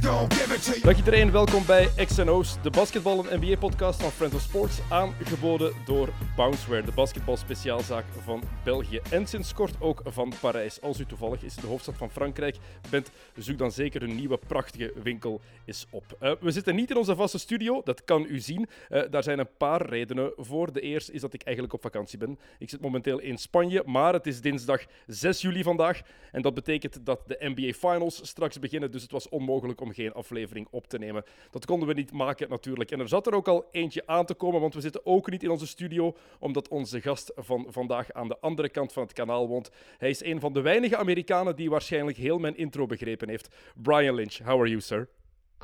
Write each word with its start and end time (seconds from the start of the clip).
Dag 0.00 0.96
iedereen, 0.96 1.30
welkom 1.30 1.66
bij 1.66 1.88
XNO's, 2.06 2.62
de 2.62 2.70
basketbal 2.70 3.28
en 3.28 3.40
NBA-podcast 3.40 4.02
van 4.02 4.10
Friends 4.10 4.34
of 4.34 4.40
Sports, 4.40 4.80
aangeboden 4.90 5.72
door 5.84 6.08
Bounceware, 6.36 6.82
de 6.82 6.92
basketbalspeciaalzaak 6.92 8.04
van 8.24 8.42
België 8.64 9.00
en 9.10 9.26
sinds 9.26 9.54
kort 9.54 9.80
ook 9.80 10.00
van 10.04 10.32
Parijs. 10.40 10.80
Als 10.80 11.00
u 11.00 11.06
toevallig 11.06 11.42
is 11.42 11.54
de 11.54 11.66
hoofdstad 11.66 11.96
van 11.96 12.10
Frankrijk 12.10 12.56
bent, 12.90 13.10
zoek 13.36 13.58
dan 13.58 13.72
zeker 13.72 14.02
een 14.02 14.14
nieuwe 14.14 14.38
prachtige 14.46 14.92
winkel 15.02 15.40
eens 15.64 15.86
op. 15.90 16.04
Uh, 16.22 16.32
we 16.40 16.50
zitten 16.50 16.74
niet 16.74 16.90
in 16.90 16.96
onze 16.96 17.16
vaste 17.16 17.38
studio, 17.38 17.80
dat 17.84 18.04
kan 18.04 18.26
u 18.28 18.40
zien. 18.40 18.68
Uh, 18.90 19.02
daar 19.10 19.22
zijn 19.22 19.38
een 19.38 19.56
paar 19.56 19.86
redenen 19.86 20.32
voor. 20.36 20.72
De 20.72 20.80
eerste 20.80 21.12
is 21.12 21.20
dat 21.20 21.34
ik 21.34 21.42
eigenlijk 21.42 21.74
op 21.74 21.82
vakantie 21.82 22.18
ben. 22.18 22.38
Ik 22.58 22.70
zit 22.70 22.80
momenteel 22.80 23.18
in 23.18 23.38
Spanje, 23.38 23.82
maar 23.86 24.12
het 24.12 24.26
is 24.26 24.40
dinsdag 24.40 24.84
6 25.06 25.40
juli 25.40 25.62
vandaag. 25.62 26.00
En 26.32 26.42
dat 26.42 26.54
betekent 26.54 27.06
dat 27.06 27.20
de 27.26 27.36
NBA 27.40 27.72
Finals 27.72 28.20
straks 28.28 28.58
beginnen, 28.58 28.90
dus 28.90 29.02
het 29.02 29.10
was 29.10 29.28
onmogelijk 29.28 29.80
om 29.80 29.87
geen 29.94 30.12
aflevering 30.12 30.66
op 30.70 30.86
te 30.86 30.98
nemen. 30.98 31.24
Dat 31.50 31.66
konden 31.66 31.88
we 31.88 31.94
niet 31.94 32.12
maken 32.12 32.48
natuurlijk. 32.48 32.90
En 32.90 33.00
er 33.00 33.08
zat 33.08 33.26
er 33.26 33.34
ook 33.34 33.48
al 33.48 33.68
eentje 33.70 34.06
aan 34.06 34.26
te 34.26 34.34
komen, 34.34 34.60
want 34.60 34.74
we 34.74 34.80
zitten 34.80 35.06
ook 35.06 35.30
niet 35.30 35.42
in 35.42 35.50
onze 35.50 35.66
studio, 35.66 36.16
omdat 36.38 36.68
onze 36.68 37.00
gast 37.00 37.32
van 37.36 37.66
vandaag 37.68 38.12
aan 38.12 38.28
de 38.28 38.38
andere 38.40 38.68
kant 38.68 38.92
van 38.92 39.02
het 39.02 39.12
kanaal 39.12 39.48
woont. 39.48 39.70
Hij 39.98 40.10
is 40.10 40.24
een 40.24 40.40
van 40.40 40.52
de 40.52 40.60
weinige 40.60 40.96
Amerikanen 40.96 41.56
die 41.56 41.70
waarschijnlijk 41.70 42.16
heel 42.16 42.38
mijn 42.38 42.56
intro 42.56 42.86
begrepen 42.86 43.28
heeft. 43.28 43.48
Brian 43.82 44.14
Lynch, 44.14 44.38
how 44.38 44.60
are 44.60 44.68
you, 44.68 44.80
sir? 44.80 45.08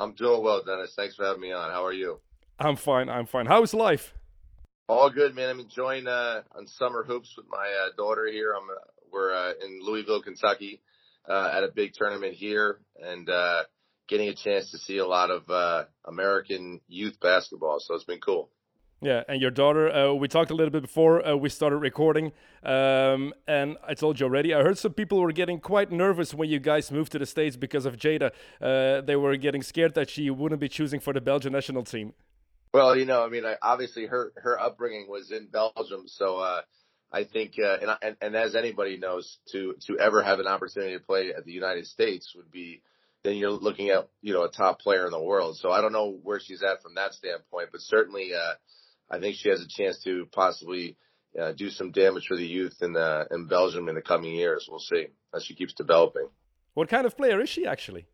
I'm 0.01 0.15
doing 0.15 0.43
well, 0.43 0.63
Dennis. 0.65 0.95
Thanks 0.95 1.15
for 1.15 1.25
having 1.25 1.41
me 1.41 1.55
on. 1.57 1.71
How 1.71 1.85
are 1.85 1.97
you? 1.97 2.19
I'm 2.59 2.77
fine, 2.77 3.19
I'm 3.19 3.27
fine. 3.27 3.47
How's 3.47 3.73
life? 3.73 4.13
All 4.87 5.11
good, 5.11 5.35
man. 5.35 5.49
I'm 5.49 5.61
enjoying 5.61 6.07
uh, 6.07 6.43
on 6.55 6.67
summer 6.67 7.05
hoops 7.05 7.37
with 7.37 7.47
my 7.49 7.67
uh, 7.67 7.91
daughter 7.97 8.27
here. 8.27 8.55
I'm, 8.55 8.69
uh, 8.69 8.75
we're 9.11 9.33
uh, 9.33 9.53
in 9.65 9.81
Louisville, 9.83 10.21
Kentucky, 10.21 10.83
uh, 11.29 11.51
at 11.55 11.65
a 11.65 11.69
big 11.75 11.95
tournament 11.95 12.35
here, 12.35 12.81
and 13.01 13.29
uh, 13.31 13.63
getting 14.09 14.29
a 14.29 14.35
chance 14.35 14.71
to 14.71 14.79
see 14.79 14.99
a 14.99 15.07
lot 15.07 15.31
of 15.31 15.49
uh, 15.51 15.85
American 16.05 16.81
youth 16.89 17.19
basketball. 17.21 17.81
So 17.81 17.95
it's 17.95 18.05
been 18.05 18.21
cool. 18.21 18.51
Yeah, 19.01 19.23
and 19.29 19.39
your 19.39 19.51
daughter, 19.51 19.91
uh, 19.91 20.15
we 20.15 20.29
talked 20.29 20.51
a 20.51 20.55
little 20.55 20.71
bit 20.71 20.81
before 20.81 21.27
uh, 21.27 21.37
we 21.37 21.51
started 21.51 21.77
recording, 21.77 22.33
um, 22.63 23.35
and 23.47 23.77
I 23.87 23.93
told 23.93 24.19
you 24.19 24.25
already, 24.25 24.55
I 24.55 24.63
heard 24.63 24.79
some 24.79 24.95
people 24.95 25.21
were 25.21 25.33
getting 25.33 25.61
quite 25.61 25.93
nervous 25.93 26.33
when 26.33 26.49
you 26.49 26.59
guys 26.59 26.91
moved 26.91 27.13
to 27.13 27.19
the 27.19 27.27
States 27.27 27.55
because 27.55 27.85
of 27.85 27.97
Jada. 27.97 28.31
Uh, 28.63 29.03
they 29.03 29.17
were 29.17 29.37
getting 29.37 29.63
scared 29.63 29.93
that 29.95 30.09
she 30.09 30.31
wouldn't 30.31 30.61
be 30.61 30.71
choosing 30.71 31.01
for 31.01 31.13
the 31.13 31.21
Belgian 31.21 31.53
national 31.53 31.85
team. 31.85 32.15
Well, 32.73 32.97
you 32.97 33.05
know, 33.05 33.23
I 33.23 33.29
mean, 33.29 33.45
I, 33.45 33.57
obviously 33.61 34.07
her 34.07 34.33
her 34.37 34.59
upbringing 34.59 35.07
was 35.09 35.31
in 35.31 35.49
Belgium, 35.49 36.05
so 36.07 36.39
uh, 36.39 36.63
I 37.13 37.25
think, 37.25 37.57
uh, 37.63 37.77
and, 37.83 37.91
and 38.01 38.17
and 38.23 38.37
as 38.37 38.57
anybody 38.57 38.97
knows, 38.97 39.39
to 39.53 39.75
to 39.87 39.99
ever 39.99 40.23
have 40.23 40.41
an 40.41 40.47
opportunity 40.47 40.95
to 40.95 41.01
play 41.01 41.35
at 41.37 41.45
the 41.45 41.53
United 41.53 41.87
States 41.87 42.33
would 42.35 42.51
be 42.51 42.81
then 43.25 43.37
you're 43.37 43.51
looking 43.51 43.89
at 43.89 44.09
you 44.21 44.33
know 44.33 44.45
a 44.45 44.51
top 44.51 44.79
player 44.79 45.07
in 45.07 45.11
the 45.11 45.21
world. 45.21 45.57
So 45.57 45.71
I 45.71 45.81
don't 45.81 45.93
know 45.93 46.19
where 46.23 46.39
she's 46.39 46.63
at 46.63 46.83
from 46.83 46.95
that 46.95 47.15
standpoint, 47.15 47.71
but 47.73 47.81
certainly 47.81 48.33
uh, 48.35 48.55
I 49.11 49.19
think 49.19 49.37
she 49.37 49.49
has 49.49 49.61
a 49.61 49.69
chance 49.69 50.03
to 50.05 50.27
possibly 50.31 50.97
uh, 51.41 51.53
do 51.53 51.71
some 51.71 51.91
damage 51.91 52.27
for 52.29 52.37
the 52.37 52.47
youth 52.47 52.77
in 52.83 52.97
uh, 52.97 53.25
in 53.31 53.47
Belgium 53.47 53.89
in 53.89 53.95
the 53.95 54.03
coming 54.03 54.35
years. 54.35 54.69
We'll 54.71 54.79
see 54.79 55.07
as 55.35 55.45
she 55.45 55.55
keeps 55.55 55.75
developing. 55.75 56.29
What 56.75 56.89
kind 56.89 57.07
of 57.07 57.17
player 57.17 57.41
is 57.41 57.49
she 57.49 57.67
actually? 57.67 58.07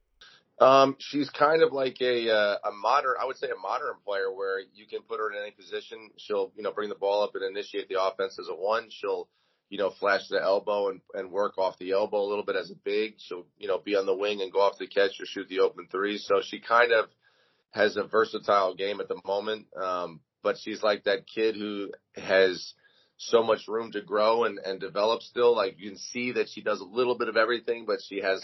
Um, 0.61 0.97
she's 0.99 1.31
kind 1.31 1.63
of 1.63 1.73
like 1.73 1.97
a 2.03 2.31
uh, 2.31 2.57
a 2.69 2.73
modern, 2.73 3.15
I 3.21 3.25
would 3.25 3.39
say, 3.39 3.49
a 3.49 3.61
modern 3.61 3.95
player 4.07 4.31
where 4.33 4.61
you 4.61 4.87
can 4.87 5.01
put 5.03 5.19
her 5.19 5.33
in 5.33 5.39
any 5.41 5.51
position. 5.51 6.11
She'll 6.19 6.53
you 6.55 6.63
know 6.63 6.73
bring 6.73 6.89
the 6.89 6.95
ball 6.95 7.23
up 7.23 7.35
and 7.35 7.45
initiate 7.45 7.89
the 7.89 8.01
offense 8.01 8.39
as 8.39 8.49
a 8.49 8.55
one. 8.55 8.89
She'll 8.91 9.29
you 9.71 9.79
know, 9.79 9.91
flash 9.91 10.29
the 10.29 10.43
elbow 10.43 10.89
and, 10.89 11.01
and 11.15 11.31
work 11.31 11.57
off 11.57 11.79
the 11.79 11.93
elbow 11.93 12.21
a 12.21 12.29
little 12.29 12.45
bit 12.45 12.57
as 12.57 12.71
a 12.71 12.75
big. 12.75 13.15
She'll, 13.19 13.47
you 13.57 13.69
know, 13.69 13.79
be 13.79 13.97
on 13.97 14.05
the 14.05 14.15
wing 14.15 14.43
and 14.43 14.53
go 14.53 14.61
off 14.61 14.79
the 14.79 14.89
catch 14.89 15.21
or 15.21 15.27
shoot 15.27 15.49
the 15.49 15.61
open 15.61 15.87
three. 15.91 16.19
So 16.19 16.43
she 16.43 16.61
kind 16.61 16.93
of 16.93 17.07
has 17.71 17.97
a 17.97 18.03
versatile 18.03 18.75
game 18.75 19.01
at 19.01 19.09
the 19.09 19.21
moment. 19.25 19.67
Um, 19.81 20.21
but 20.43 20.59
she's 20.59 20.83
like 20.83 21.05
that 21.05 21.27
kid 21.27 21.55
who 21.55 21.93
has 22.17 22.75
so 23.17 23.43
much 23.43 23.69
room 23.69 23.93
to 23.93 24.01
grow 24.01 24.45
and, 24.45 24.59
and 24.59 24.81
develop 24.81 25.23
still. 25.23 25.55
Like 25.55 25.77
you 25.79 25.91
can 25.91 25.99
see 25.99 26.33
that 26.33 26.49
she 26.49 26.63
does 26.63 26.81
a 26.81 26.85
little 26.85 27.17
bit 27.17 27.29
of 27.29 27.37
everything, 27.37 27.85
but 27.87 28.01
she 28.07 28.21
has 28.23 28.43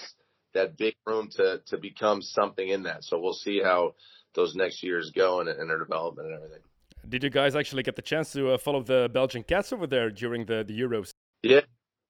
that 0.55 0.77
big 0.77 0.95
room 1.07 1.29
to, 1.33 1.61
to 1.67 1.77
become 1.77 2.23
something 2.23 2.69
in 2.69 2.85
that. 2.85 3.03
So 3.03 3.19
we'll 3.19 3.33
see 3.33 3.61
how 3.63 3.95
those 4.35 4.55
next 4.55 4.83
years 4.85 5.11
go 5.15 5.41
and, 5.41 5.49
and 5.49 5.71
her 5.71 5.79
development 5.79 6.29
and 6.29 6.37
everything. 6.37 6.63
Did 7.09 7.23
you 7.23 7.31
guys 7.31 7.55
actually 7.55 7.85
get 7.85 7.95
the 7.95 8.03
chance 8.03 8.33
to 8.33 8.53
uh, 8.53 8.59
follow 8.59 8.83
the 8.83 9.09
Belgian 9.13 9.45
Cats 9.45 9.73
over 9.73 9.87
there 9.87 10.11
during 10.11 10.45
the, 10.45 10.65
the 10.67 10.79
Euros? 10.79 11.13
Yeah, 11.43 11.61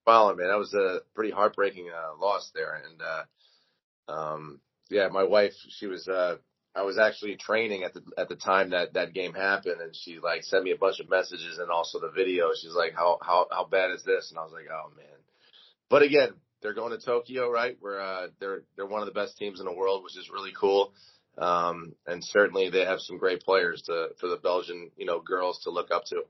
well, 0.07 0.35
man, 0.35 0.49
that 0.49 0.59
was 0.59 0.75
a 0.75 1.01
pretty 1.15 1.33
heartbreaking 1.33 1.89
uh, 1.91 2.19
loss 2.21 2.51
there, 2.55 2.83
and 2.85 3.03
uh, 3.03 4.13
um, 4.13 4.61
yeah, 4.91 5.09
my 5.09 5.25
wife, 5.25 5.53
she 5.69 5.87
was. 5.87 6.07
Uh, 6.09 6.37
I 6.75 6.83
was 6.83 6.99
actually 6.99 7.37
training 7.37 7.85
at 7.85 7.95
the 7.95 8.03
at 8.19 8.29
the 8.29 8.37
time 8.37 8.71
that 8.71 8.95
that 8.95 9.15
game 9.15 9.33
happened, 9.35 9.81
and 9.81 9.95
she 9.97 10.19
like 10.23 10.45
sent 10.45 10.65
me 10.65 10.73
a 10.73 10.77
bunch 10.77 11.01
of 11.01 11.09
messages 11.11 11.59
and 11.59 11.71
also 11.71 11.99
the 12.01 12.11
video. 12.11 12.51
She's 12.55 12.75
like, 12.75 12.95
"How 12.95 13.19
how 13.23 13.47
how 13.51 13.65
bad 13.65 13.91
is 13.93 14.05
this?" 14.05 14.31
And 14.31 14.39
I 14.39 14.43
was 14.43 14.53
like, 14.53 14.67
"Oh 14.71 14.91
man." 14.97 15.07
But 15.89 16.03
again, 16.03 16.35
they're 16.63 16.75
going 16.75 16.99
to 16.99 17.05
Tokyo, 17.05 17.51
right? 17.51 17.77
Where 17.81 18.01
uh, 18.01 18.27
they're 18.41 18.63
they're 18.77 18.87
one 18.87 19.01
of 19.03 19.07
the 19.07 19.15
best 19.19 19.39
teams 19.39 19.61
in 19.61 19.67
the 19.67 19.73
world, 19.75 20.05
which 20.05 20.17
is 20.17 20.31
really 20.31 20.53
cool. 20.59 20.93
Um, 21.39 21.95
and 22.07 22.25
certainly 22.25 22.71
they 22.71 22.85
have 22.85 23.01
some 23.01 23.19
great 23.19 23.43
players 23.43 23.83
to 23.87 24.09
for 24.21 24.29
the 24.29 24.37
Belgian 24.39 24.91
you 24.97 25.07
know 25.07 25.21
girls 25.21 25.61
to 25.65 25.71
look 25.71 25.91
up 25.91 26.05
to. 26.07 26.23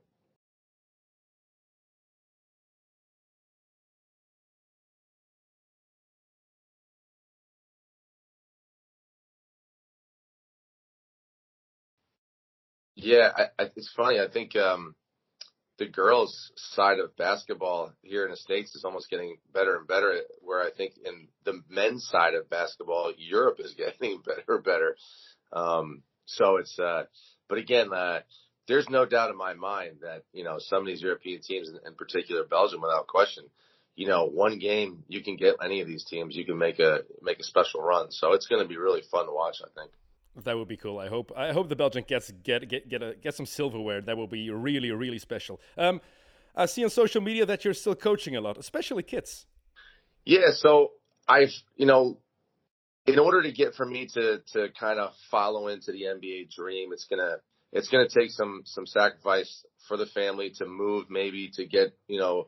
Yeah, 12.99 13.29
I, 13.37 13.43
I, 13.63 13.67
it's 13.75 13.93
funny. 13.95 14.19
I 14.19 14.27
think 14.27 14.55
um, 14.55 14.95
the 15.77 15.85
girls' 15.85 16.51
side 16.55 16.97
of 16.97 17.15
basketball 17.15 17.93
here 18.01 18.25
in 18.25 18.31
the 18.31 18.37
states 18.37 18.73
is 18.73 18.83
almost 18.83 19.11
getting 19.11 19.37
better 19.53 19.77
and 19.77 19.87
better. 19.87 20.21
Where 20.41 20.61
I 20.61 20.71
think 20.75 20.93
in 21.05 21.27
the 21.45 21.61
men's 21.69 22.07
side 22.09 22.33
of 22.33 22.49
basketball, 22.49 23.13
Europe 23.15 23.59
is 23.59 23.73
getting 23.77 24.21
better 24.25 24.55
and 24.55 24.63
better. 24.63 24.97
Um, 25.53 26.01
so 26.25 26.57
it's, 26.57 26.77
uh, 26.79 27.03
but 27.47 27.59
again, 27.59 27.93
uh, 27.93 28.21
there's 28.67 28.89
no 28.89 29.05
doubt 29.05 29.29
in 29.29 29.37
my 29.37 29.53
mind 29.53 29.97
that 30.01 30.23
you 30.33 30.43
know 30.43 30.57
some 30.57 30.79
of 30.79 30.87
these 30.87 31.03
European 31.03 31.41
teams, 31.41 31.69
in 31.69 31.93
particular 31.93 32.45
Belgium, 32.45 32.81
without 32.81 33.05
question, 33.05 33.43
you 33.95 34.07
know, 34.07 34.25
one 34.25 34.57
game 34.57 35.03
you 35.07 35.23
can 35.23 35.35
get 35.35 35.57
any 35.63 35.81
of 35.81 35.87
these 35.87 36.03
teams, 36.03 36.35
you 36.35 36.45
can 36.45 36.57
make 36.57 36.79
a 36.79 37.01
make 37.21 37.37
a 37.39 37.43
special 37.43 37.79
run. 37.79 38.09
So 38.09 38.33
it's 38.33 38.47
going 38.47 38.63
to 38.63 38.67
be 38.67 38.77
really 38.77 39.03
fun 39.11 39.27
to 39.27 39.31
watch. 39.31 39.57
I 39.63 39.69
think. 39.79 39.91
That 40.43 40.57
would 40.57 40.67
be 40.67 40.77
cool. 40.77 40.99
I 40.99 41.07
hope. 41.07 41.31
I 41.35 41.51
hope 41.51 41.69
the 41.69 41.75
Belgian 41.75 42.03
gets 42.07 42.31
get 42.43 42.67
get 42.69 42.87
get 42.87 43.01
a, 43.01 43.15
get 43.15 43.33
some 43.33 43.45
silverware. 43.45 44.01
That 44.01 44.17
will 44.17 44.27
be 44.27 44.49
really 44.49 44.91
really 44.91 45.19
special. 45.19 45.59
Um, 45.77 45.99
I 46.55 46.65
see 46.65 46.83
on 46.83 46.89
social 46.89 47.21
media 47.21 47.45
that 47.45 47.65
you're 47.65 47.73
still 47.73 47.95
coaching 47.95 48.35
a 48.35 48.41
lot, 48.41 48.57
especially 48.57 49.03
kids. 49.03 49.45
Yeah. 50.25 50.51
So 50.53 50.91
I've 51.27 51.53
you 51.75 51.85
know, 51.85 52.19
in 53.05 53.19
order 53.19 53.43
to 53.43 53.51
get 53.51 53.75
for 53.75 53.85
me 53.85 54.07
to 54.13 54.41
to 54.53 54.67
kind 54.79 54.99
of 54.99 55.13
follow 55.31 55.67
into 55.67 55.91
the 55.91 56.03
NBA 56.03 56.53
dream, 56.53 56.89
it's 56.93 57.05
gonna 57.05 57.37
it's 57.71 57.89
gonna 57.89 58.09
take 58.09 58.31
some 58.31 58.61
some 58.65 58.85
sacrifice 58.85 59.65
for 59.87 59.97
the 59.97 60.05
family 60.05 60.51
to 60.57 60.65
move, 60.65 61.05
maybe 61.09 61.49
to 61.55 61.65
get 61.65 61.97
you 62.07 62.19
know. 62.19 62.47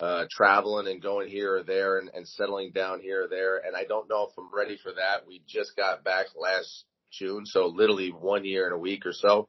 Uh, 0.00 0.26
traveling 0.30 0.86
and 0.86 1.02
going 1.02 1.28
here 1.28 1.56
or 1.56 1.64
there 1.64 1.98
and, 1.98 2.08
and 2.14 2.28
settling 2.28 2.70
down 2.70 3.00
here 3.00 3.24
or 3.24 3.26
there. 3.26 3.56
And 3.56 3.74
I 3.74 3.82
don't 3.82 4.08
know 4.08 4.28
if 4.30 4.38
I'm 4.38 4.48
ready 4.54 4.78
for 4.80 4.92
that. 4.92 5.26
We 5.26 5.42
just 5.48 5.74
got 5.74 6.04
back 6.04 6.26
last 6.40 6.84
June, 7.10 7.46
so 7.46 7.66
literally 7.66 8.10
one 8.10 8.44
year 8.44 8.66
and 8.66 8.74
a 8.74 8.78
week 8.78 9.06
or 9.06 9.12
so. 9.12 9.48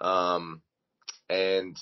Um, 0.00 0.62
and 1.28 1.76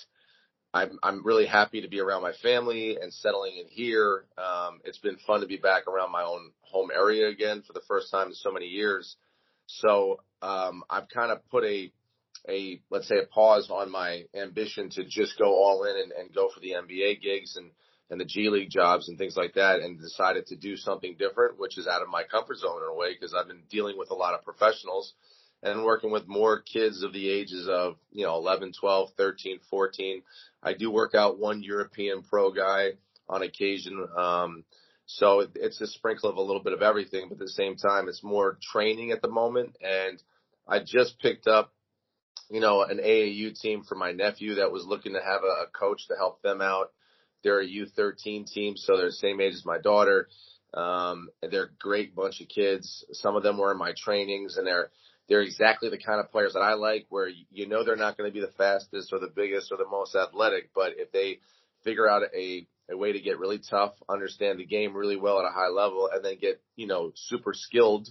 I'm 0.75 0.99
I'm 1.03 1.25
really 1.25 1.47
happy 1.47 1.81
to 1.81 1.89
be 1.89 2.01
around 2.01 2.23
my 2.23 2.33
family 2.43 2.99
and 3.01 3.13
settling 3.13 3.57
in 3.59 3.69
here. 3.69 4.25
Um, 4.37 4.81
it's 4.85 4.99
been 4.99 5.17
fun 5.27 5.41
to 5.41 5.47
be 5.47 5.57
back 5.57 5.87
around 5.87 6.13
my 6.13 6.23
own 6.23 6.53
home 6.61 6.91
area 6.95 7.29
again 7.29 7.63
for 7.67 7.73
the 7.73 7.83
first 7.89 8.11
time 8.11 8.29
in 8.29 8.35
so 8.35 8.53
many 8.53 8.67
years. 8.67 9.17
So 9.67 10.21
um, 10.43 10.85
I've 10.91 11.09
kind 11.09 11.33
of 11.33 11.49
put 11.51 11.65
a 11.65 11.93
a 12.49 12.81
let's 12.91 13.09
say 13.09 13.19
a 13.19 13.27
pause 13.27 13.71
on 13.71 13.91
my 13.91 14.25
ambition 14.35 14.91
to 14.91 15.05
just 15.05 15.39
go 15.39 15.47
all 15.47 15.85
in 15.85 15.97
and, 15.97 16.13
and 16.13 16.35
go 16.35 16.51
for 16.53 16.61
the 16.61 16.73
NBA 16.73 17.23
gigs 17.23 17.57
and 17.57 17.71
and 18.11 18.21
the 18.21 18.25
G 18.25 18.49
League 18.49 18.71
jobs 18.71 19.09
and 19.09 19.19
things 19.19 19.37
like 19.37 19.55
that 19.55 19.81
and 19.81 20.01
decided 20.01 20.47
to 20.47 20.57
do 20.57 20.77
something 20.77 21.17
different, 21.19 21.59
which 21.59 21.77
is 21.77 21.87
out 21.87 22.03
of 22.03 22.09
my 22.09 22.23
comfort 22.23 22.59
zone 22.59 22.83
in 22.83 22.89
a 22.89 22.95
way 22.95 23.13
because 23.13 23.35
I've 23.35 23.49
been 23.49 23.63
dealing 23.71 23.99
with 23.99 24.11
a 24.11 24.15
lot 24.15 24.35
of 24.35 24.45
professionals 24.45 25.13
and 25.63 25.85
working 25.85 26.11
with 26.11 26.29
more 26.29 26.61
kids 26.61 27.03
of 27.03 27.13
the 27.13 27.29
ages 27.29 27.69
of, 27.69 27.97
you 28.13 28.25
know, 28.25 28.37
11, 28.37 28.73
12, 28.79 29.11
13, 29.17 29.59
14. 29.69 30.23
I 30.63 30.75
do 30.75 30.91
work 30.91 31.15
out 31.15 31.39
one 31.39 31.63
European 31.63 32.23
pro 32.23 32.53
guy 32.53 32.93
on 33.29 33.43
occasion. 33.43 34.07
Um, 34.17 34.65
so 35.07 35.41
it, 35.41 35.51
it's 35.55 35.81
a 35.81 35.87
sprinkle 35.87 36.31
of 36.31 36.37
a 36.37 36.43
little 36.43 36.63
bit 36.63 36.75
of 36.75 36.83
everything, 36.83 37.29
but 37.29 37.35
at 37.35 37.41
the 37.41 37.49
same 37.49 37.77
time, 37.77 38.09
it's 38.09 38.23
more 38.23 38.59
training 38.73 39.11
at 39.11 39.23
the 39.23 39.31
moment. 39.31 39.77
And 39.83 40.23
I 40.67 40.81
just 40.81 41.19
picked 41.19 41.47
up, 41.47 41.73
you 42.51 42.61
know, 42.61 42.83
an 42.83 42.99
AAU 42.99 43.59
team 43.59 43.83
for 43.89 43.95
my 43.97 44.13
nephew 44.13 44.57
that 44.57 44.71
was 44.71 44.87
looking 44.87 45.15
to 45.15 45.21
have 45.21 45.43
a, 45.43 45.65
a 45.65 45.67
coach 45.67 46.07
to 46.09 46.15
help 46.17 46.41
them 46.43 46.61
out. 46.61 46.93
They're 47.43 47.61
a 47.61 47.67
U13 47.67 48.51
team, 48.51 48.77
so 48.77 48.97
they're 48.97 49.07
the 49.07 49.13
same 49.13 49.41
age 49.41 49.55
as 49.55 49.65
my 49.65 49.79
daughter. 49.79 50.29
Um, 50.75 51.29
they're 51.43 51.65
a 51.65 51.79
great 51.79 52.15
bunch 52.15 52.41
of 52.41 52.49
kids. 52.49 53.05
Some 53.13 53.37
of 53.37 53.43
them 53.43 53.59
were 53.59 53.73
in 53.73 53.79
my 53.79 53.95
trainings 53.97 54.57
and 54.57 54.67
they're, 54.67 54.91
they're 55.29 55.43
exactly 55.43 55.89
the 55.89 55.99
kind 55.99 56.21
of 56.21 56.31
players 56.31 56.55
that 56.55 56.61
I 56.61 56.75
like 56.75 57.07
where 57.11 57.29
you 57.29 57.69
know 57.69 57.85
they're 57.85 57.97
not 57.97 58.17
going 58.17 58.31
to 58.31 58.35
be 58.35 58.41
the 58.41 58.53
fastest 58.53 59.13
or 59.13 59.19
the 59.19 59.33
biggest 59.35 59.71
or 59.71 59.79
the 59.79 59.89
most 59.89 60.15
athletic, 60.15 60.71
but 60.75 60.93
if 60.97 61.13
they 61.13 61.39
figure 61.85 62.09
out 62.09 62.23
a, 62.35 62.67
a 62.91 62.97
way 62.97 63.13
to 63.13 63.21
get 63.21 63.39
really 63.39 63.61
tough, 63.71 63.93
understand 64.09 64.59
the 64.59 64.65
game 64.65 64.97
really 64.97 65.17
well 65.17 65.39
at 65.39 65.45
a 65.45 65.53
high 65.53 65.69
level 65.69 66.09
and 66.13 66.25
then 66.25 66.39
get, 66.41 66.61
you 66.77 66.87
know, 66.87 67.13
super 67.15 67.53
skilled, 67.55 68.09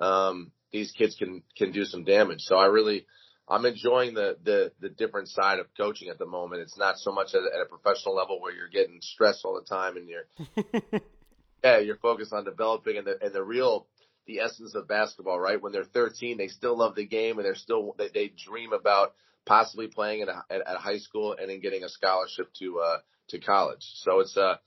um, 0.00 0.52
these 0.72 0.92
kids 0.92 1.16
can, 1.16 1.42
can 1.56 1.72
do 1.72 1.84
some 1.84 2.04
damage. 2.04 2.42
So 2.42 2.56
I 2.56 2.66
really, 2.66 3.06
I'm 3.50 3.66
enjoying 3.66 4.14
the, 4.14 4.36
the, 4.44 4.70
the 4.80 4.88
different 4.88 5.28
side 5.28 5.58
of 5.58 5.66
coaching 5.76 6.08
at 6.08 6.18
the 6.18 6.26
moment. 6.26 6.62
It's 6.62 6.78
not 6.78 6.98
so 6.98 7.10
much 7.10 7.34
at, 7.34 7.40
at 7.40 7.60
a 7.60 7.66
professional 7.68 8.14
level 8.14 8.40
where 8.40 8.54
you're 8.54 8.68
getting 8.68 9.00
stressed 9.00 9.44
all 9.44 9.60
the 9.60 9.66
time 9.66 9.96
and 9.96 10.08
you're, 10.08 11.00
yeah, 11.64 11.78
you're 11.78 11.96
focused 11.96 12.32
on 12.32 12.44
developing 12.44 12.96
and 12.96 13.06
the, 13.06 13.18
and 13.20 13.34
the 13.34 13.42
real, 13.42 13.88
the 14.26 14.38
essence 14.38 14.76
of 14.76 14.86
basketball, 14.86 15.40
right? 15.40 15.60
When 15.60 15.72
they're 15.72 15.82
13, 15.82 16.38
they 16.38 16.46
still 16.46 16.78
love 16.78 16.94
the 16.94 17.06
game 17.06 17.38
and 17.38 17.44
they're 17.44 17.56
still, 17.56 17.96
they, 17.98 18.08
they 18.08 18.28
dream 18.28 18.72
about 18.72 19.14
possibly 19.46 19.88
playing 19.88 20.22
at, 20.22 20.28
a, 20.28 20.44
at, 20.48 20.60
at 20.60 20.76
high 20.76 20.98
school 20.98 21.34
and 21.36 21.50
then 21.50 21.58
getting 21.58 21.82
a 21.82 21.88
scholarship 21.88 22.52
to, 22.60 22.78
uh, 22.78 22.98
to 23.30 23.40
college. 23.40 23.82
So 23.96 24.20
it's, 24.20 24.36
uh, 24.36 24.58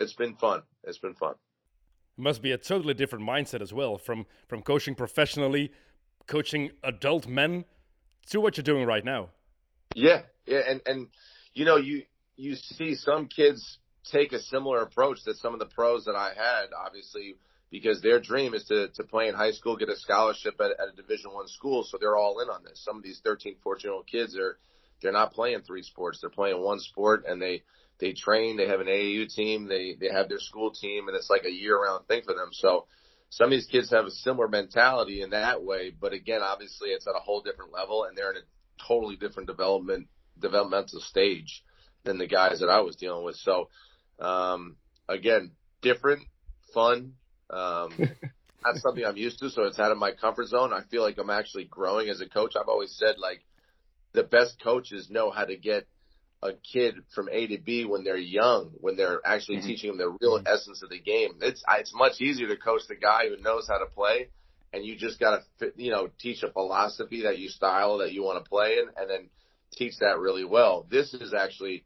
it's 0.00 0.14
been 0.14 0.34
fun. 0.34 0.62
It's 0.82 0.98
been 0.98 1.14
fun. 1.14 1.34
It 2.18 2.22
must 2.22 2.42
be 2.42 2.50
a 2.50 2.58
totally 2.58 2.94
different 2.94 3.24
mindset 3.24 3.62
as 3.62 3.72
well 3.72 3.96
from, 3.96 4.26
from 4.48 4.62
coaching 4.62 4.96
professionally, 4.96 5.70
coaching 6.26 6.72
adult 6.82 7.28
men 7.28 7.64
to 8.30 8.40
what 8.40 8.56
you're 8.56 8.64
doing 8.64 8.86
right 8.86 9.04
now. 9.04 9.30
Yeah. 9.94 10.22
Yeah. 10.46 10.60
And, 10.68 10.80
and, 10.86 11.08
you 11.52 11.64
know, 11.64 11.76
you, 11.76 12.02
you 12.36 12.56
see 12.56 12.94
some 12.94 13.26
kids 13.26 13.78
take 14.10 14.32
a 14.32 14.40
similar 14.40 14.82
approach 14.82 15.18
that 15.24 15.36
some 15.36 15.54
of 15.54 15.60
the 15.60 15.66
pros 15.66 16.04
that 16.04 16.16
I 16.16 16.32
had, 16.36 16.66
obviously, 16.86 17.36
because 17.70 18.00
their 18.02 18.20
dream 18.20 18.54
is 18.54 18.64
to, 18.64 18.88
to 18.88 19.04
play 19.04 19.28
in 19.28 19.34
high 19.34 19.52
school, 19.52 19.76
get 19.76 19.88
a 19.88 19.96
scholarship 19.96 20.54
at, 20.60 20.72
at 20.72 20.92
a 20.92 20.96
division 20.96 21.32
one 21.32 21.48
school. 21.48 21.84
So 21.84 21.98
they're 21.98 22.16
all 22.16 22.40
in 22.40 22.48
on 22.48 22.62
this. 22.64 22.82
Some 22.84 22.96
of 22.96 23.02
these 23.02 23.20
13, 23.24 23.56
14 23.62 23.88
year 23.88 23.94
old 23.94 24.06
kids 24.06 24.36
are, 24.36 24.58
they're 25.02 25.12
not 25.12 25.32
playing 25.32 25.62
three 25.62 25.82
sports. 25.82 26.18
They're 26.20 26.30
playing 26.30 26.62
one 26.62 26.80
sport 26.80 27.24
and 27.26 27.40
they, 27.40 27.62
they 27.98 28.12
train, 28.12 28.56
they 28.56 28.68
have 28.68 28.80
an 28.80 28.86
AAU 28.86 29.32
team, 29.32 29.68
they, 29.68 29.96
they 29.98 30.08
have 30.12 30.28
their 30.28 30.38
school 30.38 30.72
team 30.72 31.08
and 31.08 31.16
it's 31.16 31.30
like 31.30 31.44
a 31.44 31.50
year 31.50 31.80
round 31.80 32.06
thing 32.06 32.22
for 32.24 32.34
them. 32.34 32.50
So 32.52 32.86
some 33.34 33.46
of 33.46 33.50
these 33.50 33.66
kids 33.66 33.90
have 33.90 34.06
a 34.06 34.12
similar 34.12 34.46
mentality 34.46 35.20
in 35.20 35.30
that 35.30 35.64
way. 35.64 35.90
But 35.90 36.12
again, 36.12 36.40
obviously 36.40 36.90
it's 36.90 37.08
at 37.08 37.16
a 37.16 37.20
whole 37.20 37.42
different 37.42 37.72
level 37.72 38.04
and 38.04 38.16
they're 38.16 38.30
in 38.30 38.36
a 38.36 38.86
totally 38.86 39.16
different 39.16 39.48
development, 39.48 40.06
developmental 40.38 41.00
stage 41.00 41.64
than 42.04 42.18
the 42.18 42.28
guys 42.28 42.60
that 42.60 42.68
I 42.68 42.82
was 42.82 42.94
dealing 42.94 43.24
with. 43.24 43.34
So, 43.34 43.70
um, 44.20 44.76
again, 45.08 45.50
different, 45.82 46.22
fun. 46.72 47.14
Um, 47.50 47.90
that's 48.64 48.82
something 48.82 49.04
I'm 49.04 49.16
used 49.16 49.40
to, 49.40 49.50
so 49.50 49.64
it's 49.64 49.80
out 49.80 49.90
of 49.90 49.98
my 49.98 50.12
comfort 50.12 50.46
zone. 50.46 50.72
I 50.72 50.82
feel 50.88 51.02
like 51.02 51.18
I'm 51.18 51.28
actually 51.28 51.64
growing 51.64 52.08
as 52.10 52.20
a 52.20 52.28
coach. 52.28 52.54
I've 52.54 52.68
always 52.68 52.94
said 52.96 53.16
like 53.18 53.40
the 54.12 54.22
best 54.22 54.62
coaches 54.62 55.10
know 55.10 55.32
how 55.32 55.44
to 55.44 55.56
get 55.56 55.88
a 56.44 56.52
kid 56.52 56.96
from 57.14 57.28
A 57.32 57.46
to 57.46 57.58
B 57.58 57.86
when 57.86 58.04
they're 58.04 58.16
young, 58.18 58.70
when 58.80 58.96
they're 58.96 59.20
actually 59.24 59.58
mm-hmm. 59.58 59.66
teaching 59.66 59.90
them 59.90 59.98
the 59.98 60.16
real 60.20 60.38
mm-hmm. 60.38 60.46
essence 60.46 60.82
of 60.82 60.90
the 60.90 61.00
game. 61.00 61.38
It's 61.40 61.64
it's 61.76 61.94
much 61.94 62.20
easier 62.20 62.46
to 62.48 62.56
coach 62.56 62.82
the 62.86 62.96
guy 62.96 63.28
who 63.28 63.42
knows 63.42 63.66
how 63.66 63.78
to 63.78 63.86
play, 63.86 64.28
and 64.72 64.84
you 64.84 64.96
just 64.96 65.18
got 65.18 65.40
to 65.58 65.72
you 65.76 65.90
know 65.90 66.10
teach 66.20 66.42
a 66.42 66.52
philosophy 66.52 67.22
that 67.22 67.38
you 67.38 67.48
style 67.48 67.98
that 67.98 68.12
you 68.12 68.22
want 68.22 68.44
to 68.44 68.48
play 68.48 68.74
in, 68.74 68.88
and 68.96 69.10
then 69.10 69.30
teach 69.72 69.94
that 70.00 70.18
really 70.18 70.44
well. 70.44 70.86
This 70.88 71.14
is 71.14 71.32
actually 71.32 71.84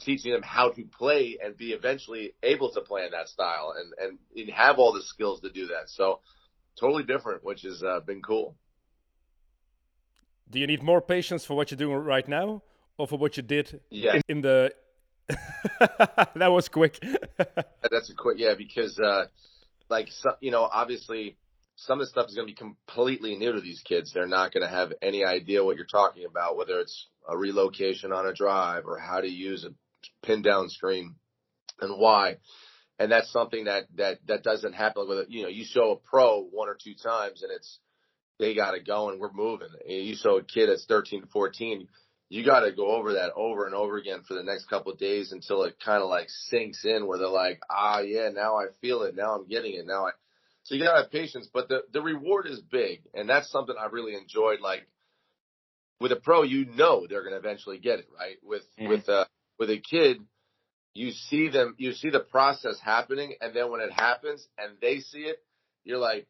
teaching 0.00 0.32
them 0.32 0.42
how 0.42 0.70
to 0.70 0.84
play 0.84 1.38
and 1.44 1.54
be 1.56 1.72
eventually 1.72 2.32
able 2.42 2.72
to 2.72 2.80
play 2.80 3.04
in 3.04 3.10
that 3.10 3.28
style 3.28 3.74
and, 3.76 4.18
and 4.34 4.50
have 4.50 4.78
all 4.78 4.94
the 4.94 5.02
skills 5.02 5.42
to 5.42 5.50
do 5.50 5.66
that. 5.66 5.88
So 5.88 6.20
totally 6.80 7.04
different, 7.04 7.44
which 7.44 7.62
has 7.62 7.82
uh, 7.82 8.00
been 8.00 8.22
cool. 8.22 8.56
Do 10.50 10.58
you 10.58 10.66
need 10.66 10.82
more 10.82 11.02
patience 11.02 11.44
for 11.44 11.54
what 11.54 11.70
you're 11.70 11.76
doing 11.76 11.98
right 11.98 12.26
now 12.26 12.62
or 13.00 13.06
for 13.06 13.18
what 13.18 13.36
you 13.36 13.42
did 13.42 13.80
yeah. 13.88 14.16
in, 14.16 14.22
in 14.28 14.40
the 14.42 14.72
that 16.34 16.50
was 16.50 16.68
quick. 16.68 16.98
That's 17.38 18.10
a 18.10 18.14
quick, 18.14 18.38
yeah, 18.38 18.54
because, 18.58 18.98
uh, 18.98 19.26
like, 19.88 20.08
so, 20.10 20.30
you 20.40 20.50
know, 20.50 20.62
obviously 20.62 21.36
some 21.76 22.00
of 22.00 22.06
the 22.06 22.10
stuff 22.10 22.28
is 22.28 22.34
going 22.34 22.46
to 22.46 22.52
be 22.52 22.56
completely 22.56 23.36
new 23.36 23.52
to 23.52 23.60
these 23.60 23.80
kids. 23.80 24.12
They're 24.12 24.26
not 24.26 24.52
going 24.52 24.66
to 24.66 24.72
have 24.72 24.92
any 25.00 25.24
idea 25.24 25.64
what 25.64 25.76
you're 25.76 25.86
talking 25.86 26.26
about, 26.26 26.56
whether 26.56 26.78
it's 26.80 27.06
a 27.28 27.36
relocation 27.36 28.12
on 28.12 28.26
a 28.26 28.34
drive 28.34 28.84
or 28.86 28.98
how 28.98 29.20
to 29.20 29.28
use 29.28 29.64
a 29.64 29.70
pin 30.26 30.42
down 30.42 30.68
screen 30.68 31.14
and 31.80 31.98
why. 31.98 32.36
And 32.98 33.10
that's 33.10 33.32
something 33.32 33.64
that, 33.64 33.84
that, 33.96 34.18
that 34.26 34.42
doesn't 34.42 34.74
happen 34.74 35.08
with, 35.08 35.26
you 35.30 35.42
know, 35.42 35.48
you 35.48 35.64
show 35.64 35.92
a 35.92 35.96
pro 35.96 36.42
one 36.42 36.68
or 36.68 36.76
two 36.82 36.94
times 36.94 37.42
and 37.42 37.50
it's, 37.50 37.78
they 38.38 38.54
got 38.54 38.74
it 38.74 38.86
going 38.86 39.18
we're 39.18 39.32
moving. 39.32 39.68
You 39.86 40.16
show 40.16 40.38
a 40.38 40.42
kid 40.42 40.68
that's 40.68 40.86
13 40.86 41.22
to 41.22 41.26
14, 41.28 41.88
you 42.30 42.44
got 42.44 42.60
to 42.60 42.72
go 42.72 42.92
over 42.92 43.14
that 43.14 43.32
over 43.34 43.66
and 43.66 43.74
over 43.74 43.98
again 43.98 44.22
for 44.26 44.34
the 44.34 44.42
next 44.42 44.70
couple 44.70 44.92
of 44.92 44.98
days 44.98 45.32
until 45.32 45.64
it 45.64 45.76
kind 45.84 46.02
of 46.02 46.08
like 46.08 46.30
sinks 46.30 46.84
in 46.84 47.06
where 47.06 47.18
they're 47.18 47.28
like, 47.28 47.60
ah, 47.68 47.98
yeah, 47.98 48.30
now 48.32 48.56
I 48.56 48.66
feel 48.80 49.02
it. 49.02 49.16
Now 49.16 49.34
I'm 49.34 49.48
getting 49.48 49.74
it. 49.74 49.86
Now 49.86 50.06
I, 50.06 50.10
so 50.62 50.76
you 50.76 50.84
gotta 50.84 51.02
have 51.02 51.10
patience, 51.10 51.48
but 51.52 51.68
the, 51.68 51.82
the 51.92 52.00
reward 52.00 52.46
is 52.46 52.60
big. 52.60 53.00
And 53.12 53.28
that's 53.28 53.50
something 53.50 53.74
I 53.78 53.86
really 53.86 54.14
enjoyed. 54.14 54.60
Like 54.60 54.86
with 56.00 56.12
a 56.12 56.16
pro, 56.16 56.42
you 56.42 56.64
know, 56.64 57.06
they're 57.08 57.22
going 57.22 57.32
to 57.34 57.38
eventually 57.38 57.78
get 57.78 57.98
it 57.98 58.06
right. 58.18 58.36
With, 58.42 58.62
mm-hmm. 58.78 58.88
with, 58.88 59.08
uh, 59.08 59.26
with 59.58 59.70
a 59.70 59.78
kid, 59.78 60.18
you 60.94 61.10
see 61.10 61.48
them, 61.48 61.74
you 61.78 61.92
see 61.92 62.10
the 62.10 62.20
process 62.20 62.78
happening. 62.82 63.34
And 63.40 63.54
then 63.54 63.70
when 63.70 63.80
it 63.80 63.92
happens 63.92 64.46
and 64.56 64.76
they 64.80 65.00
see 65.00 65.20
it, 65.20 65.36
you're 65.84 65.98
like, 65.98 66.26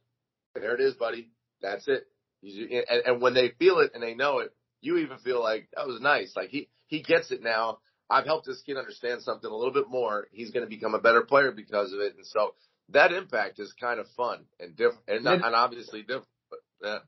there 0.54 0.74
it 0.74 0.80
is, 0.80 0.94
buddy. 0.94 1.30
That's 1.62 1.86
it. 1.88 2.06
And, 2.42 3.02
and 3.06 3.22
when 3.22 3.34
they 3.34 3.50
feel 3.58 3.78
it 3.78 3.92
and 3.94 4.02
they 4.02 4.14
know 4.14 4.38
it, 4.38 4.52
you 4.80 4.98
even 4.98 5.18
feel 5.18 5.42
like 5.42 5.68
that 5.76 5.86
was 5.86 6.00
nice. 6.00 6.34
Like 6.36 6.50
he, 6.50 6.68
he 6.86 7.02
gets 7.02 7.30
it 7.30 7.42
now. 7.42 7.78
I've 8.08 8.24
helped 8.24 8.46
this 8.46 8.62
kid 8.62 8.76
understand 8.76 9.22
something 9.22 9.48
a 9.48 9.54
little 9.54 9.72
bit 9.72 9.88
more. 9.88 10.26
He's 10.32 10.50
going 10.50 10.64
to 10.64 10.68
become 10.68 10.94
a 10.94 11.00
better 11.00 11.22
player 11.22 11.52
because 11.52 11.92
of 11.92 12.00
it. 12.00 12.16
And 12.16 12.26
so 12.26 12.54
that 12.88 13.12
impact 13.12 13.60
is 13.60 13.72
kind 13.72 14.00
of 14.00 14.08
fun 14.16 14.46
and 14.58 14.74
different 14.74 15.04
and, 15.06 15.22
not, 15.24 15.44
and 15.44 15.54
obviously 15.54 16.02
different. 16.02 16.26
But, 16.50 16.58
yeah. 16.82 16.98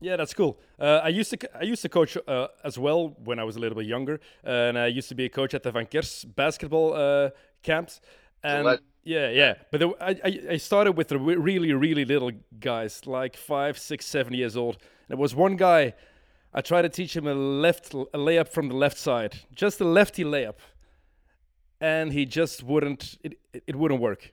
Yeah, 0.00 0.16
that's 0.16 0.34
cool. 0.34 0.58
Uh, 0.78 1.00
I 1.02 1.08
used 1.08 1.30
to 1.30 1.56
I 1.56 1.62
used 1.62 1.80
to 1.82 1.88
coach 1.88 2.18
uh, 2.28 2.48
as 2.62 2.78
well 2.78 3.16
when 3.24 3.38
I 3.38 3.44
was 3.44 3.56
a 3.56 3.60
little 3.60 3.78
bit 3.78 3.86
younger, 3.86 4.20
uh, 4.44 4.50
and 4.50 4.78
I 4.78 4.88
used 4.88 5.08
to 5.08 5.14
be 5.14 5.24
a 5.24 5.30
coach 5.30 5.54
at 5.54 5.62
the 5.62 5.72
Van 5.72 5.86
Kers 5.86 6.24
basketball 6.24 6.92
uh, 6.92 7.30
camps. 7.62 8.00
And 8.42 8.64
so 8.66 8.78
yeah, 9.04 9.30
yeah, 9.30 9.54
but 9.70 9.80
the, 9.80 9.94
I 9.98 10.52
I 10.52 10.56
started 10.58 10.98
with 10.98 11.08
the 11.08 11.18
really 11.18 11.72
really 11.72 12.04
little 12.04 12.30
guys, 12.60 13.06
like 13.06 13.38
five, 13.38 13.78
six, 13.78 14.04
seven 14.04 14.34
years 14.34 14.54
old. 14.54 14.74
And 14.74 15.16
there 15.16 15.16
was 15.16 15.34
one 15.34 15.56
guy. 15.56 15.94
I 16.56 16.62
tried 16.62 16.82
to 16.82 16.88
teach 16.88 17.14
him 17.14 17.26
a 17.26 17.34
left 17.34 17.92
a 17.92 18.18
layup 18.18 18.48
from 18.48 18.68
the 18.68 18.74
left 18.74 18.96
side, 18.96 19.40
just 19.54 19.78
a 19.82 19.84
lefty 19.84 20.24
layup, 20.24 20.56
and 21.82 22.14
he 22.14 22.24
just 22.24 22.62
wouldn't. 22.62 23.18
It 23.22 23.38
it 23.52 23.76
wouldn't 23.76 24.00
work. 24.00 24.32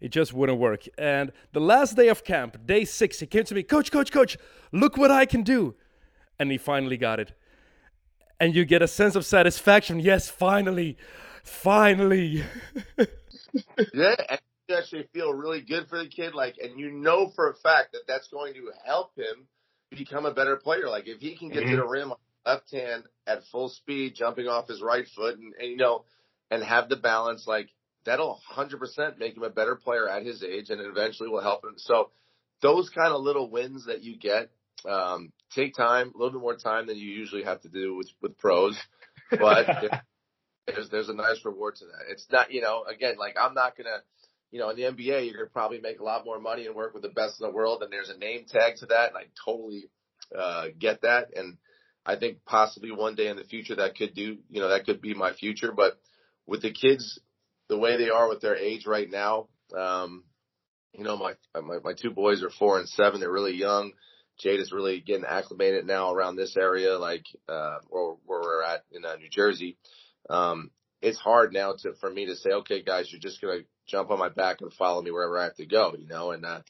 It 0.00 0.12
just 0.12 0.32
wouldn't 0.32 0.58
work. 0.58 0.86
And 0.96 1.32
the 1.52 1.60
last 1.60 1.96
day 1.96 2.08
of 2.08 2.22
camp, 2.22 2.64
day 2.64 2.84
six, 2.84 3.18
he 3.18 3.26
came 3.26 3.44
to 3.44 3.54
me, 3.54 3.62
Coach, 3.62 3.90
Coach, 3.90 4.12
Coach, 4.12 4.36
look 4.70 4.96
what 4.96 5.10
I 5.10 5.24
can 5.26 5.42
do. 5.42 5.74
And 6.38 6.50
he 6.50 6.58
finally 6.58 6.96
got 6.96 7.18
it. 7.20 7.32
And 8.38 8.54
you 8.54 8.64
get 8.64 8.82
a 8.82 8.88
sense 8.88 9.16
of 9.16 9.24
satisfaction. 9.24 10.00
Yes, 10.00 10.28
finally, 10.28 10.96
finally. 11.42 12.44
yeah, 13.94 14.36
you 14.68 14.76
actually 14.76 15.08
feel 15.14 15.32
really 15.32 15.62
good 15.62 15.88
for 15.88 15.98
the 15.98 16.08
kid. 16.08 16.34
Like, 16.34 16.56
and 16.62 16.78
you 16.78 16.90
know 16.90 17.28
for 17.34 17.48
a 17.48 17.54
fact 17.54 17.92
that 17.92 18.02
that's 18.06 18.28
going 18.28 18.54
to 18.54 18.70
help 18.84 19.16
him 19.16 19.46
become 19.94 20.26
a 20.26 20.34
better 20.34 20.56
player. 20.56 20.88
Like, 20.88 21.06
if 21.06 21.20
he 21.20 21.36
can 21.36 21.48
get 21.48 21.64
mm-hmm. 21.64 21.70
to 21.70 21.76
the 21.76 21.86
rim 21.86 22.12
left 22.46 22.70
hand 22.72 23.04
at 23.26 23.44
full 23.50 23.68
speed, 23.68 24.14
jumping 24.14 24.46
off 24.46 24.68
his 24.68 24.82
right 24.82 25.06
foot, 25.14 25.38
and, 25.38 25.54
and 25.58 25.70
you 25.70 25.76
know, 25.76 26.04
and 26.50 26.62
have 26.62 26.88
the 26.88 26.96
balance, 26.96 27.46
like 27.46 27.68
that'll 28.04 28.40
100% 28.54 29.18
make 29.18 29.36
him 29.36 29.42
a 29.42 29.50
better 29.50 29.76
player 29.76 30.08
at 30.08 30.24
his 30.24 30.42
age 30.42 30.70
and 30.70 30.80
eventually 30.80 31.28
will 31.28 31.42
help 31.42 31.64
him. 31.64 31.74
So 31.76 32.10
those 32.60 32.90
kind 32.90 33.12
of 33.12 33.22
little 33.22 33.50
wins 33.50 33.86
that 33.86 34.02
you 34.02 34.16
get, 34.16 34.50
um, 34.88 35.32
take 35.54 35.74
time, 35.74 36.12
a 36.14 36.18
little 36.18 36.32
bit 36.32 36.40
more 36.40 36.56
time 36.56 36.86
than 36.86 36.96
you 36.96 37.08
usually 37.08 37.44
have 37.44 37.62
to 37.62 37.68
do 37.68 37.96
with, 37.96 38.10
with 38.20 38.38
pros, 38.38 38.78
but 39.30 39.66
there's, 40.66 40.90
there's 40.90 41.08
a 41.08 41.14
nice 41.14 41.44
reward 41.44 41.76
to 41.76 41.86
that. 41.86 42.10
It's 42.10 42.26
not, 42.30 42.52
you 42.52 42.60
know, 42.60 42.84
again, 42.84 43.14
like 43.18 43.36
I'm 43.40 43.54
not 43.54 43.76
going 43.76 43.86
to, 43.86 44.02
you 44.54 44.60
know, 44.60 44.70
in 44.70 44.76
the 44.76 44.82
NBA, 44.82 45.26
you're 45.26 45.34
going 45.34 45.46
to 45.46 45.52
probably 45.52 45.80
make 45.80 45.98
a 45.98 46.04
lot 46.04 46.24
more 46.24 46.38
money 46.38 46.66
and 46.66 46.76
work 46.76 46.94
with 46.94 47.02
the 47.02 47.08
best 47.08 47.40
in 47.40 47.44
the 47.44 47.52
world. 47.52 47.82
And 47.82 47.92
there's 47.92 48.08
a 48.08 48.16
name 48.16 48.44
tag 48.48 48.76
to 48.76 48.86
that. 48.86 49.08
And 49.08 49.18
I 49.18 49.24
totally, 49.44 49.90
uh, 50.32 50.66
get 50.78 51.02
that. 51.02 51.30
And 51.34 51.56
I 52.06 52.14
think 52.14 52.44
possibly 52.46 52.92
one 52.92 53.16
day 53.16 53.26
in 53.26 53.36
the 53.36 53.42
future 53.42 53.74
that 53.74 53.96
could 53.96 54.14
do, 54.14 54.38
you 54.48 54.60
know, 54.60 54.68
that 54.68 54.86
could 54.86 55.00
be 55.00 55.12
my 55.12 55.32
future. 55.32 55.72
But 55.72 55.98
with 56.46 56.62
the 56.62 56.70
kids, 56.70 57.18
the 57.68 57.76
way 57.76 57.96
they 57.96 58.10
are 58.10 58.28
with 58.28 58.42
their 58.42 58.54
age 58.54 58.86
right 58.86 59.10
now, 59.10 59.48
um, 59.76 60.22
you 60.92 61.02
know, 61.02 61.16
my, 61.16 61.32
my, 61.60 61.78
my 61.82 61.94
two 62.00 62.12
boys 62.12 62.44
are 62.44 62.50
four 62.50 62.78
and 62.78 62.88
seven. 62.88 63.18
They're 63.18 63.32
really 63.32 63.56
young. 63.56 63.90
Jade 64.38 64.60
is 64.60 64.70
really 64.70 65.00
getting 65.00 65.24
acclimated 65.24 65.84
now 65.84 66.12
around 66.12 66.36
this 66.36 66.56
area, 66.56 66.96
like, 66.96 67.24
uh, 67.48 67.78
where, 67.88 68.14
where 68.24 68.40
we're 68.40 68.62
at 68.62 68.84
in 68.92 69.04
uh, 69.04 69.16
New 69.16 69.30
Jersey. 69.30 69.78
Um, 70.30 70.70
it's 71.04 71.18
hard 71.18 71.52
now 71.52 71.74
to, 71.80 71.92
for 71.94 72.10
me 72.10 72.26
to 72.26 72.36
say, 72.36 72.50
okay, 72.50 72.82
guys, 72.82 73.12
you're 73.12 73.20
just 73.20 73.40
going 73.40 73.60
to 73.60 73.66
jump 73.86 74.10
on 74.10 74.18
my 74.18 74.30
back 74.30 74.60
and 74.60 74.72
follow 74.72 75.02
me 75.02 75.10
wherever 75.10 75.38
I 75.38 75.44
have 75.44 75.56
to 75.56 75.66
go, 75.66 75.94
you 75.98 76.06
know, 76.06 76.30
and, 76.32 76.44
uh, 76.44 76.60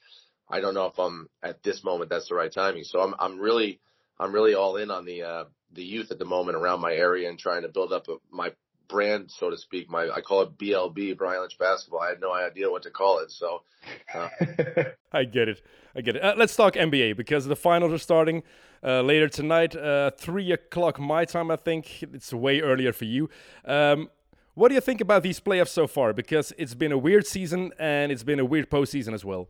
I 0.48 0.60
don't 0.60 0.74
know 0.74 0.86
if 0.86 0.98
I'm 0.98 1.28
at 1.42 1.62
this 1.62 1.82
moment, 1.82 2.10
that's 2.10 2.28
the 2.28 2.34
right 2.34 2.52
timing. 2.52 2.84
So 2.84 3.00
I'm, 3.00 3.14
I'm 3.18 3.38
really, 3.38 3.80
I'm 4.18 4.32
really 4.32 4.54
all 4.54 4.76
in 4.76 4.90
on 4.90 5.04
the, 5.06 5.22
uh, 5.22 5.44
the 5.72 5.84
youth 5.84 6.10
at 6.10 6.18
the 6.18 6.24
moment 6.24 6.56
around 6.56 6.80
my 6.80 6.92
area 6.92 7.28
and 7.28 7.38
trying 7.38 7.62
to 7.62 7.68
build 7.68 7.92
up 7.92 8.08
a, 8.08 8.16
my 8.30 8.52
brand, 8.88 9.30
so 9.30 9.50
to 9.50 9.56
speak. 9.56 9.90
My 9.90 10.10
I 10.10 10.20
call 10.20 10.42
it 10.42 10.58
BLB, 10.58 11.16
Brian 11.16 11.40
Lynch 11.40 11.58
Basketball. 11.58 12.00
I 12.00 12.10
had 12.10 12.20
no 12.20 12.32
idea 12.32 12.70
what 12.70 12.82
to 12.82 12.90
call 12.90 13.20
it, 13.20 13.30
so. 13.30 13.62
Uh. 14.14 14.28
I 15.12 15.24
get 15.24 15.48
it. 15.48 15.62
I 15.96 16.00
get 16.00 16.16
it. 16.16 16.22
Uh, 16.22 16.34
let's 16.36 16.56
talk 16.56 16.74
NBA 16.74 17.16
because 17.16 17.46
the 17.46 17.56
finals 17.56 17.92
are 17.92 17.98
starting 17.98 18.42
uh, 18.82 19.00
later 19.00 19.28
tonight, 19.28 19.74
uh, 19.76 20.10
three 20.10 20.52
o'clock 20.52 20.98
my 20.98 21.24
time. 21.24 21.50
I 21.50 21.56
think 21.56 22.02
it's 22.02 22.32
way 22.32 22.60
earlier 22.60 22.92
for 22.92 23.04
you. 23.04 23.30
Um, 23.64 24.10
what 24.54 24.68
do 24.68 24.74
you 24.74 24.80
think 24.80 25.00
about 25.00 25.22
these 25.22 25.40
playoffs 25.40 25.68
so 25.68 25.86
far? 25.86 26.12
Because 26.12 26.52
it's 26.56 26.74
been 26.74 26.92
a 26.92 26.98
weird 26.98 27.26
season 27.26 27.72
and 27.78 28.10
it's 28.10 28.22
been 28.22 28.40
a 28.40 28.44
weird 28.44 28.70
postseason 28.70 29.12
as 29.12 29.24
well. 29.24 29.48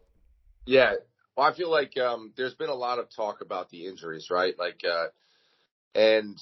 Yeah, 0.66 0.94
well, 1.36 1.46
I 1.46 1.52
feel 1.54 1.70
like 1.70 1.96
um, 1.98 2.32
there's 2.36 2.54
been 2.54 2.70
a 2.70 2.74
lot 2.74 2.98
of 2.98 3.10
talk 3.10 3.40
about 3.40 3.68
the 3.70 3.86
injuries, 3.86 4.28
right? 4.30 4.54
Like, 4.58 4.80
uh, 4.88 5.06
and 5.94 6.38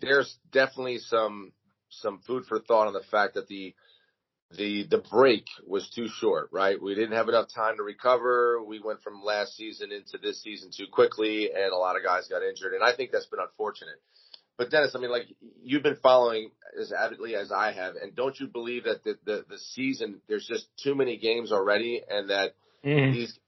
there's 0.00 0.38
definitely 0.50 0.98
some 0.98 1.52
some 1.90 2.18
food 2.20 2.44
for 2.46 2.58
thought 2.58 2.88
on 2.88 2.92
the 2.92 3.02
fact 3.10 3.34
that 3.34 3.46
the 3.48 3.74
the 4.50 4.86
the 4.90 4.98
break 4.98 5.46
was 5.66 5.88
too 5.90 6.08
short, 6.08 6.48
right? 6.52 6.80
We 6.80 6.94
didn't 6.94 7.16
have 7.16 7.28
enough 7.28 7.48
time 7.54 7.76
to 7.76 7.82
recover. 7.82 8.62
We 8.62 8.80
went 8.80 9.02
from 9.02 9.22
last 9.22 9.56
season 9.56 9.92
into 9.92 10.18
this 10.18 10.42
season 10.42 10.70
too 10.76 10.86
quickly, 10.90 11.50
and 11.52 11.72
a 11.72 11.76
lot 11.76 11.96
of 11.96 12.02
guys 12.02 12.28
got 12.28 12.42
injured, 12.42 12.74
and 12.74 12.82
I 12.82 12.94
think 12.94 13.10
that's 13.12 13.26
been 13.26 13.40
unfortunate. 13.40 14.00
But 14.56 14.70
Dennis, 14.70 14.92
I 14.94 15.00
mean, 15.00 15.10
like 15.10 15.26
you've 15.62 15.82
been 15.82 15.96
following 16.02 16.50
as 16.80 16.92
avidly 16.92 17.34
as 17.34 17.50
I 17.50 17.72
have, 17.72 17.94
and 18.00 18.14
don't 18.14 18.38
you 18.38 18.46
believe 18.46 18.84
that 18.84 19.04
the 19.04 19.18
the, 19.24 19.44
the 19.48 19.58
season 19.58 20.20
there's 20.28 20.46
just 20.46 20.66
too 20.82 20.94
many 20.94 21.16
games 21.16 21.52
already, 21.52 22.02
and 22.08 22.30
that 22.30 22.54
mm-hmm. 22.84 23.12
these 23.12 23.38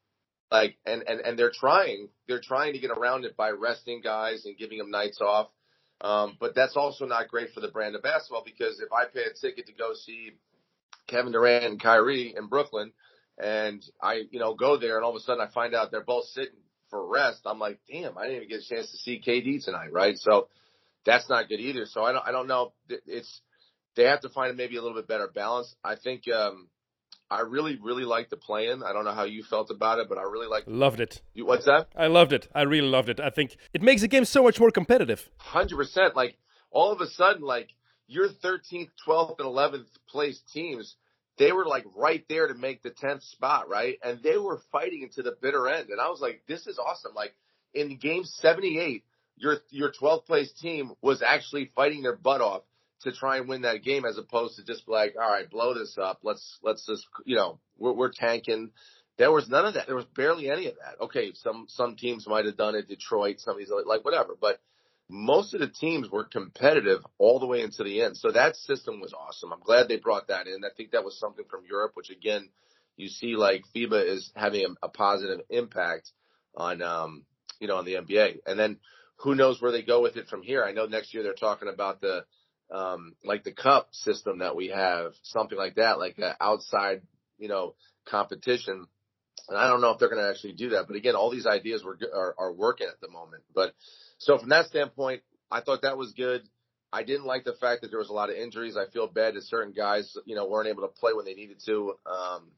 like 0.51 0.77
and 0.85 1.03
and 1.07 1.21
and 1.21 1.39
they're 1.39 1.53
trying 1.55 2.09
they're 2.27 2.41
trying 2.41 2.73
to 2.73 2.79
get 2.79 2.91
around 2.91 3.25
it 3.25 3.37
by 3.37 3.51
resting 3.51 4.01
guys 4.03 4.45
and 4.47 4.57
giving 4.57 4.79
them 4.79 4.91
nights 4.91 5.21
off 5.21 5.49
um, 6.01 6.37
but 6.39 6.55
that's 6.55 6.77
also 6.77 7.07
not 7.07 7.29
great 7.29 7.53
for 7.53 7.61
the 7.61 7.69
brand 7.69 7.95
of 7.95 8.03
basketball 8.03 8.43
because 8.45 8.81
if 8.81 8.93
I 8.93 9.07
pay 9.07 9.23
a 9.23 9.33
ticket 9.33 9.67
to 9.67 9.73
go 9.73 9.95
see 9.95 10.33
Kevin 11.09 11.33
Durant 11.33 11.65
and 11.65 11.83
Kyrie 11.83 12.35
in 12.37 12.49
Brooklyn 12.49 12.93
and 13.39 13.83
I, 14.03 14.23
you 14.31 14.39
know, 14.39 14.55
go 14.55 14.77
there 14.77 14.97
and 14.97 15.05
all 15.05 15.11
of 15.11 15.17
a 15.17 15.21
sudden 15.21 15.47
I 15.47 15.51
find 15.53 15.75
out 15.75 15.91
they're 15.91 16.05
both 16.05 16.27
sitting 16.27 16.61
for 16.91 17.05
rest, 17.05 17.41
I'm 17.47 17.59
like, 17.59 17.81
damn, 17.91 18.17
I 18.17 18.25
didn't 18.25 18.37
even 18.37 18.49
get 18.49 18.61
a 18.61 18.69
chance 18.69 18.91
to 18.93 18.97
see 18.99 19.21
KD 19.27 19.65
tonight, 19.65 19.93
right? 19.93 20.17
So 20.19 20.49
that's 21.07 21.29
not 21.31 21.49
good 21.49 21.61
either. 21.61 21.87
So 21.87 22.03
I 22.03 22.13
don't, 22.13 22.27
I 22.27 22.33
don't 22.33 22.49
know. 22.49 22.73
It's, 22.89 23.41
they 23.95 24.05
have 24.05 24.21
to 24.23 24.29
find 24.29 24.57
maybe 24.57 24.77
a 24.77 24.83
little 24.83 24.97
bit 24.97 25.09
better 25.09 25.29
balance. 25.33 25.75
I 25.83 25.95
think, 25.97 26.25
um, 26.29 26.69
I 27.31 27.41
really, 27.41 27.79
really 27.83 28.05
liked 28.05 28.31
the 28.31 28.37
plan. 28.37 28.83
I 28.87 28.93
don't 28.93 29.05
know 29.05 29.13
how 29.13 29.25
you 29.25 29.43
felt 29.43 29.71
about 29.71 29.99
it, 29.99 30.09
but 30.09 30.19
I 30.19 30.23
really 30.23 30.47
liked. 30.47 30.69
Loved 30.69 31.01
it. 31.01 31.21
You, 31.35 31.47
what's 31.47 31.65
that? 31.65 31.89
I 31.97 32.07
loved 32.07 32.33
it. 32.33 32.49
I 32.55 32.63
really 32.63 32.87
loved 32.87 33.09
it. 33.09 33.19
I 33.19 33.31
think 33.31 33.57
it 33.73 33.83
makes 33.83 34.03
the 34.03 34.09
game 34.09 34.25
so 34.25 34.45
much 34.45 34.61
more 34.61 34.71
competitive. 34.71 35.29
Hundred 35.39 35.77
percent. 35.77 36.15
Like 36.15 36.37
all 36.71 36.93
of 36.93 37.01
a 37.01 37.07
sudden, 37.09 37.43
like 37.43 37.71
your 38.07 38.29
13th, 38.29 38.91
12th, 39.07 39.41
and 39.41 39.49
11th 39.49 39.87
place 40.09 40.41
teams, 40.53 40.95
they 41.39 41.53
were 41.53 41.67
like 41.67 41.85
right 41.97 42.25
there 42.29 42.47
to 42.47 42.55
make 42.55 42.83
the 42.83 42.91
10th 42.91 43.23
spot, 43.23 43.69
right? 43.69 43.99
And 44.05 44.23
they 44.23 44.39
were 44.39 44.61
fighting 44.71 45.03
into 45.03 45.23
the 45.23 45.37
bitter 45.41 45.69
end. 45.69 45.91
And 45.91 46.01
I 46.01 46.09
was 46.09 46.21
like, 46.21 46.43
this 46.47 46.67
is 46.67 46.79
awesome. 46.79 47.13
Like 47.15 47.35
in 47.75 47.97
game 47.97 48.25
78, 48.25 49.05
your 49.37 49.59
your 49.71 49.93
12th 49.93 50.27
place 50.27 50.53
team 50.53 50.93
was 51.03 51.23
actually 51.23 51.71
fighting 51.75 52.03
their 52.03 52.17
butt 52.17 52.41
off 52.41 52.63
to 53.03 53.13
try 53.13 53.37
and 53.37 53.49
win 53.49 53.63
that 53.63 53.83
game 53.83 54.05
as 54.05 54.19
opposed 54.19 54.57
to 54.57 54.65
just 54.65 54.89
like, 54.89 55.15
all 55.21 55.31
right, 55.31 55.49
blow 55.49 55.75
this 55.75 55.97
up. 56.01 56.21
Let's, 56.23 56.59
let's 56.63 56.87
just, 56.87 57.07
you 57.25 57.37
know, 57.37 57.59
we're, 57.79 57.93
we're 57.93 58.13
tanking. 58.13 58.71
There 59.19 59.33
was 59.33 59.49
none 59.49 59.67
of 59.67 59.75
that. 59.75 59.87
There 59.87 59.97
was 59.97 60.07
barely 60.17 60.51
any 60.51 60.67
of 60.67 60.75
that. 60.77 61.05
Okay. 61.05 61.33
Some, 61.35 61.67
some 61.69 61.97
teams 61.97 62.27
might 62.27 62.47
have 62.47 62.57
done 62.57 62.75
it. 62.75 62.89
Detroit, 62.89 63.41
some 63.41 63.53
of 63.53 63.59
these, 63.59 63.71
like 63.87 64.05
whatever, 64.05 64.37
but 64.41 64.61
most 65.09 65.55
of 65.55 65.61
the 65.61 65.69
teams 65.69 66.11
were 66.11 66.25
competitive 66.25 67.01
all 67.19 67.39
the 67.39 67.47
way 67.47 67.63
into 67.63 67.85
the 67.85 68.03
end. 68.03 68.17
So 68.17 68.33
that 68.33 68.57
system 68.57 69.01
was 69.01 69.13
awesome. 69.13 69.53
I'm 69.53 69.61
glad 69.61 69.89
they 69.89 69.99
brought 69.99 70.29
that 70.29 70.49
in. 70.49 70.65
I 70.65 70.75
think 70.77 70.91
that 70.91 71.05
was 71.05 71.19
something 71.19 71.45
from 71.49 71.65
Europe, 71.69 71.93
which 71.95 72.11
again, 72.11 72.49
you 72.97 73.09
see 73.09 73.37
like 73.37 73.63
FIBA 73.75 74.09
is 74.09 74.33
having 74.35 74.65
a, 74.65 74.87
a 74.87 74.89
positive 74.89 75.43
impact 75.51 76.11
on, 76.57 76.83
um, 76.83 77.25
you 77.61 77.69
know, 77.69 77.77
on 77.77 77.85
the 77.85 77.95
NBA. 77.95 78.39
And 78.47 78.59
then 78.59 78.79
who 79.17 79.35
knows 79.35 79.61
where 79.61 79.73
they 79.73 79.83
go 79.83 80.03
with 80.03 80.17
it 80.17 80.29
from 80.29 80.43
here. 80.43 80.65
I 80.65 80.73
know 80.73 80.87
next 80.87 81.15
year 81.15 81.23
they're 81.23 81.33
talking 81.35 81.69
about 81.69 82.01
the, 82.01 82.25
um, 82.71 83.15
like 83.25 83.45
the 83.45 83.53
cup 83.53 83.89
system 83.93 84.39
that 84.41 84.57
we 84.57 84.69
have, 84.69 85.13
something 85.23 85.57
like 85.57 85.77
that, 85.77 85.99
like 85.99 86.19
an 86.19 86.35
outside, 86.41 87.03
you 87.39 87.49
know, 87.49 87.75
competition. 88.07 88.87
And 89.49 89.59
I 89.59 89.69
don't 89.69 89.81
know 89.81 89.91
if 89.91 89.99
they're 89.99 90.11
going 90.11 90.23
to 90.23 90.29
actually 90.29 90.55
do 90.55 90.71
that, 90.71 90.87
but 90.87 90.97
again, 90.97 91.15
all 91.15 91.31
these 91.31 91.47
ideas 91.47 91.85
were 91.85 91.99
are, 92.15 92.35
are 92.39 92.53
working 92.53 92.89
at 92.89 93.01
the 93.01 93.09
moment. 93.09 93.45
But 93.55 93.75
so 94.19 94.39
from 94.39 94.49
that 94.49 94.67
standpoint, 94.67 95.23
I 95.51 95.61
thought 95.61 95.83
that 95.83 95.99
was 95.99 96.13
good. 96.13 96.43
I 96.93 97.03
didn't 97.03 97.27
like 97.27 97.45
the 97.45 97.53
fact 97.53 97.83
that 97.83 97.89
there 97.89 97.99
was 97.99 98.09
a 98.09 98.15
lot 98.15 98.31
of 98.31 98.37
injuries. 98.37 98.77
I 98.77 98.91
feel 98.91 99.07
bad 99.07 99.35
that 99.35 99.43
certain 99.43 99.73
guys, 99.73 100.17
you 100.25 100.35
know, 100.35 100.49
weren't 100.49 100.69
able 100.69 100.83
to 100.83 100.89
play 100.89 101.13
when 101.13 101.25
they 101.25 101.35
needed 101.35 101.61
to. 101.67 101.95
Um, 102.07 102.51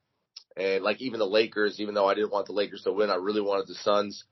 and 0.56 0.84
like 0.84 1.00
even 1.00 1.18
the 1.18 1.26
Lakers, 1.26 1.80
even 1.80 1.94
though 1.94 2.08
I 2.08 2.14
didn't 2.14 2.32
want 2.32 2.46
the 2.46 2.52
Lakers 2.52 2.82
to 2.82 2.92
win, 2.92 3.10
I 3.10 3.16
really 3.16 3.40
wanted 3.40 3.68
the 3.68 3.74
Suns 3.74 4.24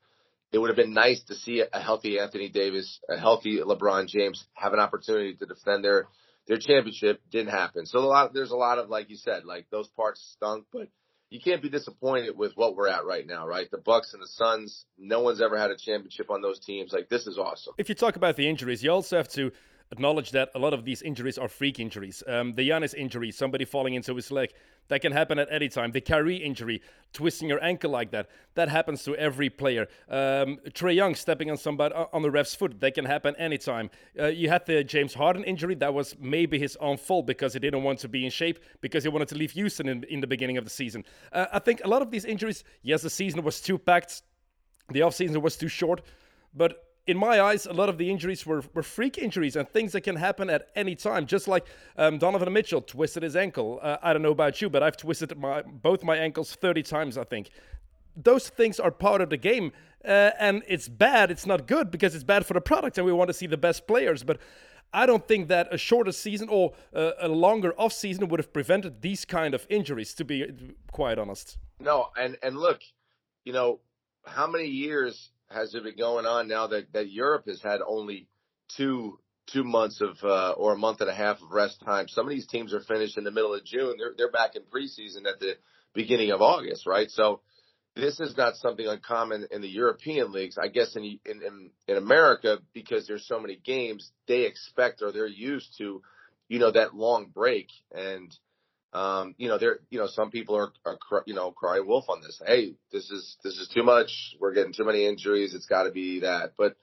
it 0.56 0.58
would 0.60 0.70
have 0.70 0.76
been 0.76 0.94
nice 0.94 1.22
to 1.24 1.34
see 1.34 1.62
a 1.70 1.78
healthy 1.78 2.18
Anthony 2.18 2.48
Davis, 2.48 2.98
a 3.10 3.18
healthy 3.18 3.58
LeBron 3.58 4.08
James 4.08 4.42
have 4.54 4.72
an 4.72 4.80
opportunity 4.80 5.34
to 5.34 5.44
defend 5.44 5.84
their 5.84 6.08
their 6.48 6.56
championship. 6.56 7.20
Didn't 7.30 7.50
happen. 7.50 7.84
So 7.84 7.98
a 7.98 8.00
lot 8.00 8.32
there's 8.32 8.52
a 8.52 8.56
lot 8.56 8.78
of 8.78 8.88
like 8.88 9.10
you 9.10 9.16
said, 9.16 9.44
like 9.44 9.66
those 9.70 9.86
parts 9.88 10.26
stunk, 10.34 10.64
but 10.72 10.88
you 11.28 11.40
can't 11.44 11.60
be 11.60 11.68
disappointed 11.68 12.38
with 12.38 12.52
what 12.54 12.74
we're 12.74 12.88
at 12.88 13.04
right 13.04 13.26
now, 13.26 13.46
right? 13.46 13.70
The 13.70 13.76
Bucks 13.76 14.14
and 14.14 14.22
the 14.22 14.28
Suns, 14.28 14.86
no 14.96 15.20
one's 15.20 15.42
ever 15.42 15.58
had 15.58 15.70
a 15.70 15.76
championship 15.76 16.30
on 16.30 16.40
those 16.40 16.58
teams. 16.60 16.90
Like 16.90 17.10
this 17.10 17.26
is 17.26 17.36
awesome. 17.36 17.74
If 17.76 17.90
you 17.90 17.94
talk 17.94 18.16
about 18.16 18.36
the 18.36 18.48
injuries, 18.48 18.82
you 18.82 18.90
also 18.90 19.18
have 19.18 19.28
to 19.32 19.52
acknowledge 19.92 20.30
that 20.32 20.50
a 20.54 20.58
lot 20.58 20.74
of 20.74 20.84
these 20.84 21.02
injuries 21.02 21.38
are 21.38 21.48
freak 21.48 21.78
injuries. 21.78 22.22
Um, 22.26 22.52
the 22.54 22.68
Giannis 22.68 22.94
injury, 22.94 23.30
somebody 23.30 23.64
falling 23.64 23.94
into 23.94 24.14
his 24.14 24.30
leg, 24.30 24.50
that 24.88 25.00
can 25.00 25.12
happen 25.12 25.38
at 25.38 25.48
any 25.50 25.68
time. 25.68 25.90
The 25.92 26.00
Kyrie 26.00 26.36
injury, 26.36 26.82
twisting 27.12 27.48
your 27.48 27.62
ankle 27.62 27.90
like 27.90 28.10
that, 28.12 28.28
that 28.54 28.68
happens 28.68 29.02
to 29.04 29.16
every 29.16 29.50
player. 29.50 29.88
Um, 30.08 30.58
Trae 30.70 30.94
Young 30.94 31.14
stepping 31.14 31.50
on 31.50 31.56
somebody 31.56 31.94
on 31.94 32.22
the 32.22 32.30
ref's 32.30 32.54
foot, 32.54 32.80
that 32.80 32.94
can 32.94 33.04
happen 33.04 33.34
anytime. 33.36 33.90
Uh, 34.18 34.26
you 34.26 34.48
had 34.48 34.66
the 34.66 34.84
James 34.84 35.14
Harden 35.14 35.44
injury, 35.44 35.74
that 35.76 35.92
was 35.92 36.16
maybe 36.20 36.58
his 36.58 36.76
own 36.76 36.96
fault 36.96 37.26
because 37.26 37.52
he 37.52 37.58
didn't 37.58 37.82
want 37.82 37.98
to 38.00 38.08
be 38.08 38.24
in 38.24 38.30
shape 38.30 38.58
because 38.80 39.02
he 39.02 39.08
wanted 39.08 39.28
to 39.28 39.34
leave 39.34 39.52
Houston 39.52 39.88
in, 39.88 40.04
in 40.04 40.20
the 40.20 40.26
beginning 40.26 40.56
of 40.56 40.64
the 40.64 40.70
season. 40.70 41.04
Uh, 41.32 41.46
I 41.52 41.58
think 41.58 41.80
a 41.84 41.88
lot 41.88 42.02
of 42.02 42.10
these 42.10 42.24
injuries, 42.24 42.64
yes, 42.82 43.02
the 43.02 43.10
season 43.10 43.42
was 43.42 43.60
too 43.60 43.78
packed, 43.78 44.22
the 44.90 45.00
offseason 45.00 45.40
was 45.42 45.56
too 45.56 45.68
short, 45.68 46.02
but 46.54 46.85
in 47.06 47.16
my 47.16 47.40
eyes, 47.40 47.66
a 47.66 47.72
lot 47.72 47.88
of 47.88 47.98
the 47.98 48.10
injuries 48.10 48.44
were, 48.44 48.62
were 48.74 48.82
freak 48.82 49.16
injuries 49.16 49.54
and 49.54 49.68
things 49.68 49.92
that 49.92 50.00
can 50.00 50.16
happen 50.16 50.50
at 50.50 50.68
any 50.74 50.96
time. 50.96 51.26
Just 51.26 51.46
like 51.46 51.66
um, 51.96 52.18
Donovan 52.18 52.52
Mitchell 52.52 52.82
twisted 52.82 53.22
his 53.22 53.36
ankle. 53.36 53.78
Uh, 53.80 53.96
I 54.02 54.12
don't 54.12 54.22
know 54.22 54.32
about 54.32 54.60
you, 54.60 54.68
but 54.68 54.82
I've 54.82 54.96
twisted 54.96 55.36
my 55.38 55.62
both 55.62 56.02
my 56.02 56.16
ankles 56.16 56.54
30 56.54 56.82
times, 56.82 57.16
I 57.16 57.24
think. 57.24 57.50
Those 58.16 58.48
things 58.48 58.80
are 58.80 58.90
part 58.90 59.20
of 59.20 59.30
the 59.30 59.36
game, 59.36 59.72
uh, 60.04 60.30
and 60.38 60.62
it's 60.66 60.88
bad. 60.88 61.30
It's 61.30 61.46
not 61.46 61.66
good 61.66 61.90
because 61.90 62.14
it's 62.14 62.24
bad 62.24 62.46
for 62.46 62.54
the 62.54 62.60
product, 62.60 62.98
and 62.98 63.06
we 63.06 63.12
want 63.12 63.28
to 63.28 63.34
see 63.34 63.46
the 63.46 63.58
best 63.58 63.86
players. 63.86 64.22
But 64.22 64.38
I 64.92 65.04
don't 65.06 65.28
think 65.28 65.48
that 65.48 65.72
a 65.72 65.78
shorter 65.78 66.12
season 66.12 66.48
or 66.48 66.72
uh, 66.94 67.12
a 67.20 67.28
longer 67.28 67.74
off 67.78 67.92
season 67.92 68.28
would 68.28 68.40
have 68.40 68.52
prevented 68.52 69.02
these 69.02 69.24
kind 69.24 69.54
of 69.54 69.66
injuries. 69.68 70.14
To 70.14 70.24
be 70.24 70.50
quite 70.90 71.18
honest. 71.18 71.58
No, 71.78 72.08
and 72.18 72.36
and 72.42 72.56
look, 72.56 72.80
you 73.44 73.52
know, 73.52 73.80
how 74.24 74.46
many 74.46 74.66
years 74.66 75.30
has 75.50 75.74
it 75.74 75.84
been 75.84 75.96
going 75.96 76.26
on 76.26 76.48
now 76.48 76.66
that, 76.68 76.92
that 76.92 77.10
Europe 77.10 77.46
has 77.46 77.62
had 77.62 77.80
only 77.86 78.28
two 78.76 79.18
two 79.46 79.64
months 79.64 80.00
of 80.00 80.16
uh, 80.24 80.52
or 80.52 80.72
a 80.72 80.78
month 80.78 81.00
and 81.00 81.10
a 81.10 81.14
half 81.14 81.40
of 81.40 81.50
rest 81.50 81.80
time. 81.84 82.08
Some 82.08 82.26
of 82.26 82.30
these 82.30 82.46
teams 82.46 82.74
are 82.74 82.80
finished 82.80 83.16
in 83.16 83.24
the 83.24 83.30
middle 83.30 83.54
of 83.54 83.64
June. 83.64 83.94
They're 83.98 84.12
they're 84.16 84.30
back 84.30 84.56
in 84.56 84.62
preseason 84.62 85.28
at 85.28 85.38
the 85.38 85.54
beginning 85.94 86.32
of 86.32 86.42
August, 86.42 86.86
right? 86.86 87.10
So 87.10 87.40
this 87.94 88.20
is 88.20 88.36
not 88.36 88.56
something 88.56 88.86
uncommon 88.86 89.46
in 89.50 89.62
the 89.62 89.68
European 89.68 90.32
leagues. 90.32 90.58
I 90.58 90.68
guess 90.68 90.96
in 90.96 91.04
in 91.24 91.42
in, 91.42 91.70
in 91.86 91.96
America 91.96 92.58
because 92.74 93.06
there's 93.06 93.26
so 93.26 93.40
many 93.40 93.56
games, 93.56 94.10
they 94.26 94.42
expect 94.42 95.02
or 95.02 95.12
they're 95.12 95.26
used 95.26 95.78
to, 95.78 96.02
you 96.48 96.58
know, 96.58 96.72
that 96.72 96.94
long 96.94 97.26
break 97.32 97.68
and 97.94 98.36
um, 98.96 99.34
you 99.36 99.48
know, 99.48 99.58
there, 99.58 99.80
you 99.90 99.98
know, 99.98 100.06
some 100.06 100.30
people 100.30 100.56
are, 100.56 100.70
are, 100.86 101.22
you 101.26 101.34
know, 101.34 101.50
crying 101.50 101.86
wolf 101.86 102.06
on 102.08 102.22
this. 102.22 102.40
Hey, 102.44 102.76
this 102.90 103.10
is, 103.10 103.36
this 103.44 103.58
is 103.58 103.68
too 103.68 103.82
much. 103.82 104.10
We're 104.40 104.54
getting 104.54 104.72
too 104.72 104.86
many 104.86 105.06
injuries. 105.06 105.54
It's 105.54 105.66
got 105.66 105.82
to 105.82 105.90
be 105.90 106.20
that. 106.20 106.54
But, 106.56 106.76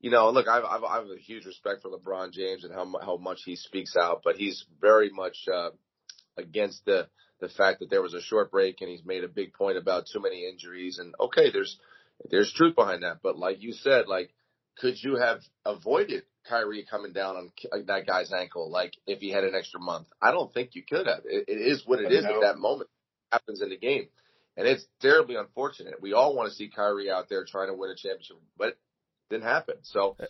you 0.00 0.10
know, 0.10 0.28
look, 0.30 0.48
I've, 0.48 0.64
I've, 0.64 0.82
I 0.82 0.96
have 0.96 1.06
a 1.06 1.20
huge 1.20 1.46
respect 1.46 1.82
for 1.82 1.90
LeBron 1.90 2.32
James 2.32 2.64
and 2.64 2.74
how, 2.74 2.92
how 3.00 3.16
much 3.16 3.42
he 3.44 3.54
speaks 3.54 3.94
out, 3.96 4.22
but 4.24 4.34
he's 4.34 4.64
very 4.80 5.10
much, 5.10 5.36
uh, 5.46 5.70
against 6.36 6.84
the, 6.84 7.06
the 7.40 7.48
fact 7.48 7.78
that 7.78 7.90
there 7.90 8.02
was 8.02 8.14
a 8.14 8.22
short 8.22 8.50
break 8.50 8.80
and 8.80 8.90
he's 8.90 9.04
made 9.04 9.22
a 9.22 9.28
big 9.28 9.52
point 9.52 9.78
about 9.78 10.06
too 10.12 10.20
many 10.20 10.48
injuries. 10.48 10.98
And 10.98 11.14
okay, 11.20 11.52
there's, 11.52 11.78
there's 12.28 12.52
truth 12.52 12.74
behind 12.74 13.04
that. 13.04 13.18
But 13.22 13.38
like 13.38 13.62
you 13.62 13.72
said, 13.72 14.08
like, 14.08 14.34
could 14.78 14.94
you 15.00 15.16
have 15.16 15.38
avoided 15.64 16.24
Kyrie 16.48 16.86
coming 16.88 17.12
down 17.12 17.36
on 17.36 17.50
uh, 17.72 17.78
that 17.86 18.06
guy's 18.06 18.32
ankle, 18.32 18.70
like 18.70 18.94
if 19.06 19.20
he 19.20 19.30
had 19.30 19.44
an 19.44 19.54
extra 19.54 19.80
month. 19.80 20.08
I 20.20 20.30
don't 20.30 20.52
think 20.52 20.74
you 20.74 20.82
could 20.82 21.06
have. 21.06 21.20
it, 21.24 21.44
it 21.48 21.60
is 21.60 21.82
what 21.86 22.00
it 22.00 22.12
is 22.12 22.24
at 22.24 22.40
that 22.40 22.58
moment. 22.58 22.90
It 23.30 23.36
happens 23.36 23.62
in 23.62 23.70
the 23.70 23.76
game, 23.76 24.08
and 24.56 24.66
it's 24.66 24.86
terribly 25.00 25.36
unfortunate. 25.36 26.00
We 26.00 26.12
all 26.12 26.34
want 26.34 26.48
to 26.48 26.54
see 26.54 26.68
Kyrie 26.68 27.10
out 27.10 27.28
there 27.28 27.44
trying 27.44 27.68
to 27.68 27.74
win 27.74 27.90
a 27.90 27.96
championship, 27.96 28.38
but 28.58 28.68
it 28.68 28.78
didn't 29.30 29.44
happen. 29.44 29.76
So, 29.82 30.16
uh, 30.20 30.26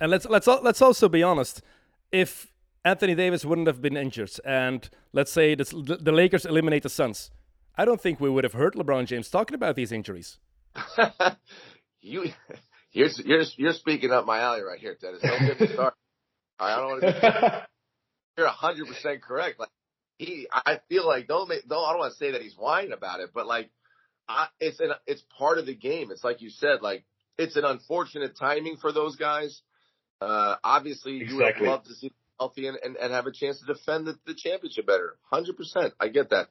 and 0.00 0.10
let's 0.10 0.26
let's 0.26 0.46
let's 0.46 0.82
also 0.82 1.08
be 1.08 1.22
honest. 1.22 1.62
If 2.10 2.52
Anthony 2.84 3.14
Davis 3.14 3.44
wouldn't 3.44 3.66
have 3.66 3.80
been 3.80 3.96
injured, 3.96 4.32
and 4.44 4.88
let's 5.12 5.32
say 5.32 5.54
the, 5.54 5.98
the 6.00 6.12
Lakers 6.12 6.44
eliminate 6.44 6.82
the 6.82 6.90
Suns, 6.90 7.30
I 7.76 7.84
don't 7.84 8.00
think 8.00 8.20
we 8.20 8.28
would 8.28 8.44
have 8.44 8.52
heard 8.52 8.74
LeBron 8.74 9.06
James 9.06 9.30
talking 9.30 9.54
about 9.54 9.76
these 9.76 9.92
injuries. 9.92 10.38
you 12.00 12.32
you're 12.92 13.08
you're 13.24 13.42
you're 13.56 13.72
speaking 13.72 14.10
up 14.10 14.26
my 14.26 14.40
alley 14.40 14.62
right 14.62 14.78
here, 14.78 14.96
Dennis. 15.00 15.22
Don't 15.22 15.46
get 15.46 15.60
me 15.60 15.66
started. 15.72 15.96
I 16.58 16.76
don't 16.76 16.86
want 16.86 17.00
to. 17.02 17.66
You're 18.38 18.48
hundred 18.48 18.86
percent 18.86 19.22
correct. 19.22 19.60
Like 19.60 19.68
he, 20.18 20.46
I 20.52 20.80
feel 20.88 21.06
like 21.06 21.26
don't 21.26 21.48
make, 21.48 21.68
don't. 21.68 21.84
I 21.84 21.90
don't 21.90 21.98
want 21.98 22.12
to 22.12 22.18
say 22.18 22.32
that 22.32 22.42
he's 22.42 22.56
whining 22.56 22.92
about 22.92 23.20
it, 23.20 23.30
but 23.34 23.46
like, 23.46 23.70
I, 24.28 24.46
it's 24.60 24.80
an 24.80 24.92
it's 25.06 25.22
part 25.36 25.58
of 25.58 25.66
the 25.66 25.74
game. 25.74 26.10
It's 26.10 26.24
like 26.24 26.40
you 26.40 26.50
said, 26.50 26.80
like 26.80 27.04
it's 27.36 27.56
an 27.56 27.64
unfortunate 27.64 28.36
timing 28.38 28.76
for 28.76 28.92
those 28.92 29.16
guys. 29.16 29.60
Uh, 30.20 30.56
obviously, 30.62 31.20
exactly. 31.20 31.36
you 31.36 31.60
would 31.60 31.68
love 31.68 31.84
to 31.84 31.94
see 31.94 32.12
healthy 32.38 32.68
and, 32.68 32.78
and, 32.82 32.96
and 32.96 33.12
have 33.12 33.26
a 33.26 33.32
chance 33.32 33.58
to 33.60 33.66
defend 33.66 34.06
the, 34.06 34.16
the 34.26 34.34
championship 34.34 34.86
better. 34.86 35.16
Hundred 35.30 35.56
percent, 35.56 35.92
I 36.00 36.08
get 36.08 36.30
that, 36.30 36.48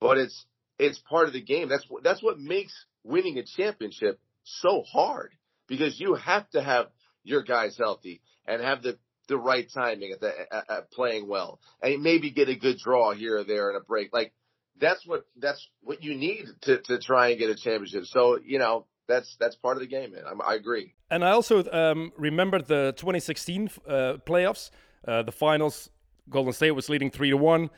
but 0.00 0.16
it's 0.16 0.46
it's 0.78 0.98
part 0.98 1.26
of 1.26 1.32
the 1.32 1.42
game. 1.42 1.68
That's 1.68 1.86
that's 2.02 2.22
what 2.22 2.38
makes 2.38 2.72
winning 3.04 3.38
a 3.38 3.42
championship 3.42 4.20
so 4.44 4.82
hard 4.82 5.32
because 5.68 6.00
you 6.00 6.14
have 6.14 6.48
to 6.50 6.62
have 6.62 6.86
your 7.22 7.42
guys 7.42 7.76
healthy 7.76 8.20
and 8.46 8.62
have 8.62 8.82
the 8.82 8.98
the 9.28 9.36
right 9.36 9.70
timing 9.72 10.12
at 10.12 10.20
the 10.20 10.32
at, 10.50 10.90
playing 10.90 11.28
well. 11.28 11.60
And 11.82 12.02
maybe 12.02 12.30
get 12.30 12.48
a 12.48 12.56
good 12.56 12.78
draw 12.78 13.12
here 13.12 13.38
or 13.38 13.44
there 13.44 13.68
and 13.68 13.76
a 13.76 13.84
break. 13.84 14.12
Like 14.12 14.32
that's 14.80 15.06
what 15.06 15.26
that's 15.36 15.68
what 15.82 16.02
you 16.02 16.14
need 16.14 16.46
to 16.62 16.78
to 16.78 16.98
try 16.98 17.28
and 17.28 17.38
get 17.38 17.50
a 17.50 17.54
championship. 17.54 18.06
So 18.06 18.38
you 18.44 18.58
know 18.58 18.86
that's 19.06 19.36
that's 19.38 19.56
part 19.56 19.76
of 19.76 19.80
the 19.80 19.86
game 19.86 20.12
man. 20.12 20.24
I, 20.26 20.52
I 20.52 20.54
agree. 20.54 20.94
And 21.10 21.24
i 21.24 21.30
also 21.30 21.64
um, 21.72 22.12
remember 22.16 22.60
the 22.60 22.94
2016 22.96 23.70
uh, 23.86 24.14
playoffs. 24.26 24.70
Uh, 25.06 25.22
the 25.22 25.32
finals 25.32 25.90
golden 26.28 26.52
state 26.52 26.72
was 26.72 26.88
leading 26.88 27.10
3 27.10 27.30
to 27.30 27.36
1 27.36 27.70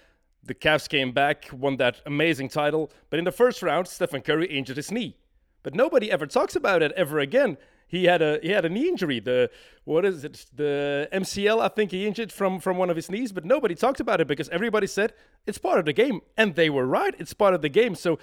the 0.43 0.55
Cavs 0.55 0.89
came 0.89 1.13
back, 1.13 1.49
won 1.53 1.77
that 1.77 2.01
amazing 2.07 2.49
title, 2.49 2.91
but 3.11 3.19
in 3.19 3.25
the 3.25 3.33
first 3.33 3.63
round, 3.63 3.87
Stephen 3.87 4.23
Curry 4.23 4.47
injured 4.47 4.77
his 4.77 4.91
knee. 4.91 5.17
But 5.63 5.75
nobody 5.75 6.11
ever 6.11 6.27
talks 6.27 6.57
about 6.57 6.83
it 6.83 6.93
ever 6.93 7.19
again 7.19 7.59
he 7.91 8.05
had 8.05 8.23
a 8.23 8.39
he 8.41 8.51
had 8.51 8.65
a 8.65 8.69
knee 8.69 8.89
injury. 8.89 9.19
The 9.19 9.51
what 9.85 10.05
is 10.05 10.25
it? 10.25 10.47
The 10.55 11.09
MCL, 11.13 11.61
I 11.61 11.69
think 11.69 11.91
he 11.91 12.07
injured 12.07 12.31
from 12.33 12.61
from 12.61 12.79
one 12.79 12.89
of 12.89 12.97
his 12.97 13.11
knees, 13.11 13.33
but 13.33 13.45
nobody 13.45 13.75
talked 13.75 13.99
about 13.99 14.21
it 14.21 14.29
because 14.29 14.49
everybody 14.51 14.87
said 14.87 15.13
it's 15.45 15.59
part 15.59 15.81
of 15.81 15.85
the 15.85 15.93
game, 15.93 16.21
and 16.37 16.55
they 16.55 16.71
were 16.71 16.87
right. 16.87 17.15
It's 17.19 17.35
part 17.35 17.53
of 17.53 17.63
the 17.63 17.69
game. 17.69 17.97
So 17.97 18.21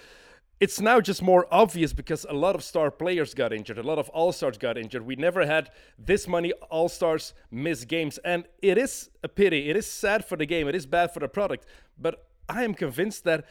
it's 0.62 0.79
now 0.79 1.01
just 1.01 1.21
more 1.21 1.45
obvious 1.51 1.91
because 1.91 2.25
a 2.29 2.33
lot 2.33 2.55
of 2.55 2.63
star 2.63 2.89
players 2.89 3.33
got 3.33 3.51
injured, 3.51 3.77
a 3.77 3.83
lot 3.83 4.00
of 4.00 4.07
all 4.09 4.31
stars 4.31 4.57
got 4.57 4.77
injured. 4.77 5.05
We 5.05 5.17
never 5.17 5.45
had 5.45 5.69
this 6.00 6.29
many 6.29 6.53
all 6.71 6.88
stars 6.88 7.33
miss 7.51 7.83
games, 7.83 8.17
and 8.19 8.45
it 8.62 8.77
is 8.77 9.09
a 9.21 9.27
pity. 9.27 9.69
It 9.69 9.75
is 9.75 9.86
sad 9.86 10.24
for 10.24 10.38
the 10.38 10.45
game. 10.45 10.69
It 10.69 10.75
is 10.75 10.86
bad 10.86 11.13
for 11.13 11.19
the 11.19 11.27
product, 11.27 11.65
but 12.00 12.25
I 12.47 12.63
am 12.63 12.74
convinced 12.74 13.25
that 13.25 13.45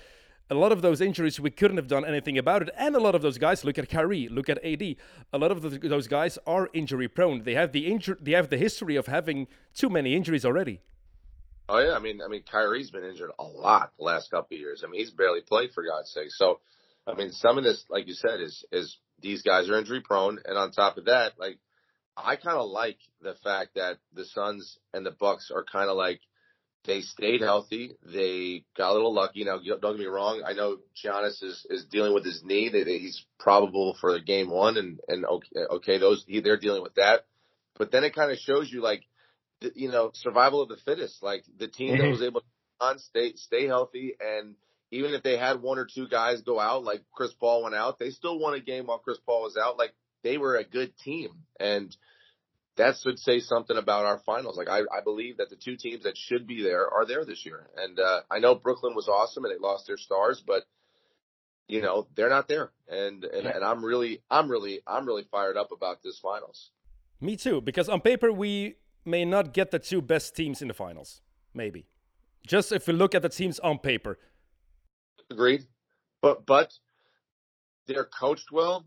a 0.49 0.55
lot 0.55 0.73
of 0.73 0.83
those 0.83 1.01
injuries 1.01 1.41
we 1.41 1.51
couldn't 1.51 1.77
have 1.77 1.89
done 1.89 2.05
anything 2.05 2.39
about 2.39 2.63
it. 2.63 2.71
And 2.77 2.95
a 2.95 3.01
lot 3.01 3.15
of 3.15 3.23
those 3.23 3.39
guys 3.39 3.65
look 3.65 3.79
at 3.79 3.89
Kyrie 3.89 4.29
look 4.29 4.49
at 4.49 4.65
AD 4.65 4.83
a 5.33 5.39
lot 5.39 5.51
of 5.51 5.81
those 5.81 6.07
guys 6.07 6.39
are 6.47 6.69
injury 6.73 7.09
prone. 7.09 7.43
They 7.43 7.55
have 7.55 7.73
the 7.73 7.87
injury 7.87 8.17
they 8.21 8.33
have 8.33 8.51
the 8.51 8.57
history 8.57 8.97
of 8.97 9.07
having 9.07 9.49
too 9.75 9.91
many 9.91 10.15
injuries 10.15 10.45
already. 10.45 10.81
Oh 11.69 11.79
yeah 11.79 11.95
I 11.95 11.99
mean 11.99 12.21
I 12.25 12.29
mean 12.29 12.45
Kyrie's 12.51 12.91
been 12.91 13.05
injured 13.05 13.31
a 13.39 13.45
lot 13.45 13.93
the 13.99 14.05
last 14.05 14.31
couple 14.31 14.55
of 14.55 14.61
years. 14.61 14.83
I 14.85 14.91
mean 14.91 15.01
he's 15.01 15.11
barely 15.11 15.41
played 15.41 15.71
for 15.73 15.85
God's 15.85 16.11
sake. 16.11 16.31
So 16.31 16.61
I 17.07 17.15
mean 17.15 17.33
some 17.33 17.59
of 17.59 17.65
this 17.65 17.85
like 17.91 18.07
you 18.07 18.15
said 18.15 18.41
is 18.41 18.65
is 18.71 18.99
these 19.21 19.43
guys 19.43 19.69
are 19.69 19.79
injury 19.79 20.03
prone. 20.03 20.39
And 20.45 20.57
on 20.57 20.71
top 20.71 20.97
of 20.97 21.07
that 21.07 21.33
like 21.39 21.59
I 22.17 22.37
kind 22.37 22.57
of 22.57 22.71
like 22.71 22.99
the 23.21 23.35
fact 23.45 23.75
that 23.75 23.99
the 24.15 24.25
Suns 24.25 24.79
and 24.95 25.05
the 25.05 25.11
Bucks 25.11 25.51
are 25.55 25.65
kind 25.65 25.91
of 25.91 25.97
like 25.97 26.21
they 26.87 27.01
stayed 27.01 27.41
healthy. 27.41 27.97
They 28.05 28.65
got 28.77 28.91
a 28.91 28.95
little 28.95 29.15
lucky. 29.15 29.45
Now, 29.45 29.59
don't 29.59 29.81
get 29.81 30.01
me 30.01 30.07
wrong. 30.07 30.43
I 30.47 30.53
know 30.53 30.79
Giannis 31.05 31.43
is, 31.43 31.67
is 31.69 31.85
dealing 31.87 32.15
with 32.15 32.25
his 32.25 32.43
knee. 32.45 32.69
They, 32.69 32.85
they, 32.85 32.99
he's 32.99 33.25
probable 33.39 33.97
for 34.01 34.19
game 34.21 34.51
one, 34.51 34.77
and 34.77 35.01
and 35.09 35.25
okay, 35.25 35.61
okay, 35.71 35.99
those 35.99 36.25
he, 36.27 36.41
they're 36.41 36.57
dealing 36.57 36.83
with 36.83 36.95
that. 36.95 37.27
But 37.79 37.91
then 37.91 38.05
it 38.05 38.15
kind 38.15 38.31
of 38.31 38.39
shows 38.39 38.71
you 38.73 38.81
like, 38.81 39.03
you 39.75 39.91
know, 39.91 40.11
survival 40.15 40.63
of 40.63 40.69
the 40.69 40.79
fittest. 40.85 41.23
Like 41.23 41.45
the 41.59 41.69
team 41.69 41.95
mm-hmm. 41.95 42.03
that 42.03 42.11
was 42.11 42.23
able 42.23 42.41
to 42.41 42.47
on 42.81 42.99
stay 42.99 43.33
stay 43.37 43.67
healthy, 43.67 44.15
and 44.21 44.55
even 44.91 45.15
if 45.15 45.23
they 45.23 45.37
had 45.37 45.63
one 45.63 45.79
or 45.79 45.87
two 45.93 46.09
guys 46.09 46.43
go 46.43 46.61
out, 46.61 46.85
like 46.85 47.03
Chris 47.13 47.33
Paul 47.33 47.65
went 47.65 47.75
out, 47.75 47.99
they 47.99 48.11
still 48.11 48.39
won 48.39 48.55
a 48.55 48.61
game 48.61 48.87
while 48.87 48.99
Chris 48.99 49.19
Paul 49.25 49.43
was 49.43 49.57
out. 49.57 49.79
Like 49.79 49.95
they 50.23 50.39
were 50.39 50.57
a 50.57 50.65
good 50.65 50.97
team, 50.99 51.31
and 51.59 51.95
that 52.77 52.97
should 52.99 53.19
say 53.19 53.41
something 53.41 53.77
about 53.77 54.05
our 54.05 54.19
finals. 54.19 54.57
Like 54.57 54.69
I, 54.69 54.81
I 54.81 55.01
believe 55.03 55.39
that 55.39 55.51
the 55.51 55.57
two 55.57 55.77
teams 55.77 56.05
that 56.05 56.17
should 56.17 56.47
be 56.47 56.63
there 56.63 56.89
are 56.89 57.07
there 57.07 57.25
this 57.25 57.45
year. 57.45 57.67
And 57.77 57.99
uh, 57.99 58.21
I 58.31 58.39
know 58.39 58.55
Brooklyn 58.55 58.95
was 58.95 59.09
awesome 59.09 59.45
and 59.45 59.55
they 59.55 59.59
lost 59.59 59.87
their 59.87 59.97
stars, 59.97 60.43
but 60.47 60.65
you 61.69 61.81
know 61.81 62.07
they're 62.15 62.31
not 62.31 62.49
there. 62.49 62.71
And 62.89 63.25
and, 63.25 63.47
and 63.47 63.65
I'm 63.65 63.85
really 63.85 64.23
I'm 64.31 64.51
really 64.51 64.81
I'm 64.87 65.07
really 65.07 65.25
fired 65.31 65.57
up 65.57 65.73
about 65.73 66.03
this 66.03 66.19
finals. 66.19 66.71
Me 67.21 67.37
too, 67.37 67.61
because 67.61 67.89
on 67.89 68.01
paper 68.01 68.31
we 68.31 68.77
may 69.05 69.25
not 69.25 69.55
get 69.55 69.71
the 69.71 69.79
two 69.79 70.03
best 70.03 70.37
teams 70.37 70.61
in 70.61 70.69
the 70.69 70.75
finals. 70.75 71.23
Maybe 71.55 71.87
just 72.47 72.73
if 72.73 72.87
we 72.87 72.93
look 72.93 73.15
at 73.15 73.23
the 73.23 73.31
teams 73.31 73.59
on 73.61 73.79
paper. 73.79 74.19
Agreed, 75.31 75.67
but 76.21 76.45
but 76.47 76.73
they're 77.87 78.05
coached 78.05 78.53
well 78.53 78.85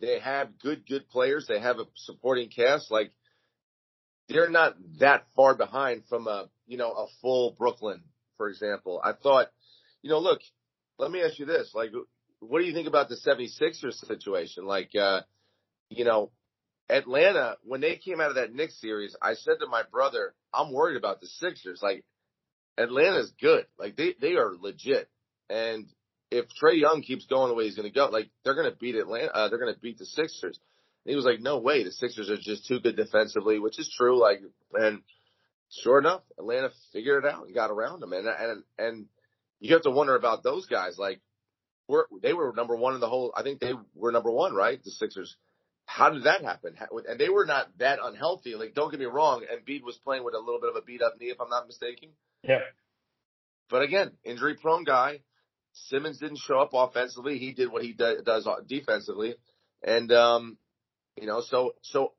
they 0.00 0.18
have 0.20 0.58
good, 0.58 0.86
good 0.86 1.08
players. 1.08 1.46
They 1.46 1.60
have 1.60 1.78
a 1.78 1.86
supporting 1.94 2.48
cast. 2.48 2.90
Like 2.90 3.12
they're 4.28 4.50
not 4.50 4.74
that 5.00 5.26
far 5.36 5.54
behind 5.54 6.04
from 6.08 6.26
a, 6.26 6.48
you 6.66 6.78
know, 6.78 6.90
a 6.92 7.06
full 7.20 7.54
Brooklyn, 7.58 8.02
for 8.36 8.48
example. 8.48 9.00
I 9.02 9.12
thought, 9.12 9.48
you 10.02 10.10
know, 10.10 10.18
look, 10.18 10.40
let 10.98 11.10
me 11.10 11.22
ask 11.22 11.38
you 11.38 11.46
this. 11.46 11.72
Like, 11.74 11.90
what 12.40 12.60
do 12.60 12.66
you 12.66 12.74
think 12.74 12.88
about 12.88 13.08
the 13.08 13.16
76ers 13.16 13.94
situation? 14.06 14.66
Like, 14.66 14.90
uh, 14.94 15.22
you 15.90 16.04
know, 16.04 16.30
Atlanta, 16.88 17.56
when 17.62 17.80
they 17.80 17.96
came 17.96 18.20
out 18.20 18.30
of 18.30 18.36
that 18.36 18.54
Knicks 18.54 18.80
series, 18.80 19.16
I 19.20 19.34
said 19.34 19.54
to 19.60 19.66
my 19.66 19.82
brother, 19.90 20.34
I'm 20.52 20.72
worried 20.72 20.96
about 20.96 21.20
the 21.20 21.26
Sixers. 21.26 21.80
Like, 21.82 22.04
Atlanta's 22.76 23.32
good. 23.40 23.66
Like, 23.78 23.96
they, 23.96 24.14
they 24.20 24.34
are 24.34 24.54
legit. 24.58 25.08
And 25.48 25.86
if 26.34 26.46
Trae 26.60 26.78
Young 26.78 27.02
keeps 27.02 27.26
going 27.26 27.48
the 27.48 27.54
way 27.54 27.64
he's 27.64 27.76
going 27.76 27.88
to 27.88 27.94
go, 27.94 28.06
like 28.06 28.28
they're 28.44 28.54
going 28.54 28.70
to 28.70 28.76
beat 28.76 28.96
Atlanta, 28.96 29.32
uh, 29.32 29.48
they're 29.48 29.58
going 29.58 29.72
to 29.72 29.80
beat 29.80 29.98
the 29.98 30.06
Sixers. 30.06 30.58
And 31.04 31.10
he 31.10 31.16
was 31.16 31.24
like, 31.24 31.40
no 31.40 31.58
way, 31.58 31.84
the 31.84 31.92
Sixers 31.92 32.30
are 32.30 32.36
just 32.36 32.66
too 32.66 32.80
good 32.80 32.96
defensively, 32.96 33.58
which 33.58 33.78
is 33.78 33.92
true. 33.96 34.20
Like, 34.20 34.40
and 34.72 35.02
sure 35.82 35.98
enough, 35.98 36.22
Atlanta 36.38 36.70
figured 36.92 37.24
it 37.24 37.30
out 37.32 37.46
and 37.46 37.54
got 37.54 37.70
around 37.70 38.00
them. 38.00 38.12
And 38.12 38.26
and 38.26 38.62
and 38.78 39.06
you 39.60 39.74
have 39.74 39.82
to 39.82 39.90
wonder 39.90 40.16
about 40.16 40.42
those 40.42 40.66
guys. 40.66 40.98
Like, 40.98 41.20
were 41.88 42.08
they 42.22 42.32
were 42.32 42.52
number 42.56 42.76
one 42.76 42.94
in 42.94 43.00
the 43.00 43.08
whole? 43.08 43.32
I 43.36 43.42
think 43.42 43.60
they 43.60 43.74
were 43.94 44.12
number 44.12 44.30
one, 44.30 44.54
right? 44.54 44.82
The 44.82 44.90
Sixers. 44.90 45.36
How 45.86 46.08
did 46.08 46.24
that 46.24 46.42
happen? 46.42 46.76
And 47.06 47.20
they 47.20 47.28
were 47.28 47.44
not 47.44 47.68
that 47.78 47.98
unhealthy. 48.02 48.54
Like, 48.54 48.74
don't 48.74 48.90
get 48.90 48.98
me 48.98 49.04
wrong. 49.04 49.42
Embiid 49.42 49.82
was 49.82 49.98
playing 50.02 50.24
with 50.24 50.34
a 50.34 50.38
little 50.38 50.58
bit 50.58 50.70
of 50.70 50.76
a 50.76 50.82
beat 50.82 51.02
up 51.02 51.20
knee, 51.20 51.26
if 51.26 51.38
I'm 51.38 51.50
not 51.50 51.66
mistaken. 51.66 52.08
Yeah. 52.42 52.60
But 53.68 53.82
again, 53.82 54.12
injury 54.24 54.54
prone 54.54 54.84
guy. 54.84 55.20
Simmons 55.74 56.18
didn't 56.18 56.38
show 56.38 56.60
up 56.60 56.70
offensively. 56.72 57.38
He 57.38 57.52
did 57.52 57.70
what 57.70 57.82
he 57.82 57.92
do, 57.92 58.22
does 58.24 58.48
defensively, 58.66 59.34
and 59.82 60.10
um, 60.12 60.56
you 61.20 61.26
know, 61.26 61.40
so 61.40 61.74
so 61.82 62.12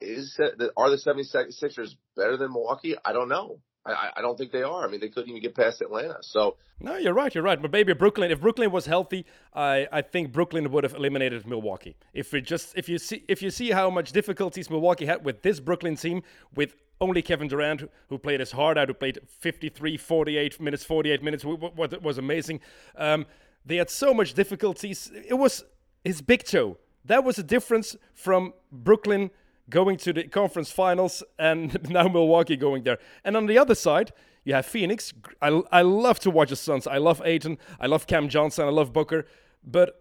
is 0.00 0.38
are 0.76 0.90
the 0.90 0.96
76ers 0.96 1.96
better 2.16 2.36
than 2.36 2.52
Milwaukee? 2.52 2.96
I 3.04 3.12
don't 3.12 3.28
know. 3.28 3.60
I, 3.84 4.10
I 4.16 4.20
don't 4.20 4.36
think 4.36 4.50
they 4.50 4.62
are. 4.62 4.86
I 4.86 4.90
mean, 4.90 5.00
they 5.00 5.08
couldn't 5.08 5.28
even 5.30 5.40
get 5.40 5.54
past 5.54 5.80
Atlanta. 5.80 6.16
So 6.22 6.56
no, 6.80 6.96
you're 6.96 7.14
right. 7.14 7.34
You're 7.34 7.44
right. 7.44 7.60
But 7.60 7.70
maybe 7.70 7.92
Brooklyn. 7.94 8.30
If 8.30 8.40
Brooklyn 8.40 8.70
was 8.70 8.86
healthy, 8.86 9.26
I, 9.54 9.86
I 9.92 10.02
think 10.02 10.32
Brooklyn 10.32 10.70
would 10.72 10.84
have 10.84 10.94
eliminated 10.94 11.46
Milwaukee. 11.46 11.96
If 12.12 12.32
we 12.32 12.40
just 12.40 12.76
if 12.76 12.88
you 12.88 12.98
see 12.98 13.24
if 13.28 13.42
you 13.42 13.50
see 13.50 13.70
how 13.70 13.88
much 13.90 14.12
difficulties 14.12 14.70
Milwaukee 14.70 15.06
had 15.06 15.24
with 15.24 15.42
this 15.42 15.60
Brooklyn 15.60 15.96
team 15.96 16.22
with 16.54 16.74
only 17.00 17.22
Kevin 17.22 17.48
Durant, 17.48 17.90
who 18.08 18.18
played 18.18 18.40
his 18.40 18.52
heart 18.52 18.78
out, 18.78 18.88
who 18.88 18.94
played 18.94 19.18
53, 19.26 19.96
48 19.96 20.60
minutes, 20.60 20.84
48 20.84 21.22
minutes, 21.22 21.44
what 21.44 22.02
was 22.02 22.18
amazing. 22.18 22.60
Um, 22.96 23.26
they 23.64 23.76
had 23.76 23.90
so 23.90 24.14
much 24.14 24.34
difficulties. 24.34 25.10
It 25.26 25.34
was 25.34 25.64
his 26.04 26.22
big 26.22 26.44
toe. 26.44 26.78
That 27.04 27.24
was 27.24 27.38
a 27.38 27.42
difference 27.42 27.96
from 28.14 28.54
Brooklyn 28.72 29.30
going 29.68 29.96
to 29.98 30.12
the 30.12 30.24
conference 30.24 30.70
finals 30.70 31.22
and 31.38 31.88
now 31.90 32.08
Milwaukee 32.08 32.56
going 32.56 32.84
there. 32.84 32.98
And 33.24 33.36
on 33.36 33.46
the 33.46 33.58
other 33.58 33.74
side, 33.74 34.12
you 34.44 34.54
have 34.54 34.64
Phoenix. 34.64 35.12
I, 35.42 35.60
I 35.72 35.82
love 35.82 36.20
to 36.20 36.30
watch 36.30 36.50
the 36.50 36.56
Suns. 36.56 36.86
I 36.86 36.98
love 36.98 37.20
Ayton. 37.24 37.58
I 37.80 37.86
love 37.86 38.06
Cam 38.06 38.28
Johnson. 38.28 38.66
I 38.66 38.70
love 38.70 38.92
Booker. 38.92 39.26
But 39.64 40.00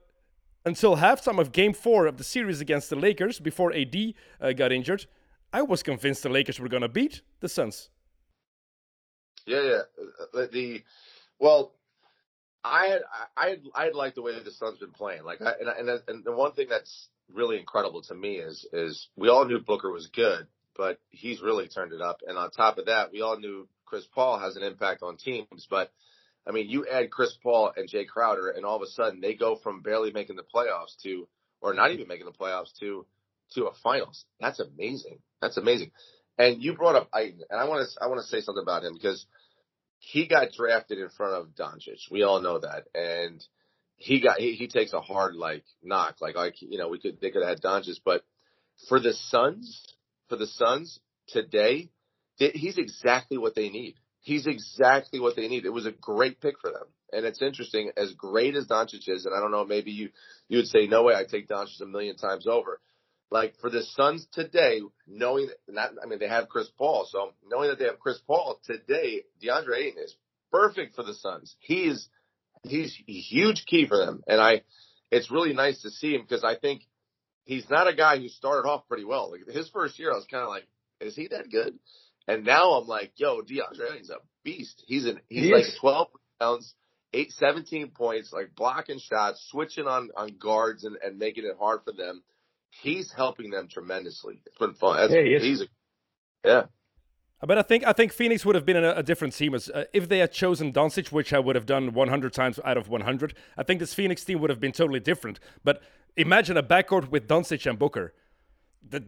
until 0.66 0.98
halftime 0.98 1.40
of 1.40 1.52
game 1.52 1.74
four 1.74 2.06
of 2.06 2.18
the 2.18 2.24
series 2.24 2.62
against 2.62 2.90
the 2.90 2.96
Lakers, 2.96 3.40
before 3.40 3.74
AD 3.74 4.14
uh, 4.40 4.54
got 4.54 4.72
injured, 4.72 5.08
I 5.56 5.62
was 5.62 5.84
convinced 5.84 6.22
the 6.24 6.28
Lakers 6.28 6.60
were 6.60 6.68
going 6.68 6.82
to 6.82 6.90
beat 6.90 7.22
the 7.40 7.48
Suns. 7.48 7.90
Yeah, 9.46 9.62
yeah. 9.62 9.82
Uh, 10.34 10.48
the 10.52 10.84
well, 11.40 11.72
I 12.62 12.88
had 12.88 13.02
I 13.38 13.50
had 13.52 13.62
I 13.74 13.84
had 13.86 13.96
liked 13.96 14.16
the 14.16 14.22
way 14.22 14.34
that 14.34 14.44
the 14.44 14.52
Suns 14.52 14.80
been 14.80 14.92
playing. 14.92 15.24
Like, 15.24 15.42
I, 15.42 15.54
and 15.62 15.70
and 15.90 16.02
and 16.10 16.26
the 16.26 16.34
one 16.34 16.52
thing 16.52 16.68
that's 16.70 17.08
really 17.34 17.58
incredible 17.58 18.02
to 18.02 18.14
me 18.14 18.36
is 18.36 18.68
is 18.74 19.08
we 19.16 19.30
all 19.30 19.46
knew 19.46 19.60
Booker 19.60 19.90
was 19.90 20.08
good, 20.08 20.46
but 20.76 21.00
he's 21.10 21.42
really 21.42 21.70
turned 21.70 21.94
it 21.94 22.02
up. 22.02 22.20
And 22.28 22.38
on 22.38 22.52
top 22.52 22.78
of 22.78 22.88
that, 22.88 23.14
we 23.14 23.22
all 23.22 23.40
knew 23.40 23.66
Chris 23.86 24.06
Paul 24.14 24.38
has 24.40 24.58
an 24.58 24.64
impact 24.64 25.04
on 25.04 25.16
teams. 25.16 25.68
But 25.70 25.90
I 26.46 26.52
mean, 26.52 26.70
you 26.70 26.86
add 26.86 27.12
Chris 27.12 27.32
Paul 27.42 27.72
and 27.78 27.88
Jae 27.88 28.10
Crowder, 28.10 28.50
and 28.50 28.66
all 28.66 28.76
of 28.76 28.82
a 28.82 28.88
sudden 28.88 29.22
they 29.22 29.36
go 29.36 29.56
from 29.56 29.82
barely 29.82 30.12
making 30.12 30.36
the 30.36 30.44
playoffs 30.44 31.02
to, 31.04 31.30
or 31.62 31.74
not 31.74 31.92
even 31.92 32.10
making 32.10 32.26
the 32.26 32.34
playoffs 32.34 32.78
to, 32.82 33.06
to 33.54 33.68
a 33.68 33.74
finals. 33.74 34.26
That's 34.42 34.60
amazing. 34.60 35.20
That's 35.46 35.58
amazing. 35.58 35.92
And 36.40 36.62
you 36.62 36.76
brought 36.76 36.96
up 36.96 37.10
Ayton, 37.16 37.42
and 37.50 37.60
I 37.60 37.66
want 37.66 37.88
to 37.88 38.04
I 38.04 38.08
want 38.08 38.20
to 38.20 38.28
say 38.28 38.42
something 38.42 38.64
about 38.64 38.84
him 38.84 38.94
because 38.94 39.26
he 40.00 40.28
got 40.28 40.52
drafted 40.52 40.98
in 40.98 41.10
front 41.10 41.34
of 41.34 41.56
Doncic. 41.56 42.12
We 42.12 42.24
all 42.24 42.42
know 42.42 42.60
that, 42.60 42.86
and 42.96 43.44
he 43.96 44.22
got 44.22 44.40
he, 44.40 44.54
he 44.54 44.68
takes 44.68 44.94
a 44.94 45.02
hard 45.02 45.36
like 45.36 45.64
knock. 45.84 46.16
Like 46.22 46.36
like 46.36 46.56
you 46.62 46.78
know 46.78 46.90
we 46.90 47.00
could 47.00 47.22
they 47.22 47.30
could 47.30 47.44
have 47.44 47.58
had 47.58 47.62
Doncic, 47.62 48.00
but 48.04 48.24
for 48.90 49.00
the 49.00 49.14
Suns, 49.14 49.86
for 50.28 50.36
the 50.36 50.48
Suns 50.48 51.00
today, 51.28 51.92
he's 52.38 52.78
exactly 52.78 53.38
what 53.38 53.56
they 53.56 53.70
need. 53.70 53.96
He's 54.22 54.48
exactly 54.48 55.20
what 55.20 55.36
they 55.36 55.48
need. 55.48 55.66
It 55.66 55.70
was 55.74 55.86
a 55.86 55.92
great 55.92 56.42
pick 56.42 56.60
for 56.60 56.72
them. 56.72 56.88
And 57.14 57.24
it's 57.26 57.42
interesting, 57.42 57.92
as 57.96 58.14
great 58.14 58.56
as 58.56 58.68
Doncic 58.68 59.08
is, 59.08 59.26
and 59.26 59.36
I 59.36 59.40
don't 59.40 59.52
know, 59.52 59.64
maybe 59.64 59.92
you 59.92 60.10
you 60.50 60.58
would 60.58 60.68
say, 60.68 60.88
no 60.88 61.04
way, 61.04 61.14
I 61.14 61.24
take 61.24 61.48
Doncic 61.48 61.80
a 61.82 61.86
million 61.86 62.18
times 62.18 62.48
over. 62.48 62.82
Like 63.32 63.56
for 63.60 63.70
the 63.70 63.82
Suns 63.84 64.28
today, 64.32 64.82
knowing 65.08 65.48
that 65.48 65.74
not, 65.74 65.92
I 66.02 66.06
mean, 66.06 66.20
they 66.20 66.28
have 66.28 66.48
Chris 66.48 66.70
Paul, 66.78 67.08
so 67.10 67.32
knowing 67.50 67.70
that 67.70 67.80
they 67.80 67.86
have 67.86 68.00
Chris 68.00 68.20
Paul 68.26 68.60
today, 68.66 69.24
DeAndre 69.44 69.78
Ayton 69.78 70.04
is 70.04 70.16
perfect 70.52 70.96
for 70.96 71.04
the 71.04 71.16
Suns. 71.16 71.56
He 71.60 71.86
is 71.86 72.08
he's 72.68 72.98
a 73.08 73.12
huge 73.12 73.66
key 73.66 73.88
for 73.88 73.98
them. 73.98 74.24
And 74.28 74.42
I, 74.42 74.62
it's 75.12 75.32
really 75.32 75.54
nice 75.54 75.82
to 75.82 75.90
see 75.90 76.14
him 76.14 76.22
because 76.22 76.44
I 76.44 76.56
think 76.56 76.84
he's 77.44 77.70
not 77.70 77.88
a 77.88 77.96
guy 77.96 78.18
who 78.18 78.28
started 78.28 78.68
off 78.68 78.88
pretty 78.88 79.06
well. 79.06 79.32
Like 79.32 79.48
his 79.56 79.70
first 79.70 80.00
year, 80.00 80.12
I 80.12 80.16
was 80.16 80.28
kind 80.30 80.44
of 80.44 80.50
like, 80.50 80.68
is 81.00 81.16
he 81.16 81.28
that 81.30 81.50
good? 81.50 81.78
And 82.28 82.44
now 82.44 82.72
I'm 82.74 82.88
like, 82.88 83.14
yo, 83.18 83.42
DeAndre 83.42 84.02
is 84.02 84.10
a 84.10 84.18
beast. 84.44 84.84
He's 84.88 85.06
an, 85.06 85.20
he's 85.30 85.44
he 85.44 85.54
like 85.54 85.66
is. 85.66 85.78
12 85.80 86.08
pounds, 86.40 86.74
eight, 87.14 87.32
17 87.32 87.92
points, 87.92 88.34
like 88.34 88.56
blocking 88.56 89.00
shots, 89.00 89.46
switching 89.52 89.86
on, 89.88 90.10
on 90.18 90.38
guards 90.40 90.84
and, 90.84 90.98
and 91.04 91.20
making 91.20 91.46
it 91.46 91.58
hard 91.60 91.82
for 91.86 91.94
them. 91.94 92.24
He's 92.82 93.12
helping 93.12 93.52
them 93.52 93.68
tremendously. 93.68 94.40
It's 94.46 94.58
been 94.58 94.74
fun. 94.74 94.98
That's, 94.98 95.14
hey, 95.14 95.40
he's 95.40 95.62
a, 95.62 95.68
yeah. 96.44 96.64
But 97.42 97.58
I 97.58 97.62
think 97.62 97.86
I 97.86 97.94
think 97.94 98.12
Phoenix 98.12 98.46
would 98.46 98.56
have 98.56 98.66
been 98.66 98.78
a, 98.78 98.92
a 98.92 99.04
different 99.04 99.34
team 99.34 99.54
as, 99.54 99.70
uh, 99.70 99.86
if 99.94 100.08
they 100.10 100.20
had 100.20 100.32
chosen 100.32 100.72
Doncic, 100.72 101.12
which 101.12 101.34
I 101.34 101.40
would 101.40 101.56
have 101.56 101.66
done 101.66 101.94
100 101.94 102.34
times 102.34 102.60
out 102.64 102.78
of 102.78 102.88
100. 102.90 103.34
I 103.58 103.64
think 103.64 103.80
this 103.80 103.94
Phoenix 103.94 104.24
team 104.24 104.40
would 104.40 104.50
have 104.50 104.60
been 104.60 104.72
totally 104.72 105.00
different. 105.00 105.40
But 105.64 105.82
imagine 106.16 106.58
a 106.58 106.64
backcourt 106.64 107.12
with 107.12 107.28
Doncic 107.28 107.70
and 107.70 107.78
Booker. 107.78 108.14
That, 108.90 109.04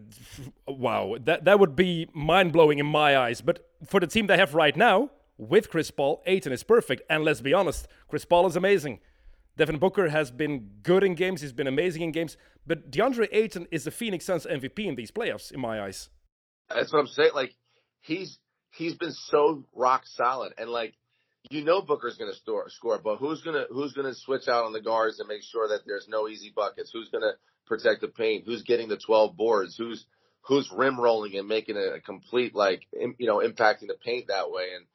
wow, 0.67 1.15
that 1.21 1.45
that 1.45 1.59
would 1.59 1.75
be 1.75 2.07
mind 2.13 2.51
blowing 2.51 2.79
in 2.79 2.85
my 2.85 3.17
eyes. 3.17 3.41
But 3.41 3.65
for 3.85 3.99
the 3.99 4.07
team 4.07 4.27
they 4.27 4.37
have 4.37 4.53
right 4.53 4.75
now, 4.75 5.11
with 5.37 5.69
Chris 5.69 5.91
Paul, 5.91 6.21
Ayton 6.25 6.51
is 6.51 6.63
perfect. 6.63 7.03
And 7.09 7.23
let's 7.23 7.41
be 7.41 7.53
honest, 7.53 7.87
Chris 8.07 8.25
Paul 8.25 8.47
is 8.47 8.55
amazing. 8.55 8.99
Devin 9.57 9.79
Booker 9.79 10.09
has 10.09 10.31
been 10.31 10.69
good 10.83 11.03
in 11.03 11.15
games. 11.15 11.41
He's 11.41 11.51
been 11.51 11.67
amazing 11.67 12.03
in 12.03 12.11
games. 12.11 12.37
But 12.65 12.91
DeAndre 12.91 13.27
Ayton 13.31 13.67
is 13.71 13.83
the 13.83 13.91
Phoenix 13.91 14.25
Suns 14.25 14.45
MVP 14.45 14.85
in 14.85 14.95
these 14.95 15.11
playoffs, 15.11 15.51
in 15.51 15.59
my 15.59 15.81
eyes. 15.81 16.09
That's 16.69 16.93
what 16.93 16.99
I'm 16.99 17.07
saying. 17.07 17.31
Like 17.33 17.55
he's 18.01 18.37
he's 18.71 18.93
been 18.93 19.11
so 19.11 19.63
rock 19.73 20.03
solid 20.05 20.53
and 20.57 20.69
like 20.69 20.93
you 21.49 21.63
know 21.63 21.81
Booker's 21.81 22.17
going 22.17 22.31
to 22.31 22.37
score, 22.37 22.69
score, 22.69 22.99
but 23.03 23.17
who's 23.17 23.41
going 23.41 23.55
to 23.55 23.65
who's 23.71 23.93
going 23.93 24.07
to 24.07 24.13
switch 24.13 24.47
out 24.47 24.65
on 24.65 24.73
the 24.73 24.81
guards 24.81 25.19
and 25.19 25.27
make 25.27 25.43
sure 25.43 25.69
that 25.69 25.81
there's 25.85 26.07
no 26.07 26.27
easy 26.27 26.51
buckets? 26.55 26.91
Who's 26.91 27.09
going 27.09 27.23
to 27.23 27.33
protect 27.65 28.01
the 28.01 28.09
paint? 28.09 28.43
Who's 28.45 28.63
getting 28.63 28.89
the 28.89 28.97
12 28.97 29.35
boards? 29.35 29.75
Who's 29.77 30.05
who's 30.41 30.69
rim 30.71 30.99
rolling 30.99 31.35
and 31.37 31.47
making 31.47 31.77
a, 31.77 31.99
complete 31.99 32.53
like 32.53 32.81
you 32.93 33.27
know 33.27 33.37
impacting 33.37 33.87
the 33.87 33.97
paint 34.03 34.27
that 34.27 34.51
way? 34.51 34.65
And 34.75 34.85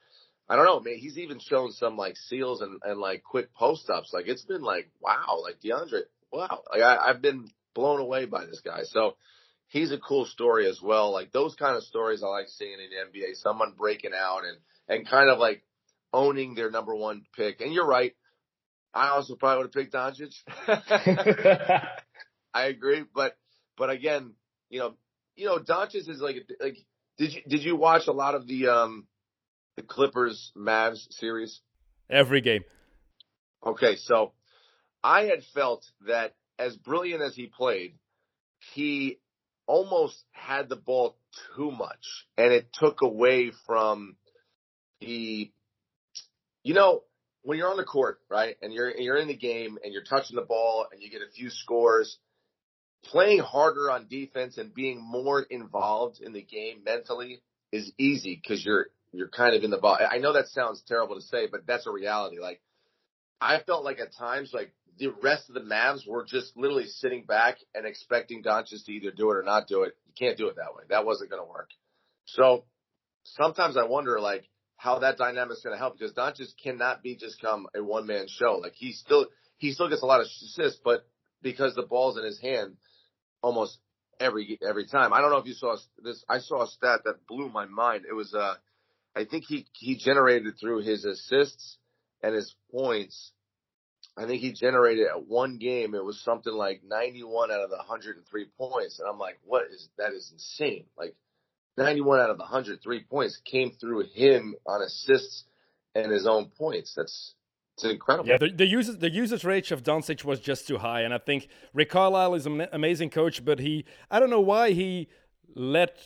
I 0.48 0.56
don't 0.56 0.66
know, 0.66 0.80
man. 0.80 0.98
He's 0.98 1.18
even 1.18 1.38
shown 1.38 1.72
some 1.72 1.96
like 1.96 2.16
seals 2.16 2.60
and 2.60 2.80
and 2.82 3.00
like 3.00 3.22
quick 3.22 3.54
post 3.54 3.88
ups. 3.88 4.10
Like 4.12 4.26
it's 4.28 4.44
been 4.44 4.62
like 4.62 4.90
wow, 5.00 5.40
like 5.42 5.60
DeAndre, 5.60 6.02
wow. 6.32 6.62
Like 6.70 6.82
I, 6.82 6.96
I've 6.96 7.22
been 7.22 7.48
blown 7.74 8.00
away 8.00 8.26
by 8.26 8.44
this 8.44 8.60
guy. 8.64 8.82
So 8.84 9.16
he's 9.68 9.92
a 9.92 9.98
cool 9.98 10.26
story 10.26 10.68
as 10.68 10.80
well. 10.82 11.12
Like 11.12 11.32
those 11.32 11.54
kind 11.54 11.76
of 11.76 11.82
stories 11.84 12.22
I 12.22 12.26
like 12.26 12.48
seeing 12.48 12.72
in 12.72 12.90
the 13.12 13.18
NBA. 13.18 13.36
Someone 13.36 13.74
breaking 13.76 14.12
out 14.18 14.42
and 14.44 14.58
and 14.88 15.08
kind 15.08 15.30
of 15.30 15.38
like 15.38 15.62
owning 16.12 16.54
their 16.54 16.70
number 16.70 16.94
one 16.94 17.24
pick. 17.36 17.60
And 17.60 17.72
you're 17.72 17.86
right. 17.86 18.14
I 18.94 19.08
also 19.08 19.36
probably 19.36 19.64
would 19.64 19.66
have 19.66 19.72
picked 19.72 19.94
Doncic. 19.94 20.34
I 22.54 22.64
agree, 22.64 23.04
but 23.14 23.36
but 23.78 23.88
again, 23.90 24.34
you 24.68 24.80
know, 24.80 24.94
you 25.34 25.46
know, 25.46 25.58
Doncic 25.58 26.08
is 26.08 26.20
like 26.20 26.36
like 26.60 26.76
did 27.16 27.32
you 27.32 27.42
did 27.48 27.62
you 27.62 27.76
watch 27.76 28.06
a 28.06 28.12
lot 28.12 28.34
of 28.34 28.46
the 28.46 28.68
um 28.68 29.06
the 29.76 29.82
Clippers 29.82 30.52
Mavs 30.56 31.06
series? 31.12 31.60
Every 32.10 32.40
game. 32.40 32.64
Okay, 33.64 33.96
so 33.96 34.32
I 35.02 35.22
had 35.24 35.42
felt 35.54 35.84
that 36.06 36.34
as 36.58 36.76
brilliant 36.76 37.22
as 37.22 37.34
he 37.34 37.46
played, 37.46 37.94
he 38.74 39.18
almost 39.66 40.22
had 40.32 40.68
the 40.68 40.76
ball 40.76 41.16
too 41.56 41.70
much 41.70 42.26
and 42.36 42.52
it 42.52 42.68
took 42.72 43.00
away 43.02 43.52
from 43.66 44.16
the, 45.00 45.50
you 46.62 46.74
know, 46.74 47.02
when 47.42 47.58
you're 47.58 47.70
on 47.70 47.76
the 47.76 47.84
court, 47.84 48.20
right, 48.28 48.56
and 48.62 48.72
you're 48.72 48.90
you're 48.90 49.16
in 49.16 49.26
the 49.26 49.36
game 49.36 49.78
and 49.82 49.92
you're 49.92 50.04
touching 50.04 50.36
the 50.36 50.42
ball 50.42 50.86
and 50.92 51.02
you 51.02 51.10
get 51.10 51.22
a 51.22 51.32
few 51.34 51.50
scores, 51.50 52.18
playing 53.04 53.40
harder 53.40 53.90
on 53.90 54.06
defense 54.08 54.58
and 54.58 54.72
being 54.72 55.00
more 55.02 55.42
involved 55.42 56.20
in 56.20 56.32
the 56.32 56.42
game 56.42 56.84
mentally 56.84 57.42
is 57.72 57.90
easy 57.98 58.40
because 58.40 58.64
you're 58.64 58.86
you're 59.12 59.28
kind 59.28 59.54
of 59.54 59.62
in 59.62 59.70
the 59.70 59.78
ball. 59.78 59.98
I 59.98 60.18
know 60.18 60.32
that 60.32 60.48
sounds 60.48 60.82
terrible 60.86 61.16
to 61.16 61.22
say, 61.22 61.46
but 61.50 61.66
that's 61.66 61.86
a 61.86 61.90
reality. 61.90 62.38
Like 62.40 62.60
I 63.40 63.60
felt 63.60 63.84
like 63.84 64.00
at 64.00 64.14
times 64.14 64.52
like 64.52 64.72
the 64.98 65.12
rest 65.22 65.48
of 65.48 65.54
the 65.54 65.60
Mavs 65.60 66.06
were 66.06 66.24
just 66.24 66.56
literally 66.56 66.86
sitting 66.86 67.24
back 67.24 67.58
and 67.74 67.86
expecting 67.86 68.42
Doncic 68.42 68.84
to 68.84 68.92
either 68.92 69.10
do 69.10 69.30
it 69.30 69.36
or 69.36 69.42
not 69.42 69.66
do 69.66 69.82
it. 69.82 69.94
You 70.06 70.12
can't 70.18 70.38
do 70.38 70.48
it 70.48 70.56
that 70.56 70.74
way. 70.74 70.84
That 70.88 71.06
wasn't 71.06 71.30
going 71.30 71.42
to 71.42 71.50
work. 71.50 71.70
So 72.26 72.64
sometimes 73.24 73.76
I 73.76 73.84
wonder 73.84 74.20
like 74.20 74.48
how 74.76 75.00
that 75.00 75.18
dynamic 75.18 75.56
is 75.56 75.62
going 75.62 75.74
to 75.74 75.78
help 75.78 75.98
because 75.98 76.12
Doncic 76.14 76.48
cannot 76.62 77.02
be 77.02 77.16
just 77.16 77.40
come 77.40 77.66
a 77.74 77.82
one 77.82 78.06
man 78.06 78.26
show. 78.28 78.58
Like 78.62 78.74
he 78.74 78.92
still 78.92 79.26
he 79.58 79.72
still 79.72 79.88
gets 79.88 80.02
a 80.02 80.06
lot 80.06 80.20
of 80.20 80.26
assists, 80.26 80.80
but 80.82 81.06
because 81.42 81.74
the 81.74 81.82
ball's 81.82 82.18
in 82.18 82.24
his 82.24 82.40
hand 82.40 82.76
almost 83.42 83.78
every 84.20 84.58
every 84.66 84.86
time. 84.86 85.12
I 85.12 85.20
don't 85.20 85.30
know 85.30 85.38
if 85.38 85.46
you 85.46 85.54
saw 85.54 85.76
this. 86.02 86.24
I 86.28 86.38
saw 86.38 86.62
a 86.62 86.68
stat 86.68 87.00
that 87.04 87.26
blew 87.26 87.48
my 87.48 87.66
mind. 87.66 88.04
It 88.08 88.14
was 88.14 88.34
uh, 88.34 88.54
I 89.14 89.24
think 89.24 89.44
he 89.46 89.66
he 89.72 89.96
generated 89.96 90.54
through 90.58 90.82
his 90.82 91.04
assists 91.04 91.78
and 92.22 92.34
his 92.34 92.54
points 92.70 93.32
I 94.16 94.26
think 94.26 94.42
he 94.42 94.52
generated 94.52 95.06
at 95.06 95.26
one 95.26 95.56
game. 95.56 95.94
It 95.94 96.04
was 96.04 96.20
something 96.20 96.52
like 96.52 96.82
91 96.84 97.50
out 97.50 97.62
of 97.62 97.70
the 97.70 97.76
103 97.76 98.46
points, 98.58 98.98
and 98.98 99.08
I'm 99.08 99.18
like, 99.18 99.38
what 99.44 99.64
is 99.72 99.88
that? 99.96 100.12
Is 100.12 100.30
insane. 100.32 100.84
Like 100.98 101.14
91 101.78 102.20
out 102.20 102.30
of 102.30 102.36
the 102.36 102.42
103 102.42 103.04
points 103.04 103.40
came 103.44 103.72
through 103.80 104.04
him 104.12 104.54
on 104.66 104.82
assists 104.82 105.44
and 105.94 106.12
his 106.12 106.26
own 106.26 106.50
points. 106.58 106.92
That's 106.94 107.34
it's 107.76 107.84
incredible. 107.84 108.28
Yeah, 108.28 108.36
the, 108.36 108.50
the 108.50 108.66
usage 108.66 109.00
the 109.00 109.10
usage 109.10 109.44
rate 109.44 109.70
of 109.70 109.82
Doncic 109.82 110.24
was 110.24 110.40
just 110.40 110.68
too 110.68 110.76
high, 110.76 111.02
and 111.02 111.14
I 111.14 111.18
think 111.18 111.48
Rick 111.72 111.88
Carlisle 111.88 112.34
is 112.34 112.44
an 112.44 112.66
amazing 112.70 113.08
coach, 113.08 113.42
but 113.42 113.60
he 113.60 113.86
I 114.10 114.20
don't 114.20 114.30
know 114.30 114.40
why 114.40 114.72
he 114.72 115.08
let 115.54 115.96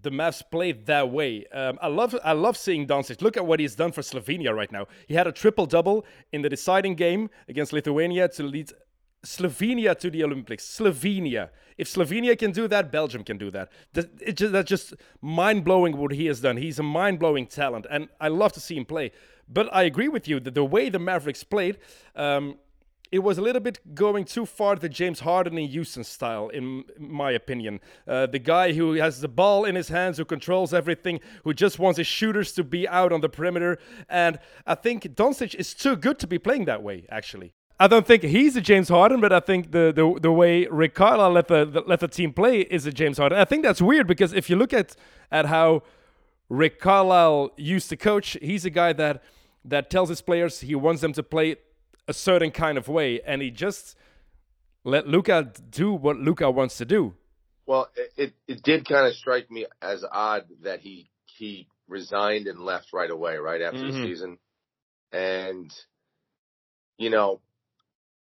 the 0.00 0.10
Mavs 0.10 0.42
played 0.50 0.86
that 0.86 1.10
way. 1.10 1.44
Um, 1.52 1.78
I 1.82 1.88
love 1.88 2.18
I 2.24 2.32
love 2.32 2.56
seeing 2.56 2.86
Doncic. 2.86 3.20
Look 3.20 3.36
at 3.36 3.46
what 3.46 3.60
he's 3.60 3.74
done 3.74 3.92
for 3.92 4.00
Slovenia 4.00 4.54
right 4.54 4.72
now. 4.72 4.86
He 5.06 5.14
had 5.14 5.26
a 5.26 5.32
triple 5.32 5.66
double 5.66 6.06
in 6.32 6.42
the 6.42 6.48
deciding 6.48 6.94
game 6.94 7.28
against 7.48 7.72
Lithuania 7.72 8.28
to 8.28 8.42
lead 8.42 8.72
Slovenia 9.24 9.98
to 9.98 10.10
the 10.10 10.24
Olympics. 10.24 10.64
Slovenia. 10.64 11.50
If 11.78 11.88
Slovenia 11.88 12.38
can 12.38 12.52
do 12.52 12.68
that, 12.68 12.90
Belgium 12.90 13.24
can 13.24 13.38
do 13.38 13.50
that. 13.50 13.70
Just, 13.94 14.52
that's 14.52 14.68
just 14.68 14.94
mind 15.20 15.64
blowing 15.64 15.96
what 15.96 16.12
he 16.12 16.26
has 16.26 16.40
done. 16.40 16.56
He's 16.56 16.78
a 16.78 16.82
mind 16.82 17.18
blowing 17.18 17.46
talent, 17.46 17.86
and 17.90 18.08
I 18.20 18.28
love 18.28 18.52
to 18.54 18.60
see 18.60 18.76
him 18.76 18.84
play. 18.84 19.12
But 19.48 19.68
I 19.72 19.82
agree 19.82 20.08
with 20.08 20.26
you 20.28 20.40
that 20.40 20.54
the 20.54 20.64
way 20.64 20.88
the 20.88 20.98
Mavericks 20.98 21.44
played, 21.44 21.78
um, 22.16 22.56
it 23.12 23.22
was 23.22 23.36
a 23.36 23.42
little 23.42 23.60
bit 23.60 23.94
going 23.94 24.24
too 24.24 24.46
far 24.46 24.74
the 24.74 24.88
James 24.88 25.20
Harden 25.20 25.58
and 25.58 25.68
Houston 25.68 26.02
style, 26.02 26.48
in 26.48 26.84
my 26.98 27.30
opinion. 27.30 27.78
Uh, 28.08 28.24
the 28.24 28.38
guy 28.38 28.72
who 28.72 28.94
has 28.94 29.20
the 29.20 29.28
ball 29.28 29.66
in 29.66 29.74
his 29.74 29.88
hands, 29.88 30.16
who 30.16 30.24
controls 30.24 30.72
everything, 30.72 31.20
who 31.44 31.52
just 31.52 31.78
wants 31.78 31.98
his 31.98 32.06
shooters 32.06 32.52
to 32.52 32.64
be 32.64 32.88
out 32.88 33.12
on 33.12 33.20
the 33.20 33.28
perimeter. 33.28 33.78
And 34.08 34.38
I 34.66 34.74
think 34.74 35.02
Doncic 35.14 35.54
is 35.54 35.74
too 35.74 35.94
good 35.94 36.18
to 36.20 36.26
be 36.26 36.38
playing 36.38 36.64
that 36.64 36.82
way, 36.82 37.04
actually. 37.10 37.52
I 37.78 37.86
don't 37.86 38.06
think 38.06 38.22
he's 38.22 38.56
a 38.56 38.62
James 38.62 38.88
Harden, 38.88 39.20
but 39.20 39.32
I 39.32 39.40
think 39.40 39.72
the 39.72 39.92
the, 39.94 40.18
the 40.20 40.32
way 40.32 40.66
Rick 40.66 40.94
Carlisle 40.94 41.32
let 41.32 41.48
the, 41.48 41.64
the 41.66 41.80
let 41.82 42.00
the 42.00 42.08
team 42.08 42.32
play 42.32 42.60
is 42.60 42.86
a 42.86 42.92
James 42.92 43.18
Harden. 43.18 43.38
I 43.38 43.44
think 43.44 43.62
that's 43.62 43.82
weird 43.82 44.06
because 44.06 44.32
if 44.32 44.48
you 44.48 44.56
look 44.56 44.72
at 44.72 44.96
at 45.30 45.46
how 45.46 45.82
Rick 46.48 46.80
Carlisle 46.80 47.50
used 47.56 47.88
to 47.90 47.96
coach, 47.96 48.38
he's 48.40 48.64
a 48.64 48.70
guy 48.70 48.92
that 48.94 49.22
that 49.64 49.90
tells 49.90 50.08
his 50.08 50.22
players 50.22 50.60
he 50.60 50.74
wants 50.74 51.02
them 51.02 51.12
to 51.14 51.22
play 51.22 51.56
a 52.08 52.12
certain 52.12 52.50
kind 52.50 52.78
of 52.78 52.88
way, 52.88 53.20
and 53.22 53.42
he 53.42 53.50
just 53.50 53.96
let 54.84 55.06
Luka 55.06 55.52
do 55.70 55.92
what 55.92 56.16
Luka 56.16 56.50
wants 56.50 56.76
to 56.78 56.84
do. 56.84 57.14
Well, 57.66 57.88
it, 57.94 58.12
it, 58.16 58.34
it 58.48 58.62
did 58.62 58.88
kind 58.88 59.06
of 59.06 59.14
strike 59.14 59.50
me 59.50 59.66
as 59.80 60.04
odd 60.10 60.46
that 60.62 60.80
he 60.80 61.08
he 61.26 61.68
resigned 61.88 62.46
and 62.46 62.60
left 62.60 62.92
right 62.92 63.10
away, 63.10 63.36
right 63.36 63.62
after 63.62 63.78
Mhm. 63.78 63.92
the 64.02 64.02
season. 64.08 64.38
And 65.12 65.72
you 66.98 67.10
know, 67.10 67.40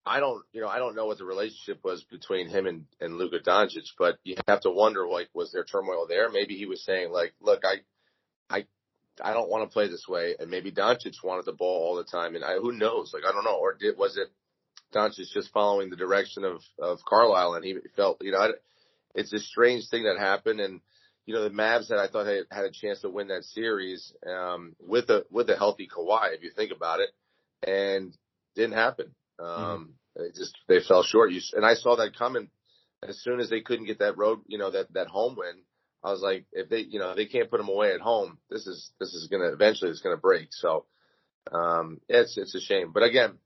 I 0.05 0.21
don't 0.21 0.45
you 0.53 0.61
know, 0.61 0.69
I 0.69 0.79
don't 0.79 0.97
know 0.97 1.07
what 1.07 1.19
the 1.19 1.25
relationship 1.25 1.85
was 1.85 2.03
between 2.05 2.49
him 2.49 2.67
and, 2.67 2.87
and 3.01 3.17
Luka 3.17 3.39
Doncic, 3.41 3.91
but 3.99 4.19
you 4.25 4.37
have 4.49 4.61
to 4.63 4.71
wonder 4.71 5.07
like 5.07 5.29
was 5.35 5.53
there 5.53 5.65
turmoil 5.65 6.07
there? 6.09 6.29
Maybe 6.31 6.57
he 6.57 6.67
was 6.67 6.83
saying 6.85 7.13
like, 7.13 7.35
look, 7.41 7.63
I 7.65 7.83
I 8.51 8.67
I 9.23 9.33
don't 9.33 9.51
want 9.51 9.69
to 9.69 9.73
play 9.73 9.89
this 9.89 10.07
way 10.09 10.37
and 10.39 10.51
maybe 10.51 10.71
Doncic 10.73 11.23
wanted 11.25 11.45
the 11.47 11.53
ball 11.53 11.87
all 11.89 11.97
the 11.97 12.05
time 12.05 12.35
and 12.35 12.45
I 12.45 12.55
who 12.59 12.73
knows? 12.73 13.13
Like 13.15 13.25
I 13.27 13.33
don't 13.33 13.45
know. 13.45 13.59
Or 13.59 13.75
did 13.75 13.97
was 13.99 14.17
it 14.17 14.29
Doncic 14.95 15.31
just 15.33 15.53
following 15.53 15.91
the 15.91 15.97
direction 15.97 16.45
of 16.45 16.61
of 16.79 17.01
Carlisle 17.07 17.55
and 17.55 17.65
he 17.65 17.77
felt, 17.97 18.19
you 18.23 18.33
know, 18.33 18.39
I, 18.39 18.51
it's 19.15 19.33
a 19.33 19.39
strange 19.39 19.89
thing 19.89 20.05
that 20.05 20.19
happened 20.19 20.61
and 20.61 20.81
you 21.27 21.35
know 21.35 21.43
the 21.45 21.51
Mavs 21.51 21.89
that 21.89 21.99
I 21.99 22.09
thought 22.09 22.27
had, 22.27 22.45
had 22.51 22.65
a 22.65 22.71
chance 22.71 23.03
to 23.03 23.11
win 23.11 23.29
that 23.29 23.45
series 23.45 24.15
um, 24.27 24.75
with 24.81 25.11
a 25.11 25.25
with 25.31 25.51
a 25.51 25.57
healthy 25.57 25.87
Kawhi 25.87 26.35
if 26.35 26.43
you 26.43 26.51
think 26.51 26.73
about 26.73 27.01
it, 27.01 27.11
and 27.69 28.17
didn't 28.55 28.77
happen. 28.77 29.15
Um, 29.39 29.95
They 30.17 30.29
just 30.31 30.57
they 30.69 30.81
fell 30.81 31.03
short. 31.03 31.31
You 31.31 31.39
s- 31.39 31.53
and 31.55 31.67
I 31.67 31.75
saw 31.75 31.97
that 31.97 32.17
coming 32.17 32.49
as 33.07 33.21
soon 33.23 33.41
as 33.41 33.51
they 33.51 33.61
couldn't 33.61 33.87
get 33.87 33.99
that 33.99 34.17
road, 34.17 34.41
you 34.47 34.57
know 34.59 34.71
that 34.71 34.93
that 34.95 35.09
home 35.09 35.37
win. 35.37 35.63
I 36.03 36.11
was 36.11 36.21
like, 36.21 36.47
if 36.53 36.69
they 36.69 36.81
you 36.81 36.99
know 36.99 37.15
they 37.15 37.27
can't 37.27 37.51
put 37.51 37.59
them 37.59 37.69
away 37.69 37.93
at 37.93 38.01
home, 38.01 38.39
this 38.51 38.67
is 38.67 38.91
this 39.01 39.15
is 39.15 39.29
gonna 39.29 39.53
eventually 39.53 39.91
it's 39.91 40.01
gonna 40.01 40.17
break. 40.17 40.49
So 40.51 40.87
um, 41.53 42.01
it's 42.09 42.37
it's 42.37 42.55
a 42.55 42.61
shame. 42.61 42.93
But 42.93 43.03
again, 43.03 43.39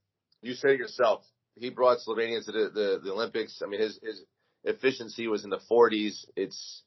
you 0.42 0.54
say 0.54 0.74
it 0.74 0.78
yourself. 0.78 1.24
He 1.54 1.70
brought 1.70 1.98
Slovenia 1.98 2.44
to 2.44 2.52
the, 2.52 2.70
the, 2.70 3.00
the 3.04 3.12
Olympics. 3.12 3.60
I 3.62 3.68
mean, 3.68 3.80
his 3.80 3.98
his 4.02 4.22
efficiency 4.64 5.28
was 5.28 5.44
in 5.44 5.50
the 5.50 5.60
40s. 5.70 6.26
It's 6.36 6.82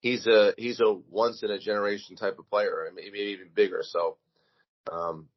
he's 0.00 0.26
a 0.26 0.54
he's 0.56 0.80
a 0.80 0.92
once 1.10 1.42
in 1.42 1.50
a 1.50 1.58
generation 1.58 2.16
type 2.16 2.38
of 2.38 2.48
player, 2.50 2.90
maybe 2.94 3.18
even 3.18 3.48
bigger. 3.54 3.82
So, 3.82 4.16
um, 4.90 5.28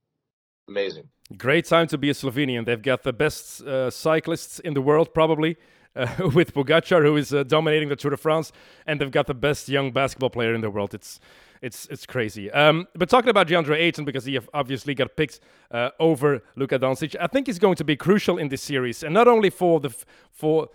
amazing. 0.68 1.10
Great 1.38 1.66
time 1.66 1.88
to 1.88 1.98
be 1.98 2.10
a 2.10 2.14
Slovenian. 2.14 2.66
They've 2.66 2.82
got 2.82 3.04
the 3.04 3.14
best 3.14 3.62
uh, 3.62 3.92
cyclists 3.92 4.60
in 4.60 4.74
the 4.74 4.82
world, 4.82 5.14
probably, 5.14 5.58
uh, 5.96 6.30
with 6.34 6.54
Pogacar, 6.54 7.04
who 7.04 7.18
is 7.18 7.34
uh, 7.34 7.44
dominating 7.44 7.90
the 7.90 7.96
Tour 7.96 8.12
de 8.12 8.18
France, 8.18 8.52
and 8.86 9.02
they've 9.02 9.12
got 9.12 9.28
the 9.28 9.34
best 9.34 9.70
young 9.70 9.92
basketball 9.92 10.30
player 10.30 10.54
in 10.54 10.62
the 10.62 10.70
world. 10.70 10.94
It's 10.94 11.20
it's 11.62 11.88
it's 11.88 12.06
crazy. 12.06 12.50
Um, 12.52 12.88
but 12.96 13.10
talking 13.10 13.30
about 13.30 13.48
DeAndre 13.48 13.78
Ayton, 13.78 14.06
because 14.06 14.26
he 14.26 14.40
obviously 14.54 14.94
got 14.94 15.16
picked 15.16 15.40
uh, 15.72 15.90
over 16.00 16.42
Luka 16.56 16.80
Doncic, 16.80 17.16
I 17.20 17.28
think 17.28 17.48
he's 17.48 17.60
going 17.60 17.76
to 17.76 17.84
be 17.84 17.96
crucial 17.96 18.38
in 18.38 18.50
this 18.50 18.62
series, 18.62 19.04
and 19.04 19.14
not 19.14 19.28
only 19.28 19.50
for 19.50 19.80
the 19.80 19.94
for 20.32 20.70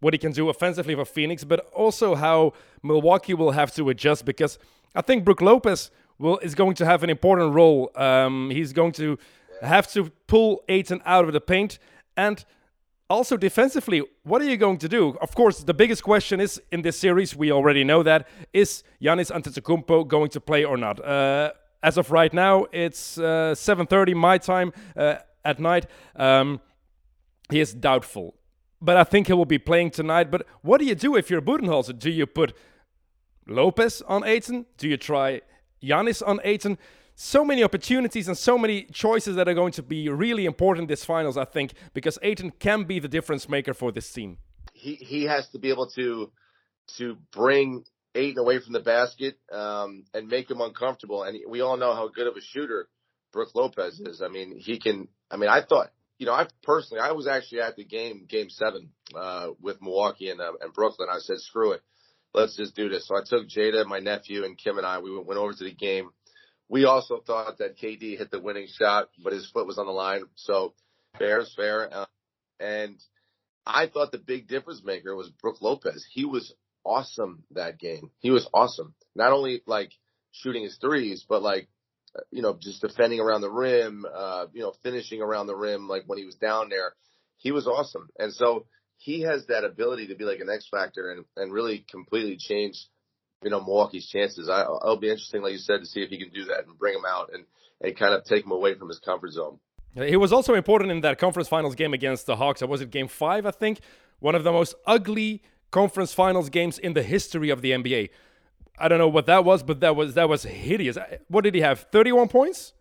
what 0.00 0.14
he 0.14 0.18
can 0.18 0.32
do 0.32 0.48
offensively 0.48 0.94
for 0.94 1.04
Phoenix, 1.04 1.44
but 1.44 1.60
also 1.72 2.14
how 2.14 2.52
Milwaukee 2.82 3.34
will 3.34 3.52
have 3.52 3.72
to 3.74 3.88
adjust 3.88 4.24
because 4.24 4.58
I 4.96 5.00
think 5.00 5.24
Brook 5.24 5.40
Lopez 5.40 5.90
will 6.18 6.38
is 6.38 6.54
going 6.54 6.74
to 6.76 6.84
have 6.84 7.02
an 7.02 7.10
important 7.10 7.54
role. 7.54 7.90
Um, 7.94 8.50
he's 8.50 8.72
going 8.72 8.92
to 8.92 9.18
have 9.60 9.90
to 9.92 10.10
pull 10.26 10.64
Ayton 10.68 11.02
out 11.04 11.24
of 11.24 11.32
the 11.32 11.40
paint 11.40 11.78
and 12.16 12.44
also 13.12 13.36
defensively, 13.36 14.02
what 14.22 14.40
are 14.40 14.46
you 14.46 14.56
going 14.56 14.78
to 14.78 14.88
do? 14.88 15.16
Of 15.20 15.34
course, 15.34 15.62
the 15.62 15.74
biggest 15.74 16.02
question 16.02 16.40
is 16.40 16.60
in 16.72 16.80
this 16.80 16.98
series, 16.98 17.36
we 17.36 17.52
already 17.52 17.84
know 17.84 18.02
that, 18.02 18.26
is 18.52 18.82
Giannis 19.02 19.30
Antetokounmpo 19.30 20.08
going 20.08 20.30
to 20.30 20.40
play 20.40 20.64
or 20.64 20.78
not? 20.78 21.04
Uh, 21.04 21.52
as 21.82 21.98
of 21.98 22.10
right 22.10 22.32
now, 22.32 22.66
it's 22.72 23.18
uh, 23.18 23.54
7.30 23.54 24.14
my 24.14 24.38
time 24.38 24.72
uh, 24.96 25.16
at 25.44 25.60
night. 25.60 25.86
Um, 26.16 26.60
he 27.50 27.60
is 27.60 27.74
doubtful. 27.74 28.34
But 28.80 28.96
I 28.96 29.04
think 29.04 29.26
he 29.26 29.34
will 29.34 29.44
be 29.44 29.58
playing 29.58 29.90
tonight. 29.90 30.30
But 30.30 30.46
what 30.62 30.78
do 30.78 30.86
you 30.86 30.94
do 30.94 31.14
if 31.14 31.30
you're 31.30 31.42
Budenholzer? 31.42 31.98
Do 31.98 32.10
you 32.10 32.26
put 32.26 32.56
Lopez 33.46 34.02
on 34.08 34.24
Ayton? 34.24 34.64
Do 34.78 34.88
you 34.88 34.96
try 34.96 35.42
Giannis 35.82 36.26
on 36.26 36.40
Ayton? 36.44 36.78
So 37.24 37.44
many 37.44 37.62
opportunities 37.62 38.26
and 38.26 38.36
so 38.36 38.58
many 38.58 38.82
choices 38.86 39.36
that 39.36 39.46
are 39.48 39.54
going 39.54 39.70
to 39.74 39.82
be 39.82 40.08
really 40.08 40.44
important 40.44 40.88
this 40.88 41.04
finals, 41.04 41.36
I 41.36 41.44
think, 41.44 41.72
because 41.94 42.18
Ayton 42.20 42.50
can 42.58 42.82
be 42.82 42.98
the 42.98 43.06
difference 43.06 43.48
maker 43.48 43.74
for 43.74 43.92
this 43.92 44.12
team. 44.12 44.38
He 44.72 44.96
he 44.96 45.22
has 45.22 45.48
to 45.50 45.60
be 45.60 45.70
able 45.70 45.88
to 45.90 46.32
to 46.96 47.16
bring 47.30 47.84
Ayton 48.16 48.38
away 48.38 48.58
from 48.58 48.72
the 48.72 48.80
basket 48.80 49.38
um, 49.52 50.02
and 50.12 50.26
make 50.26 50.50
him 50.50 50.60
uncomfortable. 50.60 51.22
And 51.22 51.38
we 51.48 51.60
all 51.60 51.76
know 51.76 51.94
how 51.94 52.08
good 52.08 52.26
of 52.26 52.36
a 52.36 52.40
shooter 52.40 52.88
Brook 53.32 53.50
Lopez 53.54 54.00
is. 54.00 54.20
I 54.20 54.26
mean, 54.26 54.58
he 54.58 54.80
can. 54.80 55.06
I 55.30 55.36
mean, 55.36 55.48
I 55.48 55.62
thought 55.62 55.92
you 56.18 56.26
know, 56.26 56.32
I 56.32 56.48
personally, 56.64 57.02
I 57.02 57.12
was 57.12 57.28
actually 57.28 57.60
at 57.60 57.76
the 57.76 57.84
game, 57.84 58.26
game 58.28 58.50
seven, 58.50 58.90
uh, 59.14 59.50
with 59.60 59.80
Milwaukee 59.80 60.28
and, 60.28 60.40
uh, 60.40 60.54
and 60.60 60.72
Brooklyn. 60.72 61.08
I 61.08 61.18
said, 61.20 61.38
screw 61.38 61.70
it. 61.70 61.82
Let's 62.34 62.56
just 62.56 62.74
do 62.74 62.88
this. 62.88 63.06
So 63.06 63.16
I 63.16 63.22
took 63.24 63.48
Jada, 63.48 63.86
my 63.86 64.00
nephew, 64.00 64.44
and 64.44 64.58
Kim 64.58 64.78
and 64.78 64.86
I, 64.86 64.98
we 64.98 65.14
went, 65.14 65.26
went 65.26 65.38
over 65.38 65.52
to 65.52 65.64
the 65.64 65.74
game. 65.74 66.10
We 66.72 66.86
also 66.86 67.20
thought 67.20 67.58
that 67.58 67.76
KD 67.76 68.16
hit 68.16 68.30
the 68.30 68.40
winning 68.40 68.66
shot, 68.66 69.10
but 69.22 69.34
his 69.34 69.46
foot 69.50 69.66
was 69.66 69.76
on 69.76 69.84
the 69.84 69.92
line. 69.92 70.22
So 70.36 70.72
fair 71.18 71.40
is 71.40 71.52
fair. 71.54 71.92
Uh, 71.92 72.06
and 72.58 72.98
I 73.66 73.88
thought 73.88 74.10
the 74.10 74.16
big 74.16 74.48
difference 74.48 74.82
maker 74.82 75.14
was 75.14 75.28
Brook 75.28 75.60
Lopez. 75.60 76.02
He 76.10 76.24
was 76.24 76.54
awesome 76.82 77.44
that 77.50 77.78
game. 77.78 78.10
He 78.20 78.30
was 78.30 78.48
awesome. 78.54 78.94
Not 79.14 79.32
only 79.32 79.60
like 79.66 79.90
shooting 80.30 80.62
his 80.62 80.78
threes, 80.80 81.26
but 81.28 81.42
like 81.42 81.68
you 82.30 82.40
know, 82.40 82.56
just 82.58 82.80
defending 82.80 83.20
around 83.20 83.42
the 83.42 83.50
rim, 83.50 84.06
uh, 84.10 84.46
you 84.54 84.62
know, 84.62 84.72
finishing 84.82 85.20
around 85.20 85.48
the 85.48 85.56
rim, 85.56 85.88
like 85.88 86.04
when 86.06 86.18
he 86.18 86.24
was 86.24 86.36
down 86.36 86.70
there, 86.70 86.94
he 87.36 87.52
was 87.52 87.66
awesome. 87.66 88.08
And 88.18 88.32
so 88.32 88.64
he 88.96 89.20
has 89.22 89.44
that 89.48 89.64
ability 89.64 90.06
to 90.06 90.14
be 90.14 90.24
like 90.24 90.40
an 90.40 90.48
X 90.48 90.68
factor 90.70 91.10
and, 91.10 91.26
and 91.36 91.52
really 91.52 91.84
completely 91.90 92.38
change, 92.38 92.86
you 93.42 93.50
know, 93.50 93.60
Milwaukee's 93.60 94.08
chances. 94.08 94.48
I, 94.48 94.62
it'll 94.62 94.96
be 94.96 95.08
interesting, 95.08 95.42
like 95.42 95.52
you 95.52 95.58
said, 95.58 95.80
to 95.80 95.86
see 95.86 96.00
if 96.00 96.10
he 96.10 96.18
can 96.18 96.30
do 96.30 96.44
that 96.46 96.66
and 96.66 96.78
bring 96.78 96.94
him 96.94 97.04
out 97.06 97.30
and, 97.32 97.44
and 97.80 97.96
kind 97.96 98.14
of 98.14 98.24
take 98.24 98.44
him 98.44 98.52
away 98.52 98.74
from 98.74 98.88
his 98.88 98.98
comfort 98.98 99.32
zone. 99.32 99.58
He 99.94 100.16
was 100.16 100.32
also 100.32 100.54
important 100.54 100.90
in 100.90 101.02
that 101.02 101.18
conference 101.18 101.48
finals 101.48 101.74
game 101.74 101.92
against 101.92 102.26
the 102.26 102.36
Hawks. 102.36 102.62
I 102.62 102.66
was 102.66 102.80
it 102.80 102.90
game 102.90 103.08
five, 103.08 103.44
I 103.44 103.50
think? 103.50 103.80
One 104.20 104.34
of 104.34 104.44
the 104.44 104.52
most 104.52 104.74
ugly 104.86 105.42
conference 105.70 106.14
finals 106.14 106.48
games 106.48 106.78
in 106.78 106.94
the 106.94 107.02
history 107.02 107.50
of 107.50 107.60
the 107.60 107.72
NBA. 107.72 108.10
I 108.78 108.88
don't 108.88 108.98
know 108.98 109.08
what 109.08 109.26
that 109.26 109.44
was, 109.44 109.62
but 109.62 109.80
that 109.80 109.94
was 109.96 110.14
that 110.14 110.28
was 110.28 110.44
hideous. 110.44 110.96
What 111.28 111.44
did 111.44 111.54
he 111.54 111.60
have? 111.60 111.86
Thirty-one 111.92 112.28
points. 112.28 112.72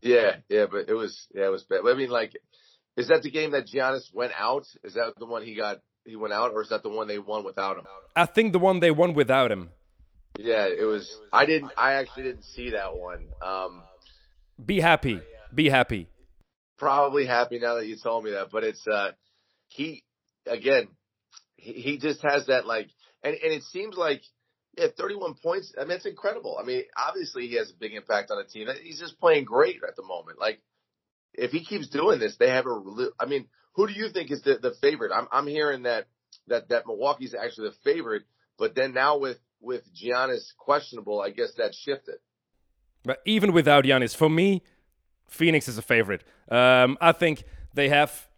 Yeah, 0.00 0.36
yeah, 0.48 0.66
but 0.70 0.88
it 0.88 0.94
was 0.94 1.26
yeah, 1.34 1.46
it 1.46 1.50
was 1.50 1.64
bad. 1.64 1.80
I 1.84 1.94
mean, 1.94 2.10
like, 2.10 2.36
is 2.96 3.08
that 3.08 3.22
the 3.22 3.30
game 3.30 3.50
that 3.50 3.66
Giannis 3.66 4.14
went 4.14 4.32
out? 4.38 4.66
Is 4.84 4.94
that 4.94 5.14
the 5.18 5.26
one 5.26 5.42
he 5.42 5.56
got 5.56 5.78
he 6.04 6.14
went 6.14 6.32
out, 6.32 6.52
or 6.52 6.62
is 6.62 6.68
that 6.68 6.82
the 6.82 6.88
one 6.88 7.08
they 7.08 7.18
won 7.18 7.44
without 7.44 7.78
him? 7.78 7.84
I 8.14 8.26
think 8.26 8.52
the 8.52 8.58
one 8.58 8.80
they 8.80 8.90
won 8.90 9.14
without 9.14 9.50
him. 9.50 9.70
Yeah, 10.36 10.66
it 10.66 10.84
was. 10.84 11.10
I 11.32 11.46
didn't. 11.46 11.72
I 11.76 11.94
actually 11.94 12.24
didn't 12.24 12.44
see 12.44 12.70
that 12.70 12.96
one. 12.96 13.28
Um, 13.42 13.82
Be 14.64 14.80
happy. 14.80 15.20
Be 15.54 15.68
happy. 15.68 16.08
probably 16.78 17.26
happy 17.26 17.58
now 17.58 17.74
that 17.74 17.86
you 17.86 17.96
told 17.96 18.24
me 18.24 18.32
that, 18.32 18.48
but 18.50 18.64
it's 18.64 18.86
uh, 18.86 19.12
he 19.68 20.02
again. 20.46 20.88
He, 21.56 21.72
he 21.72 21.98
just 21.98 22.22
has 22.22 22.46
that 22.46 22.66
like, 22.66 22.88
and 23.22 23.34
and 23.34 23.52
it 23.52 23.62
seems 23.64 23.96
like 23.96 24.22
yeah, 24.76 24.86
31 24.96 25.34
points. 25.42 25.74
I 25.78 25.84
mean, 25.84 25.92
it's 25.92 26.06
incredible. 26.06 26.56
I 26.60 26.64
mean, 26.64 26.84
obviously 26.96 27.48
he 27.48 27.56
has 27.56 27.70
a 27.70 27.78
big 27.78 27.94
impact 27.94 28.30
on 28.30 28.38
the 28.38 28.44
team. 28.44 28.68
He's 28.82 29.00
just 29.00 29.18
playing 29.18 29.44
great 29.44 29.76
at 29.86 29.96
the 29.96 30.04
moment. 30.04 30.38
Like, 30.38 30.60
if 31.34 31.50
he 31.50 31.64
keeps 31.64 31.88
doing 31.88 32.20
this, 32.20 32.36
they 32.38 32.50
have 32.50 32.66
a. 32.66 33.08
I 33.18 33.26
mean, 33.26 33.46
who 33.74 33.86
do 33.86 33.92
you 33.92 34.08
think 34.10 34.30
is 34.30 34.42
the 34.42 34.58
the 34.60 34.74
favorite? 34.80 35.12
I'm 35.14 35.26
I'm 35.32 35.46
hearing 35.46 35.82
that 35.82 36.06
that 36.46 36.68
that 36.68 36.86
Milwaukee's 36.86 37.34
actually 37.34 37.70
the 37.70 37.76
favorite, 37.92 38.22
but 38.58 38.74
then 38.74 38.94
now 38.94 39.18
with 39.18 39.38
with 39.60 39.82
Giannis 39.94 40.56
questionable, 40.56 41.20
I 41.20 41.30
guess 41.30 41.54
that 41.54 41.74
shifted. 41.74 42.16
But 43.04 43.20
even 43.24 43.52
without 43.52 43.84
Giannis, 43.84 44.14
for 44.14 44.28
me, 44.28 44.62
Phoenix 45.28 45.68
is 45.68 45.78
a 45.78 45.82
favorite. 45.82 46.24
Um, 46.50 46.98
I 47.00 47.12
think 47.12 47.44
they 47.74 47.88
have 47.88 48.28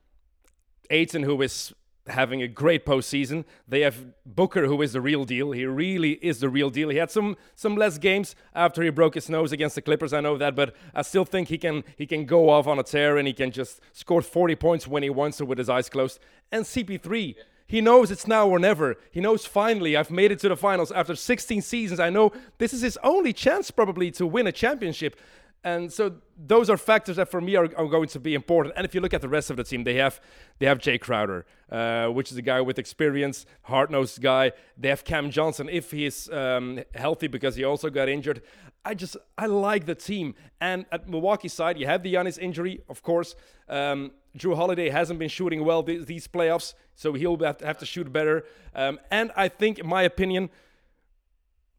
Ayton, 0.90 1.22
who 1.22 1.40
is 1.42 1.72
having 2.06 2.42
a 2.42 2.48
great 2.48 2.84
postseason. 2.84 3.44
They 3.68 3.80
have 3.80 4.06
Booker, 4.26 4.66
who 4.66 4.82
is 4.82 4.92
the 4.92 5.00
real 5.00 5.24
deal. 5.24 5.52
He 5.52 5.64
really 5.64 6.12
is 6.22 6.40
the 6.40 6.48
real 6.48 6.70
deal. 6.70 6.88
He 6.88 6.96
had 6.96 7.10
some 7.10 7.36
some 7.54 7.76
less 7.76 7.98
games 7.98 8.34
after 8.54 8.82
he 8.82 8.90
broke 8.90 9.14
his 9.14 9.28
nose 9.28 9.52
against 9.52 9.76
the 9.76 9.82
Clippers. 9.82 10.12
I 10.12 10.20
know 10.20 10.36
that, 10.38 10.54
but 10.54 10.74
I 10.94 11.02
still 11.02 11.24
think 11.24 11.48
he 11.48 11.58
can 11.58 11.84
he 11.96 12.06
can 12.06 12.24
go 12.24 12.48
off 12.50 12.66
on 12.66 12.78
a 12.78 12.82
tear 12.82 13.16
and 13.16 13.26
he 13.26 13.34
can 13.34 13.50
just 13.50 13.80
score 13.92 14.22
40 14.22 14.56
points 14.56 14.86
when 14.86 15.02
he 15.02 15.10
wants 15.10 15.38
to 15.38 15.44
with 15.44 15.58
his 15.58 15.68
eyes 15.68 15.88
closed. 15.88 16.18
And 16.50 16.64
CP3. 16.64 17.36
He 17.70 17.80
knows 17.80 18.10
it's 18.10 18.26
now 18.26 18.48
or 18.48 18.58
never. 18.58 18.96
He 19.12 19.20
knows 19.20 19.46
finally 19.46 19.96
I've 19.96 20.10
made 20.10 20.32
it 20.32 20.40
to 20.40 20.48
the 20.48 20.56
finals 20.56 20.90
after 20.90 21.14
16 21.14 21.62
seasons. 21.62 22.00
I 22.00 22.10
know 22.10 22.32
this 22.58 22.72
is 22.72 22.80
his 22.82 22.98
only 23.04 23.32
chance 23.32 23.70
probably 23.70 24.10
to 24.10 24.26
win 24.26 24.48
a 24.48 24.52
championship. 24.52 25.14
And 25.62 25.92
so 25.92 26.16
those 26.36 26.68
are 26.68 26.76
factors 26.76 27.14
that 27.14 27.28
for 27.28 27.40
me 27.40 27.54
are, 27.54 27.66
are, 27.76 27.86
going 27.86 28.08
to 28.08 28.18
be 28.18 28.34
important. 28.34 28.74
And 28.76 28.84
if 28.84 28.92
you 28.92 29.00
look 29.00 29.14
at 29.14 29.20
the 29.20 29.28
rest 29.28 29.50
of 29.50 29.56
the 29.56 29.62
team, 29.62 29.84
they 29.84 29.94
have 29.94 30.20
they 30.58 30.66
have 30.66 30.78
Jae 30.78 31.00
Crowder, 31.00 31.46
uh, 31.70 32.08
which 32.08 32.32
is 32.32 32.38
a 32.38 32.42
guy 32.42 32.60
with 32.60 32.76
experience, 32.76 33.46
hard 33.62 33.88
nosed 33.88 34.20
guy. 34.20 34.50
They 34.76 34.88
have 34.88 35.04
Cam 35.04 35.30
Johnson 35.30 35.68
if 35.70 35.92
he's 35.92 36.28
um, 36.30 36.80
healthy 36.96 37.28
because 37.28 37.54
he 37.54 37.62
also 37.62 37.88
got 37.88 38.08
injured. 38.08 38.42
I 38.84 38.94
just 38.94 39.16
I 39.38 39.46
like 39.46 39.86
the 39.86 39.94
team. 39.94 40.34
And 40.60 40.86
at 40.90 41.08
Milwaukee 41.08 41.48
side, 41.48 41.78
you 41.78 41.86
have 41.86 42.02
the 42.02 42.14
Giannis 42.14 42.38
injury, 42.38 42.80
of 42.88 43.04
course. 43.04 43.36
Um, 43.68 44.10
Jrue 44.36 44.56
Holiday 44.56 44.90
hasn't 44.90 45.18
been 45.18 45.28
shooting 45.28 45.64
well 45.64 45.82
these, 45.82 46.06
these 46.06 46.28
playoffs, 46.28 46.74
so 46.94 47.14
he'll 47.14 47.36
have 47.38 47.58
to, 47.58 47.66
have 47.66 47.78
to 47.78 47.86
shoot 47.86 48.12
better. 48.12 48.44
Um, 48.74 49.00
and 49.10 49.32
I 49.36 49.48
think, 49.48 49.78
in 49.78 49.86
my 49.86 50.02
opinion, 50.02 50.50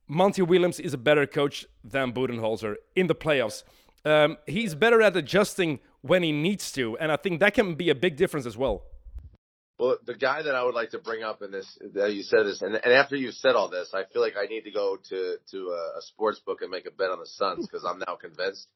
Monty 0.07 0.41
Williams 0.41 0.79
is 0.79 0.93
a 0.93 0.97
better 0.97 1.25
coach 1.25 1.65
than 1.83 2.11
Budenholzer 2.11 2.75
in 2.95 3.07
the 3.07 3.15
playoffs. 3.15 3.63
Um, 4.03 4.37
he's 4.45 4.75
better 4.75 5.01
at 5.01 5.15
adjusting 5.15 5.79
when 6.01 6.23
he 6.23 6.31
needs 6.31 6.71
to, 6.73 6.97
and 6.97 7.11
I 7.11 7.15
think 7.15 7.39
that 7.39 7.53
can 7.53 7.75
be 7.75 7.89
a 7.89 7.95
big 7.95 8.17
difference 8.17 8.45
as 8.45 8.57
well. 8.57 8.83
Well, 9.79 9.97
the 10.05 10.13
guy 10.13 10.43
that 10.43 10.53
I 10.53 10.63
would 10.63 10.75
like 10.75 10.91
to 10.91 10.99
bring 10.99 11.23
up 11.23 11.41
in 11.41 11.49
this, 11.49 11.77
that 11.95 12.13
you 12.13 12.21
said 12.21 12.45
this, 12.45 12.61
and, 12.61 12.75
and 12.75 12.93
after 12.93 13.15
you 13.15 13.31
said 13.31 13.55
all 13.55 13.67
this, 13.67 13.93
I 13.93 14.03
feel 14.11 14.21
like 14.21 14.35
I 14.37 14.45
need 14.45 14.61
to 14.65 14.71
go 14.71 14.97
to 15.09 15.37
to 15.51 15.57
a, 15.69 15.97
a 15.97 16.01
sports 16.01 16.39
book 16.39 16.61
and 16.61 16.69
make 16.69 16.85
a 16.85 16.91
bet 16.91 17.09
on 17.09 17.19
the 17.19 17.25
Suns 17.25 17.65
because 17.65 17.83
I'm 17.83 17.97
now 17.97 18.15
convinced. 18.15 18.67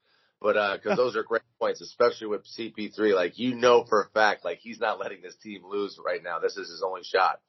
But 0.45 0.58
uh, 0.58 0.77
those 0.95 1.15
are 1.15 1.23
great 1.23 1.41
points, 1.60 1.81
especially 1.81 2.27
with 2.27 2.45
CP3, 2.45 3.15
like 3.15 3.39
you 3.39 3.55
know 3.55 3.84
for 3.84 4.03
a 4.03 4.10
fact, 4.10 4.45
like 4.45 4.60
he's 4.60 4.79
not 4.79 4.99
letting 4.99 5.23
this 5.23 5.36
team 5.38 5.63
lose 5.67 5.97
right 6.05 6.21
now. 6.23 6.38
This 6.38 6.55
is 6.55 6.69
his 6.69 6.84
only 6.86 7.01
shot. 7.03 7.39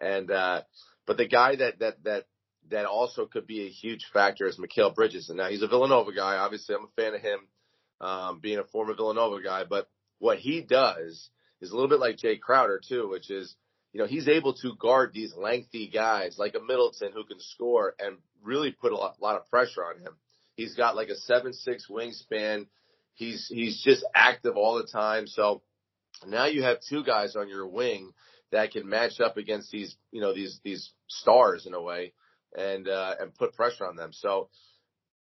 And 0.00 0.30
uh, 0.30 0.62
but 1.06 1.18
the 1.18 1.28
guy 1.28 1.56
that 1.56 1.80
that 1.80 2.02
that 2.04 2.24
that 2.70 2.86
also 2.86 3.26
could 3.26 3.46
be 3.46 3.66
a 3.66 3.68
huge 3.68 4.06
factor 4.14 4.46
is 4.46 4.58
Mikal 4.58 4.94
Bridges. 4.94 5.28
And 5.28 5.36
now 5.36 5.50
he's 5.50 5.60
a 5.60 5.68
Villanova 5.68 6.14
guy. 6.14 6.38
Obviously, 6.38 6.74
I'm 6.74 6.84
a 6.84 7.02
fan 7.02 7.14
of 7.14 7.20
him, 7.20 7.40
um, 8.00 8.40
being 8.40 8.58
a 8.58 8.64
former 8.64 8.94
Villanova 8.94 9.42
guy. 9.42 9.64
But 9.68 9.90
what 10.18 10.38
he 10.38 10.62
does 10.62 11.28
is 11.60 11.70
a 11.70 11.74
little 11.74 11.90
bit 11.90 12.00
like 12.00 12.16
Jae 12.16 12.40
Crowder 12.40 12.80
too, 12.88 13.10
which 13.10 13.30
is, 13.30 13.54
you 13.92 14.00
know, 14.00 14.06
he's 14.06 14.28
able 14.28 14.54
to 14.54 14.74
guard 14.76 15.12
these 15.12 15.34
lengthy 15.36 15.88
guys 15.88 16.36
like 16.38 16.54
a 16.54 16.64
Middleton 16.66 17.12
who 17.12 17.24
can 17.24 17.38
score 17.38 17.94
and 17.98 18.16
really 18.42 18.72
put 18.72 18.92
a 18.92 18.96
lot, 18.96 19.16
a 19.20 19.22
lot 19.22 19.36
of 19.36 19.50
pressure 19.50 19.84
on 19.84 20.00
him. 20.00 20.16
He's 20.60 20.74
got 20.74 20.94
like 20.94 21.08
a 21.08 21.16
seven 21.16 21.54
six 21.54 21.86
wingspan. 21.90 22.66
He's 23.14 23.46
he's 23.48 23.82
just 23.82 24.04
active 24.14 24.58
all 24.58 24.76
the 24.76 24.86
time. 24.86 25.26
So 25.26 25.62
now 26.26 26.46
you 26.46 26.62
have 26.64 26.80
two 26.86 27.02
guys 27.02 27.34
on 27.34 27.48
your 27.48 27.66
wing 27.66 28.10
that 28.52 28.70
can 28.70 28.86
match 28.86 29.20
up 29.20 29.38
against 29.38 29.70
these 29.70 29.96
you 30.12 30.20
know 30.20 30.34
these 30.34 30.60
these 30.62 30.92
stars 31.08 31.64
in 31.64 31.72
a 31.72 31.80
way 31.80 32.12
and 32.54 32.86
uh, 32.88 33.14
and 33.18 33.34
put 33.34 33.54
pressure 33.54 33.86
on 33.86 33.96
them. 33.96 34.12
So 34.12 34.50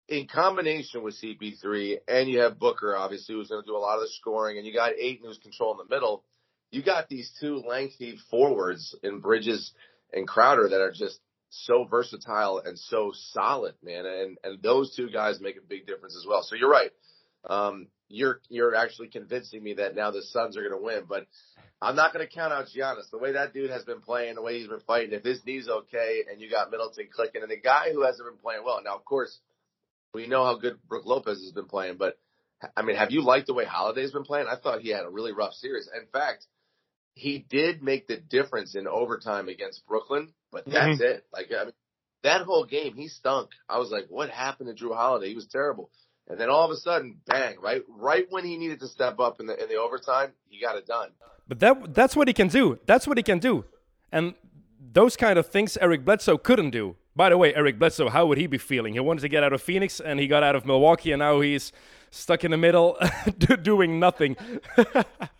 in 0.08 0.26
combination 0.26 1.04
with 1.04 1.14
CP3 1.22 1.98
and 2.08 2.28
you 2.28 2.40
have 2.40 2.58
Booker 2.58 2.96
obviously 2.96 3.36
who's 3.36 3.48
going 3.48 3.62
to 3.62 3.66
do 3.66 3.76
a 3.76 3.78
lot 3.78 3.94
of 3.94 4.00
the 4.00 4.08
scoring 4.20 4.58
and 4.58 4.66
you 4.66 4.74
got 4.74 4.98
Ayton 4.98 5.26
who's 5.26 5.38
controlling 5.38 5.78
the 5.78 5.94
middle. 5.94 6.24
You 6.72 6.82
got 6.82 7.08
these 7.08 7.30
two 7.40 7.62
lengthy 7.64 8.18
forwards 8.28 8.96
in 9.04 9.20
Bridges 9.20 9.72
and 10.12 10.26
Crowder 10.26 10.68
that 10.70 10.80
are 10.80 10.90
just 10.90 11.20
so 11.50 11.84
versatile 11.84 12.62
and 12.64 12.78
so 12.78 13.12
solid, 13.14 13.74
man. 13.82 14.06
And 14.06 14.38
and 14.44 14.62
those 14.62 14.94
two 14.94 15.10
guys 15.10 15.40
make 15.40 15.56
a 15.56 15.66
big 15.66 15.86
difference 15.86 16.16
as 16.16 16.26
well. 16.28 16.42
So 16.42 16.56
you're 16.56 16.70
right. 16.70 16.90
Um, 17.48 17.88
you're 18.08 18.40
you're 18.48 18.74
actually 18.74 19.08
convincing 19.08 19.62
me 19.62 19.74
that 19.74 19.94
now 19.94 20.10
the 20.10 20.22
Suns 20.22 20.56
are 20.56 20.62
going 20.62 20.78
to 20.78 20.84
win, 20.84 21.04
but 21.08 21.26
I'm 21.80 21.96
not 21.96 22.12
going 22.12 22.26
to 22.26 22.32
count 22.32 22.52
out 22.52 22.66
Giannis. 22.66 23.10
The 23.10 23.18
way 23.18 23.32
that 23.32 23.54
dude 23.54 23.70
has 23.70 23.84
been 23.84 24.00
playing, 24.00 24.34
the 24.34 24.42
way 24.42 24.58
he's 24.58 24.68
been 24.68 24.80
fighting, 24.80 25.12
if 25.12 25.22
his 25.22 25.44
knee's 25.44 25.68
okay, 25.68 26.24
and 26.30 26.40
you 26.40 26.50
got 26.50 26.70
Middleton 26.70 27.08
clicking, 27.12 27.42
and 27.42 27.50
the 27.50 27.56
guy 27.56 27.92
who 27.92 28.02
hasn't 28.02 28.28
been 28.28 28.38
playing 28.38 28.64
well. 28.64 28.80
Now, 28.82 28.96
of 28.96 29.04
course, 29.04 29.38
we 30.12 30.26
know 30.26 30.44
how 30.44 30.56
good 30.56 30.78
Brook 30.88 31.04
Lopez 31.06 31.40
has 31.40 31.52
been 31.52 31.66
playing, 31.66 31.96
but 31.96 32.18
I 32.76 32.82
mean, 32.82 32.96
have 32.96 33.12
you 33.12 33.22
liked 33.22 33.46
the 33.46 33.54
way 33.54 33.64
Holiday's 33.64 34.10
been 34.10 34.24
playing? 34.24 34.46
I 34.50 34.56
thought 34.56 34.80
he 34.80 34.90
had 34.90 35.04
a 35.04 35.10
really 35.10 35.32
rough 35.32 35.52
series. 35.54 35.88
In 35.94 36.06
fact, 36.12 36.46
he 37.18 37.44
did 37.48 37.82
make 37.82 38.06
the 38.06 38.16
difference 38.16 38.74
in 38.74 38.86
overtime 38.86 39.48
against 39.48 39.86
Brooklyn, 39.86 40.32
but 40.52 40.64
that's 40.66 41.00
mm-hmm. 41.00 41.16
it. 41.16 41.26
Like, 41.32 41.48
I 41.50 41.64
mean, 41.64 41.72
that 42.22 42.42
whole 42.42 42.64
game, 42.64 42.94
he 42.94 43.08
stunk. 43.08 43.50
I 43.68 43.78
was 43.78 43.90
like, 43.90 44.06
what 44.08 44.30
happened 44.30 44.74
to 44.74 44.84
Jrue 44.84 44.94
Holiday? 44.94 45.28
He 45.28 45.34
was 45.34 45.46
terrible. 45.46 45.90
And 46.28 46.38
then 46.38 46.48
all 46.48 46.64
of 46.64 46.70
a 46.70 46.76
sudden, 46.76 47.18
bang! 47.26 47.56
Right, 47.60 47.82
right 47.88 48.26
when 48.30 48.44
he 48.44 48.56
needed 48.56 48.80
to 48.80 48.88
step 48.88 49.18
up 49.18 49.40
in 49.40 49.46
the 49.46 49.60
in 49.60 49.68
the 49.68 49.76
overtime, 49.76 50.32
he 50.48 50.60
got 50.60 50.76
it 50.76 50.86
done. 50.86 51.10
But 51.48 51.60
that 51.60 51.94
that's 51.94 52.14
what 52.14 52.28
he 52.28 52.34
can 52.34 52.48
do. 52.48 52.78
That's 52.86 53.06
what 53.06 53.16
he 53.16 53.22
can 53.22 53.38
do, 53.38 53.64
and 54.12 54.34
those 54.92 55.16
kind 55.16 55.38
of 55.38 55.46
things 55.46 55.78
Eric 55.80 56.04
Bledsoe 56.04 56.36
couldn't 56.36 56.70
do. 56.70 56.96
By 57.16 57.30
the 57.30 57.38
way, 57.38 57.54
Eric 57.54 57.78
Bledsoe, 57.78 58.10
how 58.10 58.26
would 58.26 58.36
he 58.36 58.46
be 58.46 58.58
feeling? 58.58 58.92
He 58.92 59.00
wanted 59.00 59.22
to 59.22 59.28
get 59.28 59.42
out 59.42 59.54
of 59.54 59.62
Phoenix, 59.62 60.00
and 60.00 60.20
he 60.20 60.28
got 60.28 60.42
out 60.42 60.54
of 60.54 60.66
Milwaukee, 60.66 61.12
and 61.12 61.20
now 61.20 61.40
he's 61.40 61.72
stuck 62.10 62.44
in 62.44 62.50
the 62.50 62.58
middle, 62.58 62.98
doing 63.62 63.98
nothing. 63.98 64.36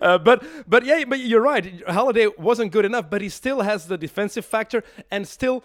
Uh, 0.00 0.18
but 0.18 0.44
but 0.66 0.84
yeah, 0.84 1.04
but 1.06 1.20
you're 1.20 1.40
right. 1.40 1.82
Holiday 1.88 2.28
wasn't 2.38 2.72
good 2.72 2.84
enough, 2.84 3.10
but 3.10 3.20
he 3.20 3.28
still 3.28 3.62
has 3.62 3.86
the 3.86 3.98
defensive 3.98 4.44
factor, 4.44 4.82
and 5.10 5.26
still 5.26 5.62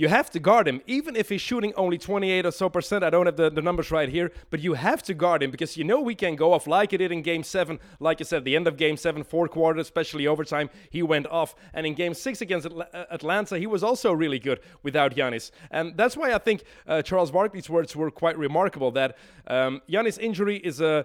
you 0.00 0.08
have 0.08 0.30
to 0.30 0.40
guard 0.40 0.66
him, 0.66 0.80
even 0.86 1.14
if 1.14 1.28
he's 1.28 1.42
shooting 1.42 1.74
only 1.76 1.98
28 1.98 2.46
or 2.46 2.50
so 2.50 2.70
percent. 2.70 3.04
I 3.04 3.10
don't 3.10 3.26
have 3.26 3.36
the, 3.36 3.50
the 3.50 3.60
numbers 3.60 3.90
right 3.90 4.08
here, 4.08 4.32
but 4.48 4.60
you 4.60 4.72
have 4.72 5.02
to 5.02 5.12
guard 5.12 5.42
him 5.42 5.50
because 5.50 5.76
you 5.76 5.84
know 5.84 6.00
we 6.00 6.14
can 6.14 6.36
go 6.36 6.54
off 6.54 6.66
like 6.66 6.92
he 6.92 6.96
did 6.96 7.12
in 7.12 7.20
game 7.20 7.42
seven. 7.42 7.78
Like 7.98 8.18
I 8.22 8.24
said, 8.24 8.46
the 8.46 8.56
end 8.56 8.66
of 8.66 8.78
game 8.78 8.96
seven, 8.96 9.22
fourth 9.22 9.50
quarter, 9.50 9.78
especially 9.78 10.26
overtime, 10.26 10.70
he 10.88 11.02
went 11.02 11.26
off. 11.26 11.54
And 11.74 11.86
in 11.86 11.92
game 11.92 12.14
six 12.14 12.40
against 12.40 12.66
uh, 12.66 12.84
Atlanta, 13.10 13.58
he 13.58 13.66
was 13.66 13.84
also 13.84 14.10
really 14.10 14.38
good 14.38 14.60
without 14.82 15.14
Giannis. 15.14 15.50
And 15.70 15.94
that's 15.98 16.16
why 16.16 16.32
I 16.32 16.38
think 16.38 16.62
uh, 16.86 17.02
Charles 17.02 17.30
Barkley's 17.30 17.68
words 17.68 17.94
were 17.94 18.10
quite 18.10 18.38
remarkable 18.38 18.92
that 18.92 19.18
um, 19.48 19.82
Giannis' 19.86 20.18
injury 20.18 20.56
is 20.56 20.80
a 20.80 21.04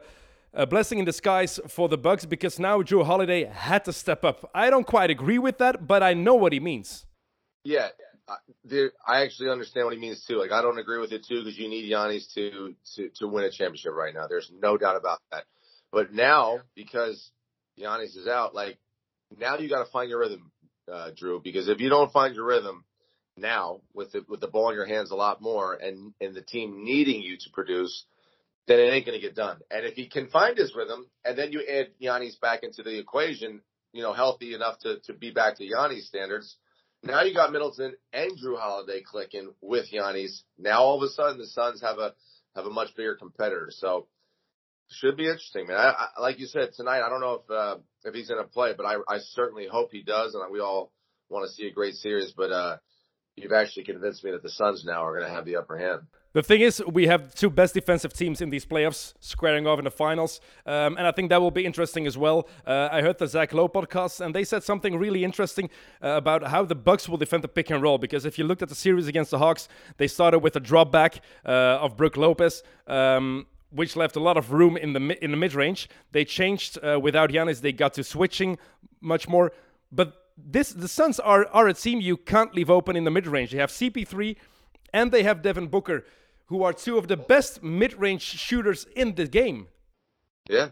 a 0.55 0.65
blessing 0.65 0.99
in 0.99 1.05
disguise 1.05 1.59
for 1.67 1.89
the 1.89 1.97
Bucks 1.97 2.25
because 2.25 2.59
now 2.59 2.81
Jrue 2.81 3.05
Holiday 3.05 3.45
had 3.45 3.85
to 3.85 3.93
step 3.93 4.23
up. 4.23 4.49
I 4.55 4.69
don't 4.69 4.87
quite 4.87 5.09
agree 5.09 5.37
with 5.37 5.57
that, 5.59 5.85
but 5.85 6.01
I 6.01 6.13
know 6.13 6.35
what 6.35 6.53
he 6.53 6.59
means. 6.59 7.05
Yeah, 7.63 7.89
there, 8.63 8.91
I 9.05 9.21
actually 9.23 9.49
understand 9.49 9.85
what 9.85 9.93
he 9.93 9.99
means 9.99 10.23
too. 10.25 10.37
Like 10.37 10.51
I 10.51 10.61
don't 10.61 10.79
agree 10.79 10.99
with 10.99 11.11
it 11.11 11.25
too 11.25 11.43
because 11.43 11.57
you 11.57 11.69
need 11.69 11.91
Giannis 11.91 12.33
to 12.33 12.75
to 12.95 13.09
to 13.17 13.27
win 13.27 13.43
a 13.43 13.51
championship 13.51 13.93
right 13.93 14.13
now. 14.13 14.27
There's 14.27 14.51
no 14.59 14.77
doubt 14.77 14.95
about 14.95 15.19
that. 15.31 15.43
But 15.91 16.13
now 16.13 16.59
because 16.75 17.31
Giannis 17.79 18.17
is 18.17 18.27
out, 18.27 18.55
like 18.55 18.77
now 19.37 19.57
you 19.57 19.69
got 19.69 19.83
to 19.83 19.91
find 19.91 20.09
your 20.09 20.19
rhythm, 20.19 20.51
uh, 20.91 21.11
Jrue. 21.11 21.43
Because 21.43 21.67
if 21.67 21.79
you 21.79 21.89
don't 21.89 22.11
find 22.11 22.35
your 22.35 22.45
rhythm 22.45 22.85
now 23.37 23.81
with 23.93 24.11
the 24.11 24.25
with 24.27 24.41
the 24.41 24.47
ball 24.47 24.69
in 24.69 24.75
your 24.75 24.85
hands 24.85 25.11
a 25.11 25.15
lot 25.15 25.41
more 25.41 25.73
and 25.73 26.13
and 26.21 26.33
the 26.33 26.41
team 26.41 26.83
needing 26.83 27.21
you 27.21 27.37
to 27.37 27.49
produce, 27.51 28.05
then 28.67 28.79
it 28.79 28.93
ain't 28.93 29.05
going 29.05 29.19
to 29.19 29.25
get 29.25 29.35
done. 29.35 29.59
And 29.69 29.85
if 29.85 29.95
he 29.95 30.07
can 30.07 30.27
find 30.27 30.57
his 30.57 30.73
rhythm, 30.75 31.07
and 31.23 31.37
then 31.37 31.51
you 31.51 31.63
add 31.69 31.89
Giannis 32.01 32.39
back 32.39 32.63
into 32.63 32.83
the 32.83 32.97
equation, 32.97 33.61
you 33.93 34.01
know, 34.01 34.13
healthy 34.13 34.53
enough 34.53 34.79
to 34.79 34.99
to 35.05 35.13
be 35.13 35.31
back 35.31 35.57
to 35.57 35.63
Giannis 35.63 36.03
standards 36.03 36.57
now 37.05 37.21
you 37.21 37.35
got 37.35 37.51
Middleton 37.51 37.93
and 38.13 38.31
Jrue 38.31 38.57
Holiday 38.57 39.01
clicking 39.01 39.53
with 39.61 39.91
Giannis. 39.91 40.41
Now 40.57 40.81
all 40.81 40.97
of 40.97 41.03
a 41.03 41.09
sudden 41.09 41.37
the 41.37 41.45
Suns 41.45 41.81
have 41.81 41.99
a 41.99 42.13
have 42.55 42.65
a 42.65 42.71
much 42.71 42.95
bigger 42.95 43.15
competitor. 43.15 43.69
So 43.69 44.07
should 44.89 45.17
be 45.17 45.25
interesting, 45.25 45.67
man. 45.67 45.77
I, 45.77 46.07
I, 46.17 46.21
like 46.21 46.39
you 46.39 46.47
said 46.47 46.69
tonight, 46.73 47.01
I 47.01 47.09
don't 47.09 47.21
know 47.21 47.43
if 47.43 47.51
uh, 47.51 47.77
if 48.03 48.13
he's 48.13 48.29
going 48.29 48.43
to 48.43 48.49
play, 48.49 48.73
but 48.75 48.85
I, 48.85 48.95
I 49.07 49.19
certainly 49.19 49.67
hope 49.67 49.91
he 49.91 50.03
does, 50.03 50.33
and 50.33 50.51
we 50.51 50.59
all 50.59 50.91
want 51.29 51.47
to 51.47 51.53
see 51.53 51.67
a 51.67 51.71
great 51.71 51.95
series. 51.95 52.33
But 52.35 52.51
uh, 52.51 52.77
you've 53.35 53.53
actually 53.53 53.83
convinced 53.83 54.23
me 54.23 54.31
that 54.31 54.43
the 54.43 54.49
Suns 54.49 54.83
now 54.83 55.05
are 55.05 55.17
going 55.17 55.29
to 55.29 55.35
have 55.35 55.45
the 55.45 55.57
upper 55.57 55.77
hand. 55.77 56.01
The 56.35 56.43
thing 56.43 56.59
is, 56.59 56.83
we 56.85 57.07
have 57.07 57.33
two 57.33 57.49
best 57.49 57.73
defensive 57.73 58.11
teams 58.11 58.41
in 58.41 58.49
these 58.49 58.65
playoffs 58.65 59.13
squaring 59.21 59.65
off 59.65 59.79
in 59.79 59.85
the 59.85 59.89
finals, 59.89 60.41
um, 60.65 60.97
and 60.97 61.07
I 61.07 61.13
think 61.13 61.29
that 61.29 61.39
will 61.39 61.49
be 61.49 61.65
interesting 61.65 62.05
as 62.05 62.17
well. 62.17 62.49
Uh, 62.67 62.89
I 62.91 63.01
heard 63.01 63.19
the 63.19 63.25
Zach 63.25 63.53
Lowe 63.53 63.69
podcast, 63.69 64.19
and 64.19 64.35
they 64.35 64.43
said 64.43 64.61
something 64.61 64.97
really 64.97 65.23
interesting 65.23 65.69
uh, 66.03 66.09
about 66.09 66.43
how 66.47 66.65
the 66.65 66.75
Bucks 66.75 67.07
will 67.07 67.15
defend 67.15 67.45
the 67.45 67.47
pick 67.47 67.69
and 67.69 67.81
roll. 67.81 67.97
Because 67.97 68.25
if 68.25 68.37
you 68.37 68.43
looked 68.43 68.61
at 68.61 68.67
the 68.67 68.75
series 68.75 69.07
against 69.07 69.31
the 69.31 69.37
Hawks, 69.37 69.69
they 69.95 70.07
started 70.07 70.39
with 70.39 70.57
a 70.57 70.59
drop 70.59 70.91
back 70.91 71.21
uh, 71.45 71.79
of 71.79 71.95
Brook 71.95 72.17
Lopez. 72.17 72.63
Um, 72.85 73.47
which 73.69 73.95
left 73.95 74.15
a 74.15 74.21
lot 74.21 74.37
of 74.37 74.51
room 74.51 74.77
in 74.77 74.93
the 74.93 75.23
in 75.23 75.31
the 75.31 75.37
mid 75.37 75.53
range. 75.53 75.89
They 76.11 76.23
changed 76.23 76.77
uh, 76.83 76.99
without 77.01 77.29
Giannis. 77.29 77.61
They 77.61 77.73
got 77.73 77.93
to 77.93 78.03
switching 78.03 78.57
much 79.01 79.27
more. 79.27 79.53
But 79.91 80.13
this 80.37 80.69
the 80.69 80.87
Suns 80.87 81.19
are 81.19 81.47
are 81.47 81.67
a 81.67 81.73
team 81.73 81.99
you 82.01 82.17
can't 82.17 82.53
leave 82.53 82.69
open 82.69 82.95
in 82.97 83.05
the 83.05 83.11
mid 83.11 83.25
range. 83.25 83.51
They 83.51 83.57
have 83.57 83.71
CP3 83.71 84.35
and 84.93 85.11
they 85.11 85.23
have 85.23 85.41
Devin 85.41 85.67
Booker 85.67 86.05
who 86.47 86.63
are 86.63 86.73
two 86.73 86.97
of 86.97 87.07
the 87.07 87.17
best 87.17 87.63
mid-range 87.63 88.21
shooters 88.21 88.85
in 88.95 89.15
the 89.15 89.27
game. 89.27 89.67
Yeah, 90.49 90.69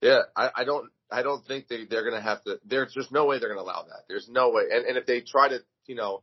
yeah. 0.00 0.22
I, 0.34 0.50
I 0.56 0.64
don't 0.64 0.90
I 1.10 1.22
don't 1.22 1.46
think 1.46 1.68
they 1.68 1.84
they're 1.84 2.04
gonna 2.04 2.22
have 2.22 2.42
to. 2.44 2.58
There's 2.64 2.92
just 2.92 3.12
no 3.12 3.26
way 3.26 3.38
they're 3.38 3.48
gonna 3.48 3.62
allow 3.62 3.82
that. 3.82 4.04
There's 4.08 4.28
no 4.28 4.50
way. 4.50 4.64
And 4.72 4.84
and 4.84 4.96
if 4.96 5.06
they 5.06 5.20
try 5.20 5.48
to, 5.48 5.60
you 5.86 5.94
know, 5.94 6.22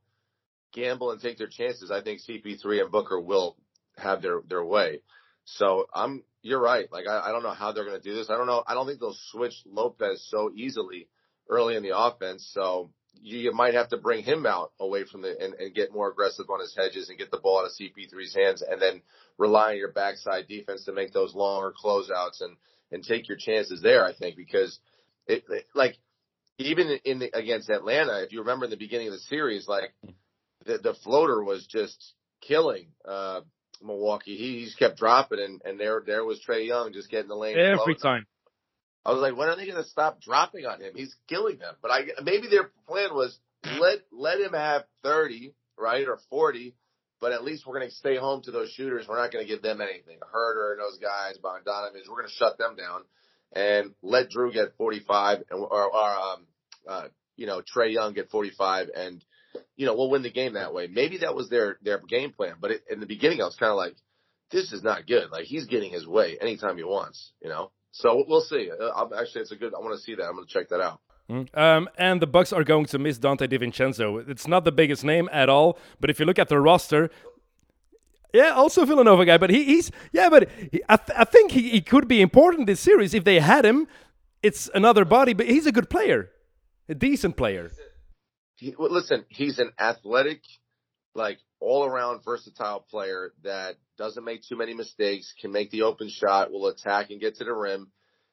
gamble 0.73 1.11
and 1.11 1.21
take 1.21 1.38
their 1.38 1.47
chances, 1.47 1.91
I 1.91 2.01
think 2.01 2.21
CP3 2.21 2.81
and 2.81 2.91
Booker 2.91 3.19
will 3.19 3.55
have 3.97 4.21
their 4.21 4.41
their 4.47 4.63
way. 4.63 5.01
So 5.45 5.86
I'm 5.93 6.23
you're 6.41 6.61
right. 6.61 6.91
Like 6.91 7.07
I, 7.07 7.29
I 7.29 7.31
don't 7.31 7.43
know 7.43 7.51
how 7.51 7.71
they're 7.71 7.86
gonna 7.86 7.99
do 7.99 8.13
this. 8.13 8.29
I 8.29 8.38
don't 8.38 8.47
know. 8.47 8.63
I 8.67 8.73
don't 8.73 8.86
think 8.86 8.99
they'll 8.99 9.15
switch 9.31 9.63
Lopez 9.65 10.27
so 10.29 10.51
easily 10.53 11.07
early 11.49 11.75
in 11.75 11.84
the 11.84 11.97
offense. 11.97 12.49
So 12.53 12.91
you, 13.22 13.38
you 13.38 13.51
might 13.53 13.74
have 13.74 13.89
to 13.89 13.97
bring 13.97 14.24
him 14.24 14.45
out 14.45 14.72
away 14.80 15.05
from 15.05 15.22
the 15.22 15.36
and, 15.39 15.53
and 15.55 15.76
get 15.76 15.93
more 15.93 16.09
aggressive 16.09 16.49
on 16.49 16.59
his 16.59 16.76
hedges 16.76 17.09
and 17.09 17.18
get 17.18 17.32
the 17.32 17.38
ball 17.38 17.59
out 17.59 17.66
of 17.66 17.72
CP3's 17.72 18.36
hands 18.36 18.61
and 18.61 18.82
then 18.82 19.01
rely 19.38 19.72
on 19.72 19.78
your 19.78 19.91
backside 19.91 20.47
defense 20.47 20.86
to 20.86 20.93
make 20.93 21.14
those 21.14 21.36
longer 21.36 21.74
closeouts 21.74 22.41
and 22.41 22.57
and 22.91 23.03
take 23.03 23.28
your 23.28 23.38
chances 23.38 23.82
there. 23.82 24.05
I 24.05 24.14
think 24.14 24.36
because 24.36 24.80
it, 25.28 25.43
it 25.49 25.66
like 25.74 25.97
even 26.57 26.99
in 27.03 27.20
the 27.20 27.36
against 27.38 27.70
Atlanta, 27.70 28.24
if 28.24 28.32
you 28.32 28.39
remember 28.39 28.66
in 28.66 28.72
the 28.72 28.78
beginning 28.78 29.07
of 29.07 29.14
the 29.14 29.20
series, 29.20 29.68
like 29.68 29.93
the 30.66 30.78
the 30.78 30.93
floater 31.03 31.43
was 31.43 31.66
just 31.66 32.14
killing 32.41 32.88
uh 33.07 33.41
Milwaukee. 33.82 34.38
He, 34.38 34.59
he 34.59 34.66
just 34.66 34.80
kept 34.80 34.97
dropping 34.97 35.39
and 35.39 35.61
and 35.66 35.80
there 35.80 36.03
there 36.05 36.24
was 36.24 36.39
Trae 36.47 36.68
Young 36.68 36.93
just 36.93 37.09
getting 37.09 37.30
the 37.30 37.36
lane 37.36 37.57
Every 37.57 37.95
time. 37.95 38.26
I 39.06 39.12
was 39.12 39.22
like, 39.22 39.36
when 39.36 39.49
are 39.49 39.56
they 39.56 39.66
going 39.66 39.84
to 39.84 39.89
stop 39.89 40.22
dropping 40.22 40.66
on 40.66 40.80
him? 40.82 40.93
He's 40.95 41.16
killing 41.28 41.58
them. 41.58 41.76
But 41.82 41.91
I 41.91 42.01
maybe 42.24 42.47
their 42.47 42.72
plan 42.88 43.14
was 43.14 43.38
let 43.80 43.99
let 44.12 44.39
him 44.39 44.54
have 44.54 44.84
30, 45.04 45.54
right, 45.78 46.08
or 46.08 46.20
40, 46.30 46.76
but 47.20 47.32
at 47.32 47.43
least 47.43 47.66
we're 47.66 47.78
going 47.78 47.89
to 47.89 47.95
stay 47.95 48.18
home 48.18 48.41
to 48.43 48.51
those 48.51 48.72
shooters. 48.72 49.06
We're 49.08 49.22
not 49.22 49.32
going 49.32 49.45
to 49.45 49.51
give 49.51 49.62
them 49.62 49.82
anything. 49.82 50.20
Huerter 50.34 50.74
and 50.74 50.80
those 50.80 50.99
guys, 50.99 51.38
Bogdanovic, 51.43 52.08
we're 52.10 52.18
going 52.18 52.28
to 52.28 52.34
shut 52.34 52.58
them 52.58 52.76
down 52.76 53.01
and 53.54 53.93
let 54.01 54.32
Jrue 54.32 54.54
get 54.54 54.76
45 54.78 55.43
and 55.49 55.60
or, 55.60 55.93
or 55.93 56.10
um 56.10 56.47
uh 56.88 57.08
you 57.36 57.45
know 57.45 57.62
Trae 57.62 57.93
Young 57.93 58.14
get 58.14 58.30
45 58.30 58.89
and 58.95 59.24
you 59.76 59.86
know 59.86 59.95
we'll 59.95 60.10
win 60.10 60.24
the 60.24 60.32
game 60.32 60.54
that 60.54 60.74
way. 60.74 60.88
Maybe 60.88 61.20
that 61.20 61.36
was 61.36 61.49
their 61.49 61.78
their 61.82 61.99
game 61.99 62.32
plan. 62.32 62.56
But 62.60 62.72
it, 62.72 62.84
in 62.89 62.99
the 62.99 63.06
beginning, 63.06 63.41
I 63.41 63.45
was 63.45 63.56
kind 63.56 63.72
of 63.72 63.78
like, 63.78 63.95
this 64.51 64.72
is 64.72 64.84
not 64.84 65.08
good. 65.08 65.30
Like 65.32 65.45
he's 65.45 65.66
getting 65.66 65.91
his 65.91 66.08
way 66.08 66.38
anytime 66.39 66.78
he 66.78 66.84
wants, 66.84 67.32
you 67.41 67.49
know. 67.49 67.72
So 67.94 68.26
we'll 68.28 68.41
see. 68.41 68.70
Uh, 68.72 68.89
I'm, 68.96 69.14
actually, 69.14 69.41
it's 69.41 69.52
a 69.52 69.56
good. 69.56 69.74
I 69.74 69.80
want 69.80 69.96
to 69.96 70.02
see 70.02 70.16
that. 70.16 70.26
I'm 70.26 70.34
going 70.34 70.48
to 70.48 70.52
check 70.52 70.68
that 70.70 70.82
out. 70.82 71.00
Um, 71.54 71.88
and 71.98 72.22
the 72.22 72.28
Bucks 72.28 72.52
are 72.52 72.64
going 72.64 72.86
to 72.88 73.00
miss 73.00 73.18
Dante 73.18 73.48
DiVincenzo. 73.48 74.28
It's 74.28 74.48
not 74.48 74.66
the 74.66 74.72
biggest 74.72 75.04
name 75.04 75.30
at 75.32 75.48
all, 75.48 75.80
but 76.00 76.10
if 76.10 76.20
you 76.20 76.26
look 76.26 76.38
at 76.38 76.50
the 76.50 76.60
roster, 76.60 77.10
yeah, 78.34 78.50
also 78.50 78.84
Villanova 78.84 79.26
guy, 79.26 79.38
but 79.38 79.50
he, 79.50 79.64
he's 79.64 79.91
yeah, 80.12 80.30
but 80.30 80.50
he, 80.72 80.82
I, 80.89 80.98
th- 80.98 81.18
I 81.18 81.24
think 81.24 81.52
he, 81.52 81.70
he 81.70 81.82
could 81.82 82.08
be 82.08 82.20
important 82.20 82.68
this 82.68 82.80
series 82.80 83.14
if 83.14 83.24
they 83.24 83.39
had 83.39 83.64
him. 83.64 83.88
It's 84.41 84.70
another 84.74 85.06
body, 85.06 85.34
but 85.34 85.48
he's 85.48 85.66
a 85.66 85.72
good 85.72 85.89
player, 85.89 86.30
a 86.89 86.96
decent 86.96 87.38
player. 87.38 87.72
He, 88.56 88.76
well, 88.78 88.91
listen, 88.91 89.26
he's 89.30 89.60
an 89.60 89.72
athletic, 89.80 90.41
like 91.16 91.38
all 91.64 91.86
around 91.86 92.24
versatile 92.24 92.82
player 92.82 93.34
that 93.43 93.76
doesn't 93.97 94.26
make 94.26 94.43
too 94.43 94.57
many 94.57 94.74
mistakes, 94.74 95.34
can 95.39 95.51
make 95.51 95.72
the 95.72 95.84
open 95.84 96.09
shot, 96.09 96.51
will 96.51 96.68
attack 96.68 97.09
and 97.09 97.22
get 97.22 97.36
to 97.36 97.45
the 97.45 97.53
rim. 97.53 97.88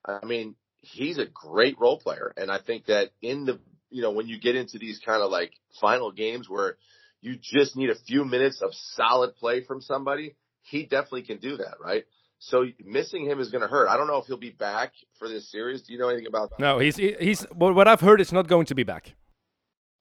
I 0.04 0.24
mean, 0.24 0.56
he's 0.80 1.18
a 1.18 1.26
great 1.26 1.78
role 1.78 1.98
player. 1.98 2.32
And 2.36 2.50
I 2.50 2.58
think 2.58 2.86
that 2.86 3.10
in 3.22 3.44
the, 3.44 3.60
you 3.90 4.02
know, 4.02 4.10
when 4.10 4.26
you 4.26 4.40
get 4.40 4.56
into 4.56 4.78
these 4.78 4.98
kind 5.04 5.22
of 5.22 5.30
like 5.30 5.52
final 5.80 6.10
games 6.10 6.48
where 6.48 6.76
you 7.20 7.36
just 7.40 7.76
need 7.76 7.90
a 7.90 7.94
few 7.94 8.24
minutes 8.24 8.62
of 8.62 8.70
solid 8.74 9.36
play 9.36 9.62
from 9.62 9.80
somebody, 9.80 10.34
he 10.62 10.82
definitely 10.82 11.22
can 11.22 11.38
do 11.38 11.56
that, 11.58 11.74
right? 11.82 12.04
So 12.38 12.64
missing 12.84 13.26
him 13.26 13.38
is 13.38 13.50
going 13.50 13.62
to 13.62 13.68
hurt. 13.68 13.88
I 13.88 13.96
don't 13.96 14.06
know 14.06 14.16
if 14.16 14.26
he'll 14.26 14.38
be 14.38 14.50
back 14.50 14.92
for 15.18 15.28
this 15.28 15.50
series. 15.50 15.82
Do 15.82 15.92
you 15.92 15.98
know 15.98 16.08
anything 16.08 16.26
about 16.26 16.50
that? 16.50 16.58
No, 16.58 16.78
he's 16.78 16.96
he's 16.96 17.42
what 17.52 17.86
I've 17.86 18.00
heard 18.00 18.20
is 18.20 18.32
not 18.32 18.48
going 18.48 18.66
to 18.66 18.74
be 18.74 18.82
back. 18.82 19.12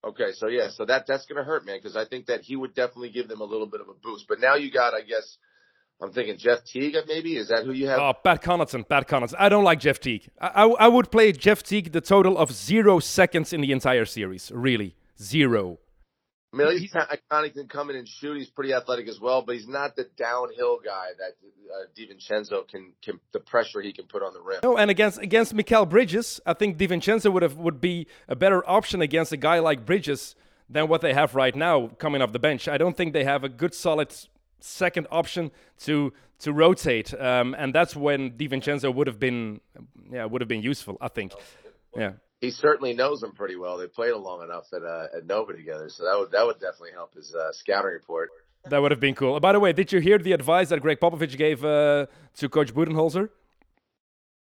Okay, 0.05 0.31
so 0.33 0.47
yeah, 0.47 0.69
so 0.69 0.85
that 0.85 1.05
that's 1.07 1.25
gonna 1.25 1.43
hurt, 1.43 1.65
man, 1.65 1.77
because 1.77 1.97
I 1.97 2.05
think 2.05 2.27
that 2.27 2.41
he 2.41 2.55
would 2.55 2.73
definitely 2.73 3.09
give 3.09 3.27
them 3.27 3.41
a 3.41 3.45
little 3.45 3.67
bit 3.67 3.81
of 3.81 3.89
a 3.89 3.93
boost. 3.93 4.27
But 4.29 4.39
now 4.39 4.55
you 4.55 4.71
got, 4.71 4.93
I 4.93 5.01
guess, 5.01 5.37
I'm 6.01 6.13
thinking 6.13 6.37
Jeff 6.37 6.63
Teague, 6.63 6.95
maybe 7.07 7.35
is 7.35 7.49
that 7.49 7.65
who 7.65 7.73
you 7.73 7.87
have? 7.87 7.99
Oh, 7.99 8.13
Pat 8.13 8.41
Connaughton, 8.41 8.87
Pat 8.87 9.09
Connaughton. 9.09 9.35
I 9.37 9.49
don't 9.49 9.65
like 9.65 9.81
Jeff 9.81 9.99
Teague. 9.99 10.29
I, 10.39 10.47
I, 10.47 10.67
I 10.67 10.87
would 10.87 11.11
play 11.11 11.33
Jeff 11.33 11.63
Teague 11.63 11.91
the 11.91 11.99
total 11.99 12.37
of 12.37 12.51
zero 12.53 12.99
seconds 12.99 13.51
in 13.51 13.59
the 13.59 13.73
entire 13.73 14.05
series. 14.05 14.51
Really, 14.55 14.95
zero. 15.21 15.79
I 16.51 16.57
mean, 16.57 16.67
at 16.67 16.73
least 16.73 16.95
Iconic 16.95 17.53
can 17.53 17.67
come 17.67 17.91
in 17.91 17.95
and 17.95 18.07
shoot. 18.07 18.37
He's 18.37 18.49
pretty 18.49 18.73
athletic 18.73 19.07
as 19.07 19.19
well, 19.19 19.43
but 19.43 19.55
he's 19.55 19.67
not 19.67 19.95
the 19.95 20.07
downhill 20.17 20.79
guy 20.83 21.09
that 21.19 21.35
uh, 21.71 21.85
DiVincenzo 21.95 22.67
can, 22.67 22.93
can, 23.03 23.19
the 23.33 23.39
pressure 23.39 23.81
he 23.81 23.93
can 23.93 24.05
put 24.05 24.23
on 24.23 24.33
the 24.33 24.41
rim. 24.41 24.59
No, 24.63 24.75
and 24.75 24.89
against 24.89 25.19
against 25.19 25.55
Mikal 25.55 25.87
Bridges, 25.87 26.41
I 26.47 26.53
think 26.53 26.77
DiVincenzo 26.77 27.31
would 27.31 27.43
have 27.43 27.57
would 27.57 27.79
be 27.79 28.07
a 28.27 28.35
better 28.35 28.67
option 28.67 29.01
against 29.01 29.31
a 29.31 29.37
guy 29.37 29.59
like 29.59 29.85
Bridges 29.85 30.35
than 30.67 30.87
what 30.87 31.01
they 31.01 31.13
have 31.13 31.35
right 31.35 31.55
now 31.55 31.87
coming 31.99 32.21
off 32.21 32.31
the 32.31 32.39
bench. 32.39 32.67
I 32.67 32.77
don't 32.77 32.97
think 32.97 33.13
they 33.13 33.25
have 33.25 33.43
a 33.43 33.49
good 33.49 33.75
solid 33.75 34.13
second 34.59 35.07
option 35.11 35.51
to 35.79 36.13
to 36.39 36.53
rotate, 36.53 37.13
um, 37.19 37.55
and 37.59 37.75
that's 37.75 37.95
when 37.95 38.31
DiVincenzo 38.31 38.93
would 38.93 39.05
have 39.05 39.19
been 39.19 39.61
yeah 40.11 40.25
would 40.25 40.41
have 40.41 40.47
been 40.47 40.63
useful. 40.63 40.97
I 40.99 41.09
think, 41.09 41.33
yeah. 41.95 42.13
He 42.41 42.51
certainly 42.51 42.93
knows 42.93 43.19
them 43.19 43.33
pretty 43.33 43.57
well. 43.57 43.77
They 43.77 43.87
played 43.87 44.13
long 44.13 44.43
enough 44.43 44.65
at 44.73 44.83
uh, 44.83 45.17
at 45.17 45.25
Nova 45.25 45.53
together, 45.53 45.89
so 45.89 46.03
that 46.05 46.17
would 46.17 46.31
that 46.31 46.45
would 46.45 46.59
definitely 46.59 46.91
help 46.93 47.13
his 47.13 47.35
uh, 47.35 47.51
scouting 47.51 47.91
report. 47.91 48.29
That 48.65 48.81
would 48.81 48.91
have 48.91 48.99
been 48.99 49.15
cool. 49.15 49.39
By 49.39 49.51
the 49.53 49.59
way, 49.59 49.73
did 49.73 49.91
you 49.91 49.99
hear 49.99 50.17
the 50.17 50.33
advice 50.33 50.69
that 50.69 50.81
Gregg 50.81 50.99
Popovich 50.99 51.37
gave 51.37 51.63
uh, 51.63 52.07
to 52.37 52.49
Coach 52.49 52.73
Budenholzer? 52.73 53.29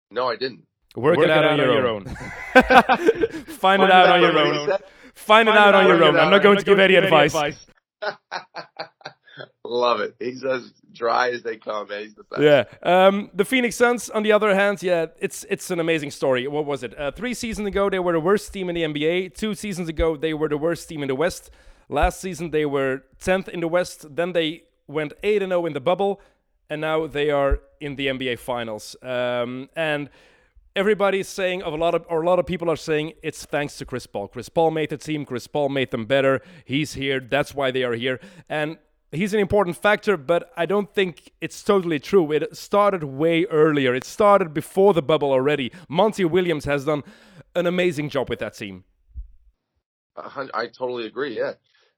No, 0.10 0.28
I 0.28 0.36
didn't. 0.36 0.66
Work, 0.96 1.18
Work 1.18 1.26
it 1.26 1.32
out, 1.32 1.46
on 1.46 1.58
your 1.58 1.88
own. 1.88 2.06
Find 3.46 3.82
it 3.82 3.92
out 3.92 4.10
on 4.10 4.22
your 4.22 4.38
own. 4.38 4.72
own. 4.72 4.78
Find 5.16 5.48
it 5.48 5.56
out 5.56 5.74
on 5.74 5.88
your 5.88 6.04
own. 6.04 6.18
I'm 6.18 6.30
not 6.30 6.44
going 6.44 6.58
to 6.58 6.64
give 6.66 6.80
any 6.80 6.96
advice. 6.96 7.34
Love 9.72 10.02
it. 10.02 10.14
He's 10.20 10.44
as 10.44 10.74
dry 10.92 11.30
as 11.30 11.44
they 11.44 11.56
come, 11.56 11.88
man. 11.88 12.04
He's 12.04 12.14
the 12.14 12.26
best. 12.26 12.42
Yeah. 12.42 12.66
Um, 12.84 13.30
the 13.34 13.46
Phoenix 13.46 13.78
Suns, 13.78 14.10
on 14.10 14.22
the 14.22 14.34
other 14.34 14.54
hand, 14.54 14.84
yeah, 14.84 15.06
it's 15.18 15.46
it's 15.50 15.72
an 15.72 15.80
amazing 15.80 16.12
story. 16.12 16.46
What 16.46 16.66
was 16.66 16.84
it? 16.84 16.94
Uh, 17.00 17.12
three 17.12 17.34
seasons 17.34 17.70
ago, 17.70 17.90
they 17.90 18.00
were 18.00 18.12
the 18.12 18.20
worst 18.20 18.52
team 18.52 18.68
in 18.68 18.76
the 18.76 18.84
NBA. 18.84 19.34
Two 19.34 19.56
seasons 19.56 19.88
ago, 19.88 20.18
they 20.18 20.34
were 20.34 20.50
the 20.50 20.58
worst 20.58 20.90
team 20.90 21.04
in 21.04 21.08
the 21.08 21.16
West. 21.16 21.52
Last 21.88 22.20
season, 22.20 22.52
they 22.52 22.66
were 22.66 23.04
10th 23.22 23.48
in 23.48 23.62
the 23.62 23.70
West. 23.70 24.14
Then 24.14 24.34
they 24.34 24.64
went 24.88 25.14
8 25.24 25.40
0 25.40 25.66
in 25.66 25.72
the 25.72 25.80
bubble, 25.80 26.20
and 26.70 26.82
now 26.82 27.08
they 27.08 27.30
are 27.30 27.62
in 27.80 27.96
the 27.96 28.08
NBA 28.08 28.40
Finals. 28.40 28.98
Um, 29.02 29.70
and 29.74 30.10
everybody's 30.76 31.30
saying, 31.30 31.64
of 31.64 31.72
a 31.72 31.78
lot 31.78 31.96
of 31.96 32.06
or 32.10 32.24
a 32.24 32.26
lot 32.26 32.40
of 32.40 32.46
people 32.46 32.70
are 32.70 32.76
saying, 32.76 33.14
it's 33.24 33.46
thanks 33.46 33.78
to 33.78 33.86
Chris 33.86 34.06
Paul. 34.06 34.28
Chris 34.28 34.50
Paul 34.50 34.72
made 34.72 34.90
the 34.90 34.98
team. 34.98 35.24
Chris 35.24 35.48
Paul 35.48 35.70
made 35.70 35.92
them 35.92 36.06
better. 36.06 36.42
He's 36.66 36.96
here. 36.96 37.22
That's 37.22 37.56
why 37.56 37.72
they 37.72 37.84
are 37.84 37.94
here. 37.94 38.20
And 38.50 38.78
he's 39.12 39.34
an 39.34 39.40
important 39.40 39.78
factor, 39.78 40.18
but 40.18 40.52
I 40.56 40.66
don't 40.66 40.94
think 40.94 41.32
it's 41.42 41.64
totally 41.64 42.00
true. 42.00 42.32
It 42.32 42.56
started 42.56 43.04
way 43.04 43.46
earlier. 43.46 43.94
It 43.94 44.04
started 44.04 44.54
before 44.54 44.94
the 44.94 45.02
bubble 45.02 45.32
already. 45.32 45.72
Monty 45.90 46.26
Williams 46.26 46.66
has 46.66 46.86
done 46.86 47.04
an 47.56 47.68
amazing 47.68 48.10
job 48.10 48.30
with 48.30 48.40
that 48.40 48.56
team. 48.56 48.84
I 50.16 50.68
totally 50.68 51.06
agree. 51.06 51.38
Yeah, 51.38 51.54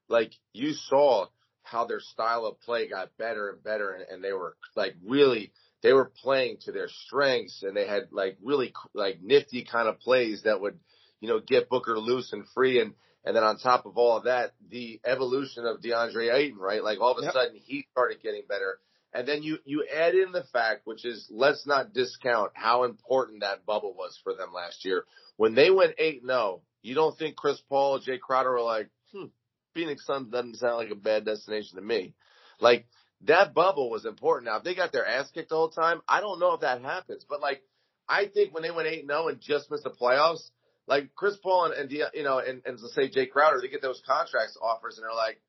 like 0.07 0.33
you 0.53 0.73
saw 0.73 1.27
how 1.63 1.85
their 1.85 1.99
style 1.99 2.45
of 2.45 2.59
play 2.61 2.87
got 2.87 3.17
better 3.17 3.49
and 3.49 3.63
better, 3.63 3.91
and, 3.91 4.05
and 4.09 4.23
they 4.23 4.33
were 4.33 4.55
like 4.75 4.95
really 5.05 5.51
they 5.81 5.93
were 5.93 6.11
playing 6.21 6.57
to 6.61 6.71
their 6.71 6.87
strengths, 6.87 7.63
and 7.63 7.75
they 7.75 7.87
had 7.87 8.09
like 8.11 8.37
really 8.41 8.73
like 8.93 9.19
nifty 9.21 9.63
kind 9.63 9.87
of 9.87 9.99
plays 9.99 10.43
that 10.43 10.61
would 10.61 10.79
you 11.19 11.27
know 11.27 11.39
get 11.39 11.69
Booker 11.69 11.99
loose 11.99 12.33
and 12.33 12.47
free, 12.53 12.79
and 12.79 12.93
and 13.25 13.35
then 13.35 13.43
on 13.43 13.57
top 13.57 13.85
of 13.85 13.97
all 13.97 14.17
of 14.17 14.25
that, 14.25 14.53
the 14.69 14.99
evolution 15.05 15.65
of 15.65 15.81
DeAndre 15.81 16.33
Ayton, 16.33 16.57
right? 16.59 16.83
Like 16.83 16.99
all 16.99 17.11
of 17.11 17.19
a 17.19 17.23
Yep. 17.23 17.33
sudden 17.33 17.55
he 17.55 17.85
started 17.91 18.21
getting 18.21 18.43
better. 18.47 18.79
And 19.13 19.27
then 19.27 19.43
you, 19.43 19.59
you 19.63 19.85
add 19.93 20.15
in 20.15 20.31
the 20.31 20.43
fact, 20.51 20.81
which 20.85 21.05
is 21.05 21.27
let's 21.29 21.67
not 21.67 21.93
discount 21.93 22.51
how 22.55 22.83
important 22.83 23.41
that 23.41 23.65
bubble 23.65 23.93
was 23.93 24.19
for 24.23 24.33
them 24.33 24.51
last 24.53 24.83
year. 24.85 25.05
When 25.37 25.53
they 25.53 25.69
went 25.69 25.95
8 25.97 26.23
0, 26.25 26.61
you 26.81 26.95
don't 26.95 27.17
think 27.17 27.35
Chris 27.35 27.61
Paul, 27.69 27.99
Jae 28.01 28.19
Crowder 28.19 28.51
were 28.51 28.61
like, 28.61 28.89
hmm, 29.13 29.25
Phoenix 29.73 30.05
Suns 30.05 30.31
doesn't 30.31 30.57
sound 30.57 30.77
like 30.77 30.89
a 30.91 30.95
bad 30.95 31.25
destination 31.25 31.75
to 31.77 31.81
me. 31.83 32.13
Like 32.59 32.87
that 33.21 33.53
bubble 33.53 33.89
was 33.89 34.05
important. 34.05 34.45
Now, 34.47 34.57
if 34.57 34.63
they 34.63 34.75
got 34.75 34.91
their 34.91 35.05
ass 35.05 35.29
kicked 35.31 35.49
the 35.49 35.55
whole 35.55 35.69
time, 35.69 36.01
I 36.07 36.19
don't 36.19 36.39
know 36.39 36.53
if 36.53 36.61
that 36.61 36.81
happens. 36.81 37.25
But 37.27 37.39
like, 37.39 37.61
I 38.09 38.25
think 38.25 38.53
when 38.53 38.63
they 38.63 38.71
went 38.71 38.87
8 38.87 39.05
0 39.07 39.27
and 39.29 39.39
just 39.39 39.71
missed 39.71 39.83
the 39.83 39.91
playoffs, 39.91 40.49
like 40.87 41.15
Chris 41.15 41.37
Paul 41.41 41.65
and, 41.65 41.73
and 41.73 41.91
you 41.91 42.23
know, 42.23 42.39
and, 42.39 42.61
and 42.65 42.79
let's 42.81 42.95
say 42.95 43.09
Jae 43.09 43.29
Crowder, 43.29 43.59
they 43.61 43.69
get 43.69 43.81
those 43.81 44.01
contracts 44.05 44.57
offers 44.61 44.97
and 44.97 45.03
they're 45.03 45.15
like, 45.15 45.39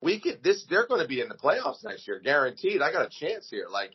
we 0.00 0.20
could 0.20 0.42
this 0.42 0.64
they're 0.70 0.86
going 0.86 1.02
to 1.02 1.08
be 1.08 1.20
in 1.20 1.28
the 1.28 1.34
playoffs 1.34 1.84
next 1.84 2.06
year, 2.06 2.20
guaranteed. 2.20 2.80
I 2.80 2.92
got 2.92 3.06
a 3.06 3.10
chance 3.10 3.48
here. 3.50 3.66
Like 3.70 3.92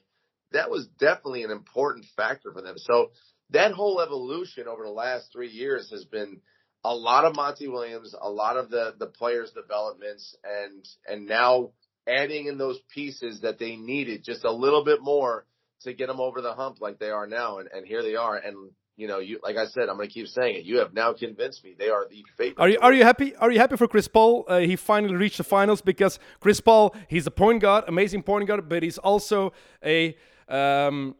that 0.52 0.70
was 0.70 0.88
definitely 1.00 1.44
an 1.44 1.52
important 1.52 2.06
factor 2.16 2.52
for 2.52 2.62
them. 2.62 2.76
So 2.78 3.12
that 3.52 3.72
whole 3.72 4.02
evolution 4.02 4.68
over 4.68 4.84
the 4.84 4.92
last 4.92 5.32
three 5.32 5.50
years 5.50 5.90
has 5.92 6.06
been 6.06 6.42
a 6.84 6.94
lot 6.94 7.24
of 7.24 7.36
Monty 7.36 7.68
Williams, 7.68 8.14
a 8.20 8.30
lot 8.30 8.58
of 8.58 8.70
the 8.70 8.94
the 8.98 9.08
players' 9.08 9.52
developments, 9.52 10.36
and 10.44 10.86
and 11.08 11.28
now 11.28 11.72
adding 12.08 12.48
in 12.48 12.58
those 12.58 12.80
pieces 12.94 13.42
that 13.42 13.60
they 13.60 13.78
needed 13.78 14.24
just 14.24 14.44
a 14.44 14.52
little 14.52 14.84
bit 14.84 15.02
more 15.02 15.46
to 15.84 15.94
get 15.94 16.08
them 16.08 16.20
over 16.20 16.42
the 16.42 16.54
hump 16.54 16.82
like 16.82 17.00
they 17.00 17.10
are 17.10 17.28
now, 17.28 17.60
and, 17.60 17.70
and 17.74 17.88
here 17.88 18.04
they 18.04 18.16
are. 18.16 18.36
And 18.36 18.72
you 18.96 19.08
know, 19.08 19.20
you 19.20 19.40
like 19.42 19.58
I 19.58 19.66
said, 19.66 19.90
I'm 19.90 19.96
going 19.96 20.08
to 20.08 20.14
keep 20.14 20.28
saying 20.28 20.56
it. 20.56 20.66
You 20.66 20.78
have 20.80 20.94
now 20.94 21.14
convinced 21.14 21.64
me 21.64 21.76
they 21.78 21.90
are 21.90 22.08
the 22.08 22.24
favorite. 22.38 22.62
Are 22.62 22.70
you 22.70 22.78
are 22.80 22.94
you 22.94 23.04
happy? 23.04 23.36
Are 23.38 23.52
you 23.52 23.60
happy 23.60 23.76
for 23.76 23.88
Chris 23.88 24.08
Paul? 24.08 24.46
Uh, 24.48 24.60
he 24.60 24.76
finally 24.76 25.16
reached 25.16 25.38
the 25.38 25.44
finals 25.44 25.82
because 25.82 26.20
Chris 26.40 26.62
Paul, 26.62 26.96
he's 27.08 27.26
a 27.26 27.32
point 27.32 27.62
guard, 27.62 27.86
amazing 27.88 28.24
point 28.24 28.48
guard, 28.48 28.70
but 28.70 28.84
he's 28.84 29.00
also 29.00 29.52
a 29.84 30.16
um, 30.48 31.16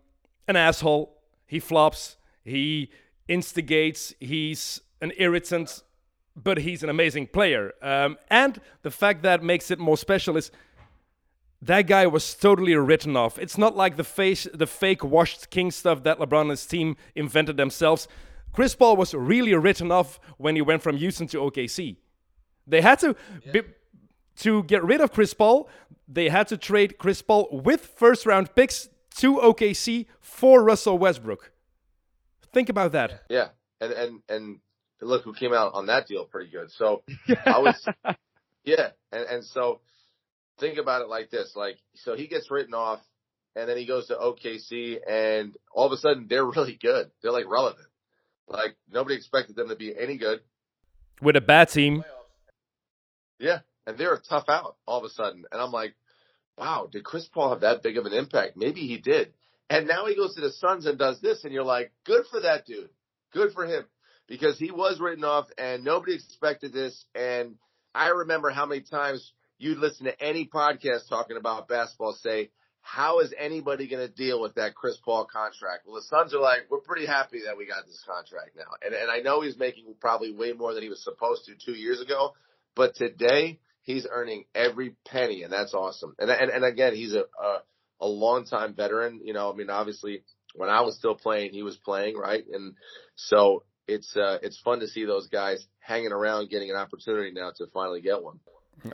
an 0.48 0.56
asshole. 0.56 1.18
He 1.48 1.60
flops. 1.60 2.18
He 2.44 2.92
instigates. 3.28 4.14
He's 4.20 4.82
an 5.02 5.12
irritant, 5.18 5.84
but 6.36 6.60
he's 6.60 6.84
an 6.84 6.90
amazing 6.90 7.28
player. 7.28 7.74
Um, 7.82 8.18
and 8.30 8.62
the 8.84 8.92
fact 8.92 9.24
that 9.24 9.44
makes 9.44 9.72
it 9.72 9.80
more 9.80 9.98
special 9.98 10.38
is 10.38 10.52
that 11.66 11.88
guy 11.88 12.08
was 12.08 12.34
totally 12.34 12.76
written 12.76 13.16
off. 13.16 13.40
It's 13.40 13.58
not 13.58 13.76
like 13.76 13.96
the 13.96 14.04
face, 14.04 14.48
the 14.54 14.68
fake 14.68 15.04
washed 15.04 15.50
king 15.50 15.72
stuff 15.72 16.04
that 16.04 16.20
LeBron 16.20 16.42
and 16.42 16.50
his 16.52 16.66
team 16.66 16.98
invented 17.16 17.58
themselves. 17.58 18.08
Chris 18.52 18.76
Paul 18.76 18.98
was 18.98 19.14
really 19.14 19.56
written 19.56 19.92
off 19.92 20.20
when 20.38 20.56
he 20.56 20.62
went 20.62 20.82
from 20.82 20.98
Houston 20.98 21.28
to 21.28 21.38
OKC. 21.38 21.98
They 22.68 22.82
had 22.82 23.00
to 23.00 23.16
be, 23.52 23.62
to 24.38 24.64
get 24.64 24.84
rid 24.84 25.02
of 25.02 25.12
Chris 25.12 25.34
Paul. 25.34 25.70
They 26.08 26.30
had 26.30 26.48
to 26.50 26.58
trade 26.58 26.98
Chris 26.98 27.22
Paul 27.22 27.48
with 27.52 27.86
first 27.96 28.26
round 28.26 28.54
picks 28.56 28.90
to 29.18 29.38
OKC 29.38 30.08
for 30.20 30.64
Russell 30.64 30.98
Westbrook. 30.98 31.52
Think 32.52 32.70
about 32.70 32.92
that. 32.92 33.24
Yeah, 33.30 33.50
and 33.80 33.92
and 33.94 34.22
and 34.30 34.60
look 35.02 35.24
who 35.24 35.34
came 35.34 35.54
out 35.54 35.74
on 35.74 35.88
that 35.88 36.08
deal 36.08 36.26
pretty 36.26 36.52
good. 36.52 36.72
So 36.72 37.04
I 37.46 37.58
was, 37.60 37.88
yeah, 38.64 38.90
and 39.12 39.26
and 39.28 39.44
so 39.44 39.82
think 40.60 40.78
about 40.78 41.02
it 41.02 41.10
like 41.10 41.30
this: 41.30 41.54
like, 41.56 41.78
so 41.96 42.16
he 42.16 42.28
gets 42.28 42.52
written 42.52 42.74
off, 42.74 43.00
and 43.56 43.68
then 43.70 43.78
he 43.78 43.86
goes 43.86 44.08
to 44.08 44.16
OKC, 44.16 44.98
and 45.08 45.56
all 45.72 45.86
of 45.86 45.92
a 45.92 45.98
sudden 45.98 46.28
they're 46.30 46.46
really 46.56 46.78
good. 46.82 47.12
They're 47.22 47.32
like 47.32 47.50
relevant. 47.50 47.88
Like 48.48 48.76
nobody 48.92 49.16
expected 49.16 49.56
them 49.56 49.70
to 49.70 49.76
be 49.76 49.94
any 49.98 50.18
good 50.18 50.42
with 51.22 51.36
a 51.36 51.42
bad 51.42 51.70
team. 51.70 52.04
Yeah, 53.40 53.60
and 53.88 53.98
they're 53.98 54.14
a 54.14 54.22
tough 54.22 54.50
out 54.50 54.76
all 54.86 55.00
of 55.00 55.06
a 55.06 55.10
sudden, 55.10 55.46
and 55.52 55.62
I'm 55.62 55.72
like, 55.72 55.96
wow, 56.58 56.88
did 56.92 57.04
Chris 57.04 57.28
Paul 57.28 57.50
have 57.50 57.62
that 57.62 57.84
big 57.84 57.98
of 57.98 58.06
an 58.06 58.14
impact? 58.14 58.56
Maybe 58.56 58.82
he 58.82 58.98
did. 58.98 59.34
And 59.70 59.88
now 59.88 60.06
he 60.06 60.16
goes 60.16 60.36
to 60.36 60.42
the 60.42 60.52
Suns 60.52 60.86
and 60.86 61.00
does 61.00 61.20
this, 61.22 61.44
and 61.44 61.54
you're 61.54 61.64
like, 61.64 61.92
good 62.06 62.26
for 62.30 62.42
that 62.42 62.66
dude. 62.66 62.90
Good 63.32 63.54
for 63.54 63.66
him. 63.66 63.86
Because 64.28 64.58
he 64.58 64.72
was 64.72 65.00
written 65.00 65.24
off 65.24 65.48
and 65.58 65.84
nobody 65.84 66.14
expected 66.16 66.72
this. 66.72 67.06
And 67.14 67.56
I 67.94 68.10
remember 68.10 68.52
how 68.52 68.66
many 68.66 68.82
times 68.82 69.34
you'd 69.58 69.78
listen 69.78 70.06
to 70.06 70.22
any 70.22 70.48
podcast 70.48 71.10
talking 71.10 71.38
about 71.38 71.68
basketball 71.68 72.14
say, 72.14 72.50
how 72.82 73.20
is 73.20 73.34
anybody 73.40 73.88
going 73.88 74.06
to 74.06 74.14
deal 74.14 74.42
with 74.42 74.56
that 74.56 74.76
Chris 74.76 74.98
Paul 75.04 75.26
contract? 75.26 75.86
Well, 75.86 75.96
the 75.96 76.02
Suns 76.02 76.34
are 76.34 76.42
like, 76.42 76.70
we're 76.70 76.80
pretty 76.80 77.06
happy 77.06 77.44
that 77.46 77.58
we 77.58 77.66
got 77.66 77.86
this 77.86 78.04
contract 78.06 78.58
now. 78.58 78.64
And, 78.86 78.94
and 78.94 79.10
I 79.10 79.20
know 79.20 79.42
he's 79.42 79.58
making 79.58 79.86
probably 80.02 80.34
way 80.34 80.52
more 80.52 80.74
than 80.74 80.84
he 80.84 80.90
was 80.90 81.04
supposed 81.04 81.46
to 81.46 81.54
two 81.56 81.78
years 81.78 82.02
ago, 82.02 82.34
but 82.76 82.96
today 82.96 83.60
he's 83.84 84.06
earning 84.10 84.46
every 84.54 84.96
penny 85.06 85.44
and 85.44 85.54
that's 85.54 85.74
awesome. 85.74 86.14
And, 86.20 86.30
and, 86.30 86.52
and 86.52 86.66
again, 86.66 86.94
he's 86.94 87.14
a, 87.14 87.24
a 87.42 87.60
a 88.04 88.08
long 88.08 88.46
time 88.46 88.74
veteran. 88.74 89.22
You 89.24 89.34
know, 89.34 89.52
I 89.52 89.56
mean, 89.56 89.70
obviously 89.70 90.24
when 90.56 90.70
I 90.70 90.82
was 90.82 90.96
still 90.98 91.16
playing, 91.16 91.52
he 91.54 91.64
was 91.64 91.78
playing, 91.78 92.18
right? 92.18 92.44
And 92.52 92.76
so 93.16 93.64
it's 93.88 94.16
uh, 94.16 94.38
it's 94.44 94.60
fun 94.60 94.82
to 94.82 94.88
see 94.88 95.06
those 95.06 95.28
guys 95.28 95.66
hanging 95.80 96.12
around, 96.12 96.50
getting 96.50 96.70
an 96.70 96.76
opportunity 96.76 97.32
now 97.32 97.52
to 97.58 97.68
finally 97.74 98.02
get 98.02 98.22
one. 98.22 98.40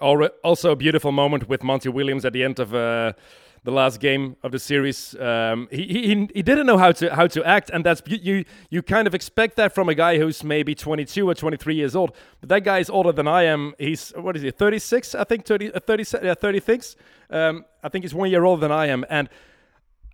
Also, 0.01 0.71
a 0.71 0.75
beautiful 0.75 1.11
moment 1.11 1.49
with 1.49 1.63
Monty 1.63 1.89
Williams 1.89 2.25
at 2.25 2.33
the 2.33 2.43
end 2.43 2.59
of 2.59 2.73
uh, 2.75 3.13
the 3.63 3.71
last 3.71 3.99
game 3.99 4.35
of 4.43 4.51
the 4.51 4.59
series. 4.59 5.15
Um, 5.19 5.67
he, 5.71 5.85
he 5.87 6.29
he 6.33 6.41
didn't 6.41 6.65
know 6.65 6.77
how 6.77 6.91
to 6.93 7.13
how 7.13 7.27
to 7.27 7.43
act, 7.43 7.69
and 7.71 7.85
that's 7.85 8.01
you 8.05 8.45
you 8.69 8.81
kind 8.81 9.07
of 9.07 9.15
expect 9.15 9.55
that 9.57 9.73
from 9.73 9.89
a 9.89 9.95
guy 9.95 10.17
who's 10.17 10.43
maybe 10.43 10.75
22 10.75 11.29
or 11.29 11.33
23 11.33 11.75
years 11.75 11.95
old. 11.95 12.15
But 12.39 12.49
that 12.49 12.63
guy 12.63 12.79
is 12.79 12.89
older 12.89 13.11
than 13.11 13.27
I 13.27 13.43
am. 13.43 13.73
He's 13.77 14.11
what 14.11 14.35
is 14.35 14.43
he? 14.43 14.51
36, 14.51 15.15
I 15.15 15.23
think. 15.23 15.45
30, 15.45 15.73
uh, 15.73 15.79
30, 15.79 16.05
yeah, 16.23 16.33
36. 16.33 16.95
Um, 17.29 17.65
I 17.83 17.89
think 17.89 18.03
he's 18.03 18.13
one 18.13 18.29
year 18.29 18.43
older 18.43 18.61
than 18.61 18.71
I 18.71 18.87
am, 18.87 19.05
and 19.09 19.29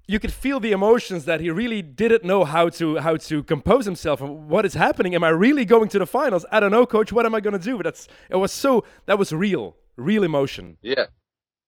you 0.08 0.20
could 0.20 0.32
feel 0.32 0.60
the 0.60 0.72
emotions 0.72 1.26
that 1.26 1.42
he 1.42 1.50
really 1.50 1.82
didn't 1.82 2.24
know 2.24 2.44
how 2.44 2.70
to 2.70 2.98
how 2.98 3.18
to 3.18 3.44
compose 3.44 3.86
himself 3.86 4.22
and 4.22 4.48
what 4.50 4.66
is 4.66 4.74
happening. 4.74 5.16
Am 5.16 5.24
i 5.24 5.30
really 5.30 5.66
going 5.66 5.90
to 5.90 6.00
the 6.00 6.06
finals? 6.06 6.46
I 6.52 6.60
don't 6.60 6.72
know 6.72 6.86
coach. 6.86 7.12
What 7.12 7.26
am 7.26 7.36
i 7.36 7.40
going 7.40 7.58
to 7.58 7.64
do? 7.64 7.78
But 7.78 7.84
that's 7.84 8.08
it 8.30 8.36
was 8.36 8.52
so 8.52 8.86
that 9.06 9.18
was 9.18 9.34
real 9.34 9.76
real 9.98 10.24
emotion. 10.24 10.78
Yeah. 10.82 11.06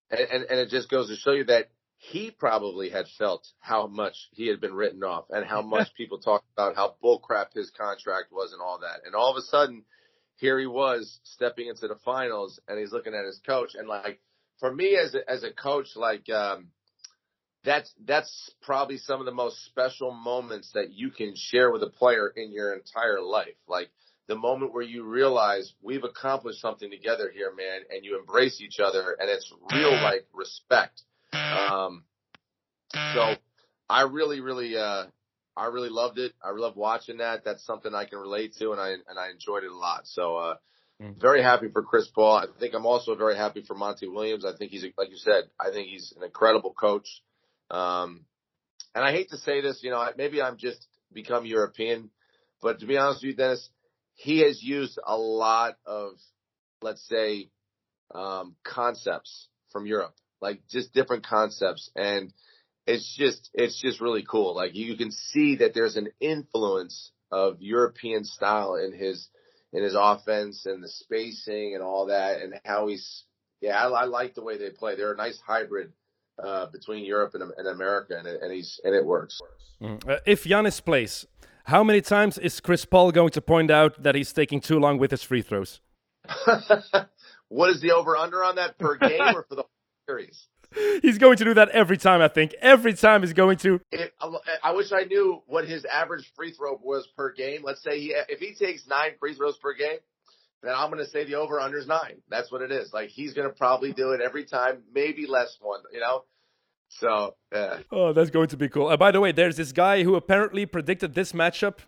And, 0.10 0.22
and, 0.32 0.44
and 0.50 0.60
it 0.60 0.70
just 0.70 0.90
goes 0.90 1.10
to 1.10 1.16
show 1.16 1.32
you 1.32 1.46
that 1.46 1.70
he 1.98 2.32
probably 2.32 2.90
had 2.90 3.08
felt 3.18 3.48
how 3.60 3.88
much 3.88 4.30
he 4.32 4.48
had 4.48 4.62
been 4.62 4.74
written 4.74 5.04
off 5.04 5.26
and 5.30 5.46
how 5.46 5.62
much 5.76 5.94
people 5.96 6.20
talked 6.20 6.46
about 6.56 6.76
how 6.76 6.96
bullcrap 7.04 7.54
his 7.54 7.72
contract 7.72 8.32
was 8.32 8.54
and 8.54 8.62
all 8.62 8.80
that. 8.80 9.02
And 9.06 9.16
all 9.16 9.32
of 9.32 9.38
a 9.38 9.42
sudden, 9.42 9.84
here 10.36 10.60
he 10.60 10.68
was 10.68 11.20
stepping 11.24 11.68
into 11.68 11.88
the 11.88 11.98
finals 12.06 12.60
and 12.68 12.80
he's 12.80 12.92
looking 12.92 13.16
at 13.16 13.26
his 13.26 13.42
coach. 13.46 13.74
And 13.74 13.88
like, 13.88 14.20
for 14.60 14.74
me 14.74 14.96
as 14.96 15.16
a, 15.16 15.30
as 15.30 15.44
a 15.44 15.52
coach, 15.52 15.96
like, 15.96 16.30
um, 16.30 16.68
that's, 17.68 17.94
that's 18.06 18.52
probably 18.62 18.98
some 18.98 19.20
of 19.20 19.26
the 19.26 19.34
most 19.34 19.64
special 19.66 20.12
moments 20.12 20.72
that 20.74 20.92
you 20.92 21.12
can 21.12 21.34
share 21.36 21.72
with 21.72 21.84
a 21.84 21.90
player 21.90 22.32
in 22.36 22.52
your 22.52 22.74
entire 22.74 23.22
life. 23.22 23.58
Like, 23.68 23.90
the 24.28 24.36
moment 24.36 24.74
where 24.74 24.84
you 24.84 25.06
realize 25.06 25.74
we've 25.82 26.04
accomplished 26.04 26.60
something 26.60 26.92
together 26.92 27.32
here, 27.34 27.54
man, 27.56 27.82
and 27.90 28.04
you 28.04 28.20
embrace 28.20 28.60
each 28.62 28.80
other 28.80 29.16
and 29.20 29.30
it's 29.30 29.52
real 29.72 29.94
like 29.94 30.26
respect. 30.34 31.02
Um, 31.34 32.04
so 33.14 33.36
I 33.90 34.02
really, 34.04 34.42
really, 34.42 34.76
uh, 34.78 35.06
I 35.56 35.66
really 35.68 35.90
loved 35.90 36.20
it. 36.20 36.34
I 36.44 36.52
love 36.52 36.76
watching 36.76 37.18
that. 37.18 37.46
That's 37.46 37.66
something 37.66 37.96
I 37.96 38.06
can 38.06 38.20
relate 38.20 38.56
to 38.60 38.72
and 38.72 38.82
I, 38.82 38.90
and 38.90 39.18
I 39.18 39.30
enjoyed 39.30 39.64
it 39.64 39.72
a 39.72 39.78
lot. 39.78 40.08
So, 40.08 40.36
uh, 40.36 40.56
mm. 41.02 41.20
very 41.20 41.42
happy 41.42 41.70
for 41.72 41.82
Chris 41.82 42.08
Paul. 42.14 42.36
I 42.36 42.46
think 42.60 42.74
I'm 42.74 42.86
also 42.86 43.16
very 43.16 43.38
happy 43.38 43.64
for 43.66 43.76
Monty 43.76 44.08
Williams. 44.08 44.46
I 44.46 44.56
think 44.58 44.72
he's, 44.72 44.86
like 44.98 45.10
you 45.10 45.18
said, 45.18 45.46
I 45.60 45.72
think 45.72 45.88
he's 45.88 46.14
an 46.18 46.24
incredible 46.24 46.74
coach. 46.74 47.24
Um, 47.70 48.26
and 48.96 49.04
I 49.06 49.12
hate 49.12 49.30
to 49.30 49.38
say 49.38 49.62
this, 49.62 49.82
you 49.84 49.92
know, 49.92 50.08
maybe 50.18 50.42
I'm 50.42 50.58
just 50.58 50.86
become 51.14 51.46
European, 51.46 52.10
but 52.62 52.80
to 52.80 52.86
be 52.86 52.98
honest 52.98 53.20
with 53.22 53.32
you, 53.32 53.36
Dennis, 53.36 53.70
he 54.16 54.40
has 54.40 54.64
used 54.64 54.98
a 55.06 55.16
lot 55.16 55.78
of, 55.86 56.14
let's 56.82 57.08
say, 57.08 57.50
um, 58.14 58.56
concepts 58.64 59.48
from 59.72 59.86
Europe, 59.86 60.16
like 60.42 60.62
just 60.70 60.94
different 60.94 61.26
concepts. 61.26 61.92
And 61.96 62.34
it's 62.88 63.16
just, 63.18 63.50
it's 63.54 63.80
just 63.80 64.02
really 64.02 64.26
cool. 64.28 64.56
Like 64.56 64.76
you 64.76 64.98
can 64.98 65.12
see 65.12 65.58
that 65.58 65.74
there's 65.74 65.98
an 65.98 66.08
influence 66.20 67.12
of 67.32 67.58
European 67.60 68.24
style 68.24 68.76
in 68.76 68.94
his, 68.94 69.28
in 69.74 69.84
his 69.84 69.96
offense 69.96 70.66
and 70.66 70.82
the 70.82 70.88
spacing 70.88 71.74
and 71.76 71.84
all 71.84 72.08
that 72.08 72.42
and 72.42 72.56
how 72.66 72.88
he's, 72.88 73.24
yeah, 73.62 73.78
I, 73.78 73.90
I 73.90 74.06
like 74.06 74.34
the 74.34 74.44
way 74.44 74.58
they 74.58 74.70
play. 74.70 74.96
They're 74.96 75.14
a 75.14 75.18
nice 75.18 75.40
hybrid. 75.46 75.92
Uh, 76.44 76.68
between 76.68 77.04
Europe 77.04 77.34
and, 77.34 77.52
and 77.58 77.68
America, 77.68 78.16
and, 78.16 78.28
it, 78.28 78.40
and 78.44 78.54
he's 78.54 78.80
and 78.84 78.94
it 78.94 79.04
works. 79.04 79.40
Mm. 79.82 80.08
Uh, 80.08 80.18
if 80.24 80.44
Giannis 80.44 80.84
plays, 80.84 81.26
how 81.64 81.84
many 81.84 82.00
times 82.00 82.38
is 82.38 82.60
Chris 82.60 82.86
Paul 82.86 83.12
going 83.12 83.32
to 83.32 83.42
point 83.42 83.72
out 83.72 84.04
that 84.04 84.14
he's 84.14 84.32
taking 84.32 84.62
too 84.62 84.80
long 84.80 85.00
with 85.00 85.10
his 85.10 85.24
free 85.24 85.42
throws? 85.42 85.82
what 87.50 87.72
is 87.72 87.82
the 87.82 87.92
over 87.92 88.16
under 88.16 88.44
on 88.44 88.56
that 88.56 88.78
per 88.78 88.98
game 88.98 89.20
or 89.20 89.46
for 89.50 89.56
the 89.56 89.64
series? 90.08 90.48
He's 91.02 91.18
going 91.18 91.38
to 91.38 91.46
do 91.46 91.54
that 91.54 91.70
every 91.70 91.98
time, 91.98 92.22
I 92.22 92.28
think. 92.28 92.54
Every 92.62 92.94
time 92.94 93.22
he's 93.22 93.32
going 93.32 93.58
to. 93.60 93.80
It, 93.92 94.14
I 94.62 94.74
wish 94.74 94.92
I 94.92 95.04
knew 95.04 95.42
what 95.48 95.66
his 95.66 95.86
average 95.86 96.30
free 96.36 96.52
throw 96.52 96.78
was 96.84 97.08
per 97.16 97.32
game. 97.32 97.62
Let's 97.64 97.82
say 97.82 98.00
he, 98.00 98.14
if 98.28 98.40
he 98.40 98.54
takes 98.54 98.86
nine 98.86 99.12
free 99.20 99.34
throws 99.34 99.58
per 99.58 99.74
game, 99.74 100.00
then 100.64 100.74
I'm 100.76 100.90
going 100.92 101.04
to 101.04 101.10
say 101.10 101.26
the 101.26 101.36
over 101.36 101.60
under 101.60 101.78
is 101.78 101.88
nine. 101.88 102.22
That's 102.30 102.52
what 102.52 102.62
it 102.62 102.72
is. 102.72 102.94
Like 102.94 103.10
he's 103.10 103.34
going 103.34 103.48
to 103.48 103.54
probably 103.54 103.94
do 103.94 104.12
it 104.12 104.22
every 104.22 104.46
time, 104.46 104.84
maybe 104.94 105.28
less 105.28 105.58
one, 105.62 105.82
you 105.92 106.00
know? 106.00 106.24
So, 106.90 107.36
yeah. 107.52 107.80
Oh, 107.92 108.14
that's 108.14 108.30
going 108.30 108.48
to 108.50 108.58
be 108.58 108.70
cool. 108.70 108.88
Uh, 108.88 108.98
by 108.98 109.12
the 109.12 109.20
way, 109.20 109.32
there's 109.32 109.58
this 109.58 109.72
guy 109.72 110.04
who 110.04 110.16
apparently 110.16 110.66
predicted 110.66 111.14
this 111.14 111.34
matchup 111.34 111.80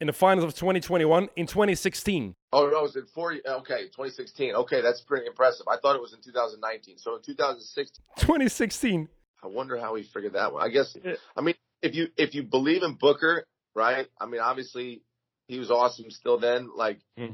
in 0.00 0.06
the 0.08 0.12
finals 0.12 0.44
of 0.44 0.54
2021 0.54 1.28
in 1.36 1.46
2016. 1.46 2.34
Oh, 2.52 2.66
no, 2.66 2.80
it 2.80 2.82
was 2.82 2.96
in 2.96 3.06
40. 3.06 3.40
Okay, 3.46 3.84
2016. 3.84 4.54
Okay, 4.54 4.82
that's 4.82 5.00
pretty 5.00 5.26
impressive. 5.26 5.66
I 5.68 5.78
thought 5.78 5.96
it 5.96 6.02
was 6.02 6.12
in 6.12 6.20
2019. 6.20 6.98
So 6.98 7.16
in 7.16 7.22
2016. 7.22 8.04
2016. 8.18 9.08
I 9.42 9.46
wonder 9.46 9.78
how 9.78 9.94
he 9.94 10.02
figured 10.02 10.34
that 10.34 10.52
one. 10.52 10.62
I 10.62 10.68
guess. 10.68 10.96
I 11.36 11.40
mean, 11.40 11.54
if 11.82 11.94
you 11.94 12.08
if 12.16 12.34
you 12.34 12.44
believe 12.44 12.82
in 12.82 12.94
Booker, 12.94 13.44
right? 13.74 14.06
I 14.20 14.26
mean, 14.26 14.40
obviously 14.40 15.02
he 15.48 15.58
was 15.58 15.70
awesome 15.70 16.10
still 16.10 16.38
then. 16.38 16.70
Like, 16.76 17.00
hmm. 17.16 17.32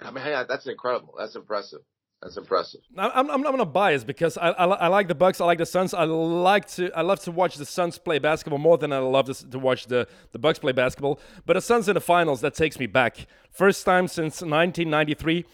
I 0.00 0.10
mean, 0.10 0.24
that's 0.48 0.66
incredible. 0.66 1.14
That's 1.18 1.36
impressive. 1.36 1.80
That's 2.24 2.38
impressive. 2.38 2.80
I'm, 2.96 3.30
I'm, 3.30 3.46
I'm 3.46 3.56
not 3.56 3.74
biased 3.74 4.06
because 4.06 4.38
I, 4.38 4.48
I, 4.50 4.64
I, 4.64 4.88
like 4.88 5.08
the 5.08 5.14
Bucks. 5.14 5.42
I 5.42 5.44
like 5.44 5.58
the 5.58 5.66
Suns. 5.66 5.92
I 5.92 6.04
like 6.04 6.66
to 6.68 6.90
I 6.96 7.02
love 7.02 7.20
to 7.20 7.30
watch 7.30 7.56
the 7.56 7.66
Suns 7.66 7.98
play 7.98 8.18
basketball 8.18 8.58
more 8.58 8.78
than 8.78 8.94
I 8.94 8.98
love 8.98 9.26
to, 9.26 9.50
to 9.50 9.58
watch 9.58 9.86
the, 9.86 10.08
the 10.32 10.38
Bucks 10.38 10.58
play 10.58 10.72
basketball. 10.72 11.20
But 11.44 11.52
the 11.54 11.60
Suns 11.60 11.86
in 11.86 11.94
the 11.94 12.00
finals 12.00 12.40
that 12.40 12.54
takes 12.54 12.78
me 12.78 12.86
back. 12.86 13.26
First 13.50 13.84
time 13.84 14.08
since 14.08 14.40
1993, 14.40 15.44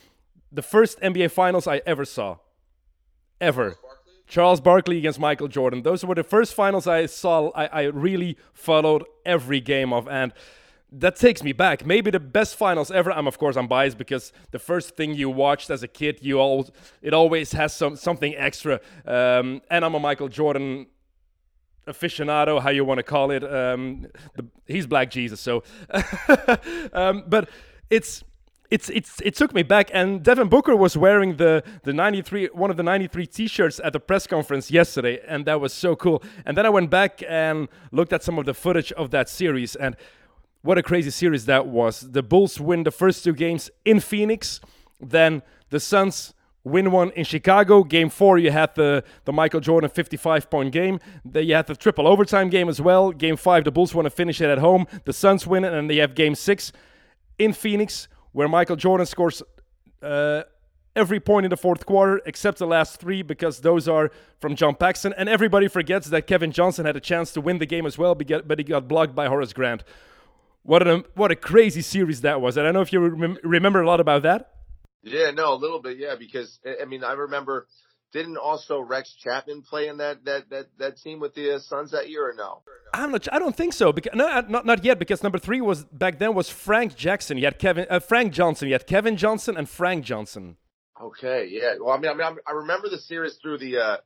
the 0.53 0.63
first 0.63 1.01
NBA 1.01 1.33
finals 1.33 1.67
I 1.67 1.83
ever 1.87 2.05
saw, 2.05 2.37
ever. 3.41 3.77
Charles 4.29 4.61
Barkley 4.61 4.97
against 4.99 5.19
Michael 5.19 5.49
Jordan. 5.49 5.83
Those 5.83 6.05
were 6.05 6.15
the 6.15 6.23
first 6.23 6.55
finals 6.55 6.87
I 6.87 7.07
saw. 7.07 7.51
I, 7.51 7.67
I 7.67 7.83
really 7.87 8.39
followed 8.53 9.03
every 9.27 9.61
game 9.61 9.93
of, 9.93 10.07
and 10.07 10.33
that 10.93 11.17
takes 11.17 11.43
me 11.43 11.53
back. 11.53 11.87
Maybe 11.87 12.11
the 12.11 12.21
best 12.21 12.57
finals 12.57 12.91
ever. 12.91 13.13
I'm 13.13 13.27
of 13.27 13.39
course 13.39 13.57
I'm 13.57 13.69
biased 13.69 13.99
because 13.99 14.33
the 14.51 14.59
first 14.59 14.97
thing 14.97 15.15
you 15.15 15.31
watched 15.31 15.71
as 15.71 15.83
a 15.83 15.89
kid, 15.89 16.19
you 16.23 16.39
all 16.39 16.69
it 17.03 17.15
always 17.15 17.53
has 17.53 17.75
some 17.75 17.97
something 17.97 18.35
extra. 18.37 18.81
Um, 19.07 19.63
and 19.71 19.85
I'm 19.85 19.95
a 19.95 20.01
Michael 20.01 20.29
Jordan 20.29 20.87
aficionado, 21.87 22.61
how 22.61 22.71
you 22.71 22.85
want 22.85 22.99
to 22.99 23.03
call 23.03 23.31
it. 23.31 23.45
Um, 23.45 24.07
the, 24.35 24.47
he's 24.67 24.87
Black 24.87 25.11
Jesus, 25.11 25.41
so. 25.41 25.63
um, 26.93 27.25
but 27.27 27.49
it's 27.89 28.25
it's 28.71 28.89
it's 28.91 29.21
it 29.23 29.35
took 29.35 29.53
me 29.53 29.63
back 29.63 29.91
and 29.93 30.23
Devin 30.23 30.49
Booker 30.49 30.77
was 30.77 30.97
wearing 30.97 31.37
the 31.37 31.65
the 31.83 31.93
93 31.93 32.51
one 32.53 32.71
of 32.71 32.77
the 32.77 32.85
93 32.85 33.27
t-shirts 33.27 33.81
at 33.83 33.93
the 33.93 33.99
press 33.99 34.29
conference 34.29 34.71
yesterday 34.71 35.21
and 35.27 35.45
that 35.47 35.61
was 35.61 35.73
so 35.73 35.97
cool 35.97 36.23
and 36.47 36.57
then 36.57 36.65
I 36.65 36.69
went 36.69 36.89
back 36.89 37.21
and 37.29 37.69
looked 37.91 38.13
at 38.13 38.23
some 38.23 38.39
of 38.39 38.47
the 38.47 38.55
footage 38.55 38.93
of 38.93 39.11
that 39.11 39.29
series 39.29 39.75
and 39.75 39.97
what 40.63 40.79
a 40.79 40.83
crazy 40.83 41.11
series 41.11 41.47
that 41.47 41.67
was 41.67 42.01
the 42.13 42.23
Bulls 42.23 42.61
win 42.61 42.85
the 42.85 42.91
first 42.91 43.25
two 43.25 43.33
games 43.33 43.71
in 43.85 44.01
Phoenix 44.01 44.61
then 45.01 45.43
the 45.71 45.81
Suns 45.81 46.35
win 46.63 46.91
one 46.91 47.11
in 47.13 47.25
Chicago. 47.25 47.83
Game 47.83 48.11
four, 48.11 48.39
you 48.39 48.51
had 48.51 48.75
the, 48.75 49.03
the 49.25 49.33
Michael 49.33 49.61
Jordan 49.61 49.91
55 49.91 50.51
point 50.51 50.73
game. 50.73 51.01
Then 51.25 51.47
you 51.47 51.55
had 51.55 51.67
the 51.67 51.75
triple 51.75 52.07
overtime 52.07 52.51
game 52.51 52.69
as 52.69 52.81
well. 52.81 53.13
Game 53.13 53.37
five, 53.37 53.65
the 53.65 53.71
Bulls 53.71 53.95
want 53.95 54.07
to 54.07 54.11
finish 54.11 54.41
it 54.41 54.51
at 54.51 54.59
home. 54.59 54.87
The 55.05 55.13
Suns 55.13 55.47
win 55.47 55.65
it, 55.65 55.73
and 55.73 55.89
they 55.89 55.97
have 55.97 56.15
game 56.15 56.35
six 56.35 56.73
in 57.39 57.53
Phoenix, 57.53 58.09
where 58.33 58.49
Michael 58.49 58.77
Jordan 58.77 59.07
scores 59.07 59.43
uh, 60.03 60.43
every 60.95 61.21
point 61.21 61.47
in 61.47 61.51
the 61.51 61.57
fourth 61.57 61.87
quarter 61.87 62.21
except 62.27 62.59
the 62.59 62.67
last 62.67 63.01
three 63.01 63.23
because 63.23 63.61
those 63.61 63.89
are 63.89 64.11
from 64.39 64.55
John 64.55 64.75
Paxson. 64.75 65.15
And 65.17 65.29
everybody 65.29 65.69
forgets 65.69 66.09
that 66.09 66.27
Kevin 66.27 66.53
Johnson 66.53 66.85
had 66.85 66.97
a 66.97 67.01
chance 67.01 67.33
to 67.33 67.41
win 67.41 67.59
the 67.59 67.67
game 67.67 67.87
as 67.87 67.97
well, 67.97 68.15
but 68.15 68.59
he 68.59 68.65
got 68.65 68.87
blocked 68.87 69.15
by 69.15 69.29
Horace 69.29 69.53
Grant. 69.53 69.83
What 70.63 70.87
a 70.87 71.05
what 71.15 71.31
a 71.31 71.37
crazy 71.37 71.83
series 71.83 72.21
that 72.21 72.41
was! 72.41 72.57
And 72.57 72.67
I 72.67 72.69
don't 72.69 72.75
know 72.75 72.83
if 72.83 72.93
you 72.93 73.01
rem- 73.01 73.39
remember 73.43 73.81
a 73.81 73.87
lot 73.87 74.01
about 74.01 74.23
that. 74.23 74.51
Yeah, 75.03 75.31
no, 75.31 75.55
a 75.55 75.57
little 75.57 75.81
bit, 75.81 75.97
yeah, 75.97 76.15
because 76.19 76.59
I 76.81 76.85
mean, 76.85 77.03
I 77.03 77.13
remember 77.13 77.67
didn't 78.13 78.37
also 78.37 78.81
Rex 78.81 79.15
Chapman 79.15 79.63
play 79.63 79.89
in 79.89 79.99
that 79.99 80.25
that 80.25 80.51
that 80.51 80.67
that 80.79 80.97
team 80.99 81.21
with 81.21 81.35
the 81.35 81.57
uh, 81.57 81.59
Suns 81.59 81.93
that 81.93 82.09
year 82.09 82.29
or 82.29 82.35
no? 82.35 82.63
I'm 82.93 83.13
not. 83.13 83.33
I 83.33 83.39
don't 83.39 83.57
think 83.57 83.73
so. 83.73 83.93
Because 83.93 84.13
no, 84.15 84.29
uh, 84.29 84.43
not 84.49 84.67
not 84.67 84.85
yet. 84.85 84.99
Because 84.99 85.23
number 85.23 85.39
three 85.39 85.61
was 85.61 85.85
back 85.85 86.19
then 86.19 86.35
was 86.35 86.51
Frank 86.51 86.97
Jackson. 86.97 87.39
You 87.39 87.45
had 87.45 87.59
Kevin 87.59 87.87
uh, 87.89 88.01
Frank 88.01 88.33
Johnson. 88.33 88.69
You 88.69 88.75
had 88.75 88.87
Kevin 88.87 89.17
Johnson 89.17 89.57
and 89.57 89.69
Frank 89.69 90.05
Johnson. 90.05 90.57
Okay, 91.01 91.49
yeah. 91.51 91.75
Well, 91.81 91.95
I 91.95 91.99
mean, 91.99 92.11
I 92.11 92.15
mean, 92.15 92.39
I 92.47 92.53
remember 92.53 92.89
the 92.89 92.99
series 92.99 93.39
through 93.41 93.59
the 93.59 93.79
uh 93.79 93.97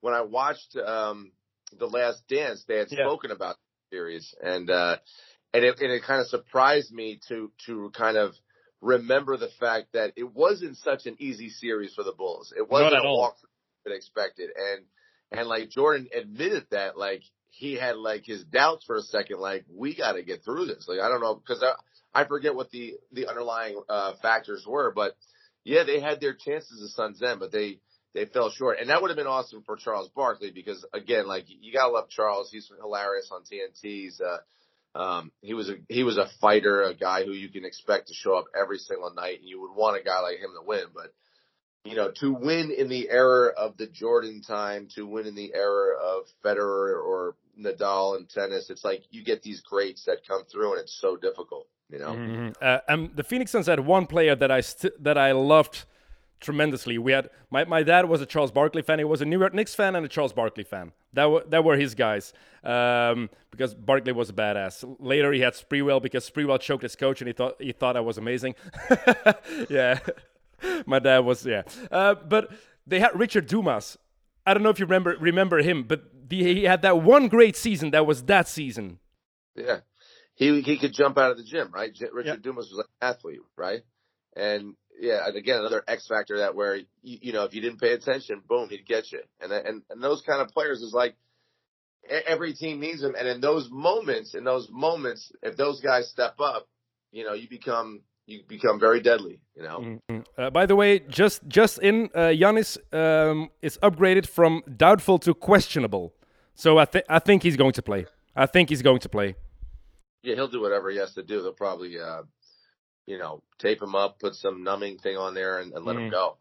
when 0.00 0.14
I 0.14 0.22
watched 0.22 0.76
um 0.76 1.32
the 1.78 1.86
Last 1.86 2.26
Dance. 2.28 2.64
They 2.66 2.78
had 2.78 2.88
yeah. 2.90 3.06
spoken 3.06 3.30
about 3.32 3.56
the 3.56 3.96
series, 3.96 4.34
and 4.42 4.70
uh 4.70 4.96
and 5.54 5.64
it 5.64 5.80
and 5.80 5.92
it 5.92 6.02
kind 6.02 6.20
of 6.20 6.28
surprised 6.28 6.92
me 6.92 7.20
to 7.28 7.50
to 7.66 7.90
kind 7.96 8.16
of 8.16 8.34
remember 8.80 9.36
the 9.36 9.50
fact 9.60 9.92
that 9.92 10.12
it 10.16 10.34
wasn't 10.34 10.76
such 10.76 11.06
an 11.06 11.16
easy 11.18 11.50
series 11.50 11.94
for 11.94 12.04
the 12.04 12.12
Bulls. 12.12 12.52
It 12.56 12.70
wasn't 12.70 13.04
a 13.04 13.08
walk 13.08 13.36
that 13.84 13.92
expected. 13.94 14.50
And, 14.56 14.84
and 15.32 15.48
like 15.48 15.70
Jordan 15.70 16.08
admitted 16.16 16.66
that, 16.70 16.96
like, 16.96 17.22
he 17.50 17.74
had 17.74 17.96
like 17.96 18.24
his 18.24 18.44
doubts 18.44 18.84
for 18.84 18.96
a 18.96 19.02
second, 19.02 19.40
like, 19.40 19.64
we 19.68 19.96
got 19.96 20.12
to 20.12 20.22
get 20.22 20.44
through 20.44 20.66
this. 20.66 20.86
Like, 20.86 21.00
I 21.00 21.08
don't 21.08 21.20
know, 21.20 21.34
because 21.34 21.62
I, 21.62 21.72
I 22.22 22.26
forget 22.26 22.54
what 22.54 22.70
the, 22.70 22.94
the 23.12 23.26
underlying, 23.26 23.82
uh, 23.88 24.14
factors 24.22 24.64
were, 24.66 24.92
but 24.94 25.16
yeah, 25.64 25.82
they 25.84 26.00
had 26.00 26.20
their 26.20 26.34
chances 26.34 26.82
of 26.82 26.90
Suns 26.90 27.18
then, 27.18 27.38
but 27.38 27.50
they, 27.50 27.80
they 28.14 28.26
fell 28.26 28.50
short. 28.50 28.78
And 28.80 28.90
that 28.90 29.02
would 29.02 29.10
have 29.10 29.16
been 29.16 29.26
awesome 29.26 29.62
for 29.66 29.76
Charles 29.76 30.10
Barkley 30.14 30.50
because 30.50 30.86
again, 30.94 31.26
like, 31.26 31.44
you 31.48 31.72
gotta 31.72 31.92
love 31.92 32.08
Charles. 32.10 32.50
He's 32.50 32.70
hilarious 32.80 33.30
on 33.32 33.42
TNT. 33.42 33.82
He's, 33.82 34.20
uh, 34.20 34.38
um, 34.94 35.30
he 35.42 35.54
was 35.54 35.68
a 35.68 35.76
he 35.88 36.02
was 36.02 36.18
a 36.18 36.28
fighter, 36.40 36.82
a 36.82 36.94
guy 36.94 37.24
who 37.24 37.32
you 37.32 37.48
can 37.48 37.64
expect 37.64 38.08
to 38.08 38.14
show 38.14 38.36
up 38.36 38.46
every 38.58 38.78
single 38.78 39.12
night, 39.12 39.40
and 39.40 39.48
you 39.48 39.60
would 39.60 39.74
want 39.74 40.00
a 40.00 40.04
guy 40.04 40.20
like 40.20 40.38
him 40.38 40.50
to 40.58 40.66
win. 40.66 40.84
But 40.94 41.12
you 41.84 41.96
know, 41.96 42.10
to 42.20 42.32
win 42.32 42.70
in 42.70 42.88
the 42.88 43.08
era 43.08 43.52
of 43.56 43.76
the 43.76 43.86
Jordan 43.86 44.42
time, 44.42 44.88
to 44.94 45.06
win 45.06 45.26
in 45.26 45.34
the 45.34 45.52
era 45.54 45.96
of 46.02 46.24
Federer 46.44 47.02
or 47.02 47.36
Nadal 47.58 48.18
in 48.18 48.26
tennis, 48.26 48.70
it's 48.70 48.84
like 48.84 49.02
you 49.10 49.24
get 49.24 49.42
these 49.42 49.60
greats 49.60 50.04
that 50.04 50.26
come 50.26 50.44
through, 50.50 50.72
and 50.72 50.80
it's 50.80 50.98
so 51.00 51.16
difficult. 51.16 51.68
You 51.90 51.98
know, 51.98 52.12
mm-hmm. 52.12 52.48
uh, 52.60 53.08
the 53.14 53.24
Phoenix 53.24 53.50
Suns 53.52 53.66
had 53.66 53.80
one 53.80 54.06
player 54.06 54.36
that 54.36 54.50
I 54.50 54.60
st- 54.60 55.02
that 55.02 55.16
I 55.16 55.32
loved 55.32 55.84
tremendously. 56.40 56.98
We 56.98 57.12
had 57.12 57.30
my, 57.50 57.64
my 57.64 57.82
dad 57.82 58.08
was 58.08 58.20
a 58.20 58.26
Charles 58.26 58.50
Barkley 58.50 58.82
fan. 58.82 58.98
He 58.98 59.04
was 59.04 59.20
a 59.20 59.24
New 59.24 59.38
York 59.38 59.54
Knicks 59.54 59.74
fan 59.74 59.96
and 59.96 60.04
a 60.04 60.08
Charles 60.08 60.32
Barkley 60.32 60.64
fan. 60.64 60.92
That 61.12 61.26
were 61.26 61.44
that 61.48 61.64
were 61.64 61.76
his 61.76 61.94
guys 61.94 62.32
um, 62.62 63.30
because 63.50 63.74
Barkley 63.74 64.12
was 64.12 64.30
a 64.30 64.32
badass. 64.32 64.84
Later 64.98 65.32
he 65.32 65.40
had 65.40 65.54
Sprewell 65.54 66.02
because 66.02 66.28
Sprewell 66.28 66.60
choked 66.60 66.82
his 66.82 66.96
coach 66.96 67.20
and 67.20 67.28
he 67.28 67.32
thought 67.32 67.60
he 67.60 67.72
thought 67.72 67.96
I 67.96 68.00
was 68.00 68.18
amazing. 68.18 68.54
yeah, 69.68 69.98
my 70.86 70.98
dad 70.98 71.20
was 71.20 71.44
yeah. 71.46 71.62
Uh, 71.90 72.14
but 72.14 72.52
they 72.86 73.00
had 73.00 73.18
Richard 73.18 73.46
Dumas. 73.46 73.98
I 74.46 74.54
don't 74.54 74.62
know 74.62 74.70
if 74.70 74.78
you 74.78 74.86
remember 74.86 75.16
remember 75.18 75.58
him, 75.58 75.84
but 75.84 76.28
the, 76.28 76.42
he 76.42 76.64
had 76.64 76.82
that 76.82 77.02
one 77.02 77.28
great 77.28 77.56
season. 77.56 77.90
That 77.90 78.06
was 78.06 78.22
that 78.24 78.48
season. 78.48 78.98
Yeah, 79.54 79.80
he 80.34 80.60
he 80.60 80.78
could 80.78 80.92
jump 80.92 81.18
out 81.18 81.30
of 81.30 81.36
the 81.36 81.44
gym, 81.44 81.70
right? 81.72 81.90
Richard 82.12 82.26
yeah. 82.26 82.36
Dumas 82.40 82.70
was 82.70 82.78
an 82.78 82.84
athlete, 83.00 83.40
right? 83.56 83.82
And 84.36 84.74
yeah, 85.00 85.26
and 85.26 85.36
again, 85.36 85.58
another 85.60 85.82
X 85.86 86.06
factor 86.06 86.38
that 86.38 86.54
where 86.54 86.76
you, 86.76 86.84
you 87.02 87.32
know 87.32 87.44
if 87.44 87.54
you 87.54 87.60
didn't 87.60 87.80
pay 87.80 87.92
attention, 87.92 88.42
boom, 88.48 88.68
he'd 88.68 88.86
get 88.86 89.12
you. 89.12 89.20
And 89.40 89.52
and 89.52 89.82
and 89.90 90.02
those 90.02 90.22
kind 90.22 90.42
of 90.42 90.48
players 90.48 90.82
is 90.82 90.92
like 90.92 91.14
every 92.26 92.54
team 92.54 92.80
needs 92.80 93.00
them. 93.00 93.14
And 93.18 93.28
in 93.28 93.40
those 93.40 93.68
moments, 93.70 94.34
in 94.34 94.44
those 94.44 94.68
moments, 94.70 95.32
if 95.42 95.56
those 95.56 95.80
guys 95.80 96.08
step 96.08 96.34
up, 96.40 96.68
you 97.12 97.24
know, 97.24 97.34
you 97.34 97.48
become 97.48 98.00
you 98.26 98.42
become 98.46 98.78
very 98.78 99.00
deadly. 99.00 99.40
You 99.56 99.62
know. 99.62 99.78
Mm-hmm. 99.78 100.20
Uh, 100.36 100.50
by 100.50 100.66
the 100.66 100.76
way, 100.76 101.00
just 101.00 101.46
just 101.48 101.78
in, 101.78 102.10
uh, 102.14 102.28
Giannis 102.28 102.76
um, 102.92 103.50
is 103.62 103.78
upgraded 103.82 104.26
from 104.26 104.62
doubtful 104.76 105.18
to 105.20 105.34
questionable. 105.34 106.14
So 106.54 106.78
I 106.78 106.84
think 106.84 107.04
I 107.08 107.18
think 107.18 107.42
he's 107.42 107.56
going 107.56 107.72
to 107.72 107.82
play. 107.82 108.06
I 108.36 108.46
think 108.46 108.68
he's 108.68 108.82
going 108.82 109.00
to 109.00 109.08
play. 109.08 109.36
Yeah, 110.22 110.34
he'll 110.34 110.48
do 110.48 110.60
whatever 110.60 110.90
he 110.90 110.98
has 110.98 111.14
to 111.14 111.22
do. 111.22 111.42
They'll 111.42 111.52
probably 111.52 111.98
uh, 111.98 112.22
you 113.08 113.18
know, 113.18 113.42
tape 113.58 113.80
him 113.80 113.94
up, 113.94 114.18
put 114.18 114.34
some 114.34 114.62
numbing 114.62 114.98
thing 114.98 115.16
on 115.16 115.34
there, 115.34 115.58
and, 115.58 115.72
and 115.72 115.84
let 115.84 115.96
mm. 115.96 116.04
him 116.04 116.10
go. 116.10 116.36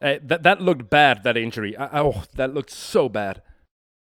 Hey, 0.00 0.20
that 0.22 0.44
that 0.44 0.60
looked 0.60 0.88
bad. 0.88 1.24
That 1.24 1.36
injury. 1.36 1.76
I, 1.76 2.00
oh, 2.00 2.22
that 2.36 2.54
looked 2.54 2.70
so 2.70 3.08
bad. 3.08 3.42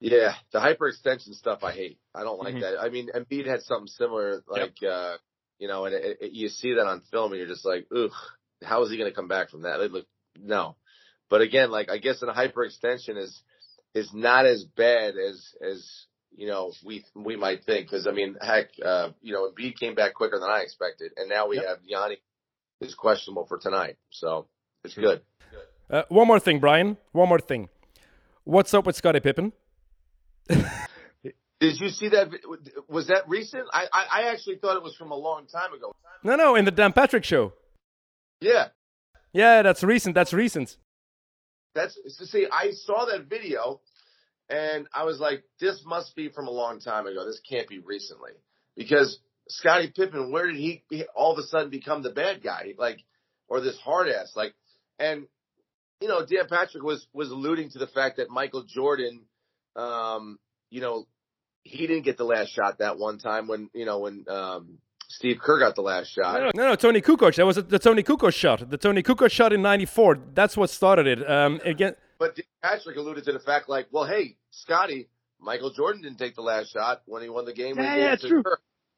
Yeah, 0.00 0.34
the 0.52 0.58
hyperextension 0.58 1.34
stuff 1.34 1.64
I 1.64 1.72
hate. 1.72 1.98
I 2.14 2.22
don't 2.22 2.38
like 2.38 2.54
mm-hmm. 2.54 2.60
that. 2.60 2.78
I 2.78 2.90
mean, 2.90 3.08
Embiid 3.14 3.46
had 3.46 3.62
something 3.62 3.86
similar, 3.86 4.42
like 4.46 4.82
yep. 4.82 4.92
uh, 4.92 5.16
you 5.58 5.66
know, 5.66 5.86
and 5.86 5.94
it, 5.94 6.18
it, 6.20 6.32
you 6.32 6.50
see 6.50 6.74
that 6.74 6.86
on 6.86 7.00
film, 7.10 7.32
and 7.32 7.38
you're 7.38 7.48
just 7.48 7.64
like, 7.64 7.86
ugh, 7.96 8.12
how 8.62 8.82
is 8.82 8.90
he 8.90 8.98
going 8.98 9.10
to 9.10 9.16
come 9.16 9.28
back 9.28 9.50
from 9.50 9.62
that? 9.62 9.80
It 9.80 9.90
look 9.90 10.06
no, 10.38 10.76
but 11.30 11.40
again, 11.40 11.70
like 11.70 11.90
I 11.90 11.96
guess 11.96 12.20
an 12.20 12.28
hyperextension 12.28 13.16
is 13.16 13.42
is 13.94 14.10
not 14.12 14.44
as 14.44 14.64
bad 14.76 15.14
as 15.16 15.54
as 15.66 16.06
you 16.36 16.46
know, 16.46 16.72
we 16.84 17.04
we 17.14 17.36
might 17.36 17.64
think 17.64 17.88
because 17.88 18.06
I 18.06 18.12
mean, 18.12 18.36
heck, 18.40 18.70
uh, 18.84 19.10
you 19.22 19.32
know, 19.32 19.50
Embiid 19.50 19.78
came 19.78 19.94
back 19.94 20.14
quicker 20.14 20.38
than 20.38 20.48
I 20.48 20.60
expected, 20.60 21.12
and 21.16 21.28
now 21.28 21.48
we 21.48 21.56
yep. 21.56 21.66
have 21.66 21.78
Giannis 21.78 22.18
is 22.80 22.94
questionable 22.94 23.46
for 23.46 23.58
tonight, 23.58 23.96
so 24.10 24.46
it's 24.84 24.94
good. 24.94 25.22
Uh, 25.90 26.02
one 26.08 26.26
more 26.26 26.40
thing, 26.40 26.60
Brian. 26.60 26.96
One 27.12 27.28
more 27.28 27.38
thing. 27.38 27.68
What's 28.44 28.74
up 28.74 28.86
with 28.86 28.96
Scottie 28.96 29.20
Pippen? 29.20 29.52
Did 30.48 31.80
you 31.80 31.88
see 31.88 32.08
that? 32.10 32.28
Was 32.88 33.06
that 33.08 33.28
recent? 33.28 33.64
I, 33.72 33.86
I, 33.92 34.06
I 34.12 34.32
actually 34.32 34.56
thought 34.56 34.76
it 34.76 34.82
was 34.82 34.94
from 34.96 35.12
a 35.12 35.16
long 35.16 35.46
time 35.46 35.72
ago. 35.72 35.94
No, 36.22 36.36
no, 36.36 36.56
in 36.56 36.64
the 36.64 36.70
Dan 36.70 36.92
Patrick 36.92 37.24
show. 37.24 37.52
Yeah. 38.40 38.68
Yeah, 39.32 39.62
that's 39.62 39.82
recent. 39.82 40.14
That's 40.14 40.32
recent. 40.32 40.76
That's 41.74 41.98
see, 42.30 42.46
I 42.50 42.70
saw 42.70 43.06
that 43.06 43.24
video 43.28 43.80
and 44.48 44.86
I 44.92 45.04
was 45.04 45.20
like, 45.20 45.42
this 45.60 45.82
must 45.86 46.14
be 46.14 46.28
from 46.28 46.48
a 46.48 46.50
long 46.50 46.80
time 46.80 47.06
ago. 47.06 47.24
This 47.24 47.40
can't 47.48 47.68
be 47.68 47.78
recently 47.78 48.32
because 48.76 49.18
Scottie 49.48 49.92
Pippen, 49.94 50.32
where 50.32 50.46
did 50.46 50.56
he 50.56 50.84
all 51.14 51.32
of 51.32 51.38
a 51.38 51.42
sudden 51.42 51.70
become 51.70 52.02
the 52.02 52.10
bad 52.10 52.42
guy? 52.42 52.74
Like, 52.76 52.98
or 53.48 53.60
this 53.60 53.78
hard 53.78 54.08
ass? 54.08 54.32
Like, 54.36 54.54
and 54.98 55.26
you 56.00 56.08
know, 56.08 56.24
Dan 56.24 56.46
Patrick 56.48 56.82
was 56.82 57.06
was 57.12 57.30
alluding 57.30 57.70
to 57.70 57.78
the 57.78 57.86
fact 57.86 58.18
that 58.18 58.30
Michael 58.30 58.64
Jordan, 58.64 59.22
um, 59.76 60.38
you 60.70 60.80
know, 60.80 61.06
he 61.62 61.86
didn't 61.86 62.02
get 62.02 62.16
the 62.16 62.24
last 62.24 62.50
shot 62.50 62.78
that 62.78 62.98
one 62.98 63.18
time 63.18 63.48
when 63.48 63.70
you 63.72 63.86
know 63.86 64.00
when 64.00 64.24
um, 64.28 64.78
Steve 65.08 65.38
Kerr 65.40 65.58
got 65.58 65.74
the 65.74 65.82
last 65.82 66.12
shot. 66.12 66.40
No, 66.40 66.50
no, 66.54 66.68
no 66.70 66.74
Toni 66.76 67.00
Kukoc. 67.00 67.36
That 67.36 67.46
was 67.46 67.56
the 67.56 67.78
Toni 67.78 68.02
Kukoc 68.02 68.34
shot. 68.34 68.68
The 68.68 68.76
Toni 68.76 69.02
Kukoc 69.02 69.30
shot 69.30 69.52
in 69.52 69.62
'94. 69.62 70.18
That's 70.34 70.56
what 70.56 70.70
started 70.70 71.06
it. 71.06 71.30
Um, 71.30 71.60
again, 71.64 71.94
but 72.18 72.38
Patrick 72.62 72.96
alluded 72.96 73.24
to 73.24 73.32
the 73.32 73.40
fact, 73.40 73.68
like, 73.68 73.86
well, 73.90 74.04
hey, 74.04 74.36
Scottie, 74.50 75.08
Michael 75.40 75.70
Jordan 75.70 76.02
didn't 76.02 76.18
take 76.18 76.34
the 76.34 76.42
last 76.42 76.72
shot 76.72 77.02
when 77.06 77.22
he 77.22 77.28
won 77.28 77.44
the 77.44 77.52
game. 77.52 77.76
Yeah, 77.78 77.96
yeah, 77.96 78.16
true. 78.16 78.42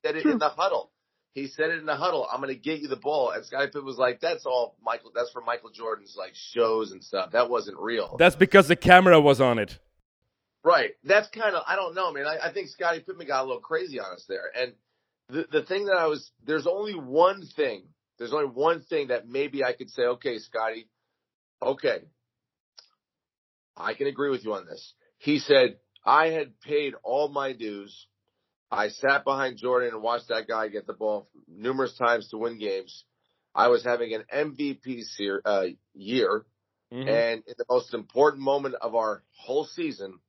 Said 0.05 0.17
it 0.17 0.27
in 0.27 0.39
the 0.39 0.49
huddle. 0.49 0.91
he 1.35 1.49
said 1.49 1.71
it 1.71 1.79
in 1.79 1.87
the 1.87 1.97
huddle. 1.97 2.27
I'm 2.33 2.41
going 2.41 2.55
to 2.55 2.61
get 2.61 2.81
you 2.81 2.89
the 2.89 2.97
ball. 2.97 3.31
And 3.31 3.45
Scottie 3.45 3.67
Pippen 3.67 3.85
was 3.85 3.99
like, 3.99 4.21
"That's 4.21 4.47
all 4.47 4.77
Michael. 4.83 5.11
That's 5.15 5.31
for 5.33 5.43
Michael 5.43 5.71
Jordan's 5.71 6.15
like 6.17 6.33
shows 6.35 6.93
and 6.93 7.03
stuff. 7.03 7.33
That 7.33 7.51
wasn't 7.51 7.79
real." 7.79 8.17
That's 8.19 8.37
because 8.37 8.69
the 8.69 8.77
camera 8.77 9.21
was 9.21 9.41
on 9.41 9.59
it. 9.59 9.79
Right. 10.63 10.93
That's 11.05 11.29
kind 11.29 11.55
of 11.55 11.63
I 11.67 11.77
don't 11.77 11.95
know, 11.95 12.13
man. 12.13 12.27
I, 12.27 12.49
I 12.49 12.53
think 12.53 12.69
Scottie 12.69 13.01
Pippen 13.01 13.27
got 13.27 13.43
a 13.43 13.47
little 13.47 13.61
crazy 13.61 14.01
on 14.01 14.13
us 14.13 14.25
there. 14.29 14.51
And 14.55 14.73
the 15.29 15.47
the 15.51 15.63
thing 15.63 15.87
that 15.87 15.97
I 15.97 16.07
was 16.07 16.31
there's 16.45 16.67
only 16.67 16.95
one 16.95 17.43
thing. 17.57 17.85
There's 18.19 18.33
only 18.33 18.47
one 18.47 18.81
thing 18.81 19.09
that 19.09 19.29
maybe 19.29 19.63
I 19.63 19.75
could 19.75 19.91
say, 19.91 20.03
okay, 20.03 20.39
Scottie, 20.39 20.89
okay, 21.61 21.99
I 23.77 23.95
can 23.95 24.07
agree 24.07 24.31
with 24.31 24.45
you 24.45 24.55
on 24.55 24.67
this. 24.67 24.95
He 25.19 25.39
said 25.39 25.79
I 26.05 26.29
had 26.29 26.61
paid 26.61 26.95
all 27.03 27.29
my 27.29 27.53
dues. 27.53 28.07
I 28.71 28.89
sat 28.89 29.25
behind 29.25 29.59
Jordan 29.59 29.91
and 29.95 30.03
watched 30.03 30.29
that 30.29 30.49
guy 30.49 30.69
get 30.69 30.87
the 30.87 30.93
ball 30.93 31.29
numerous 31.49 31.97
times 31.97 32.29
to 32.31 32.39
win 32.39 32.59
games. 32.59 33.05
I 33.55 33.69
was 33.69 33.85
having 33.85 34.13
an 34.15 34.25
MVP 34.33 34.87
uh, 35.45 35.67
year, 35.95 36.45
Mhm. 36.93 37.09
and 37.09 37.43
in 37.47 37.55
the 37.59 37.65
most 37.69 37.95
important 37.95 38.43
moment 38.43 38.75
of 38.81 38.95
our 38.95 39.25
whole 39.37 39.65
season, 39.65 40.21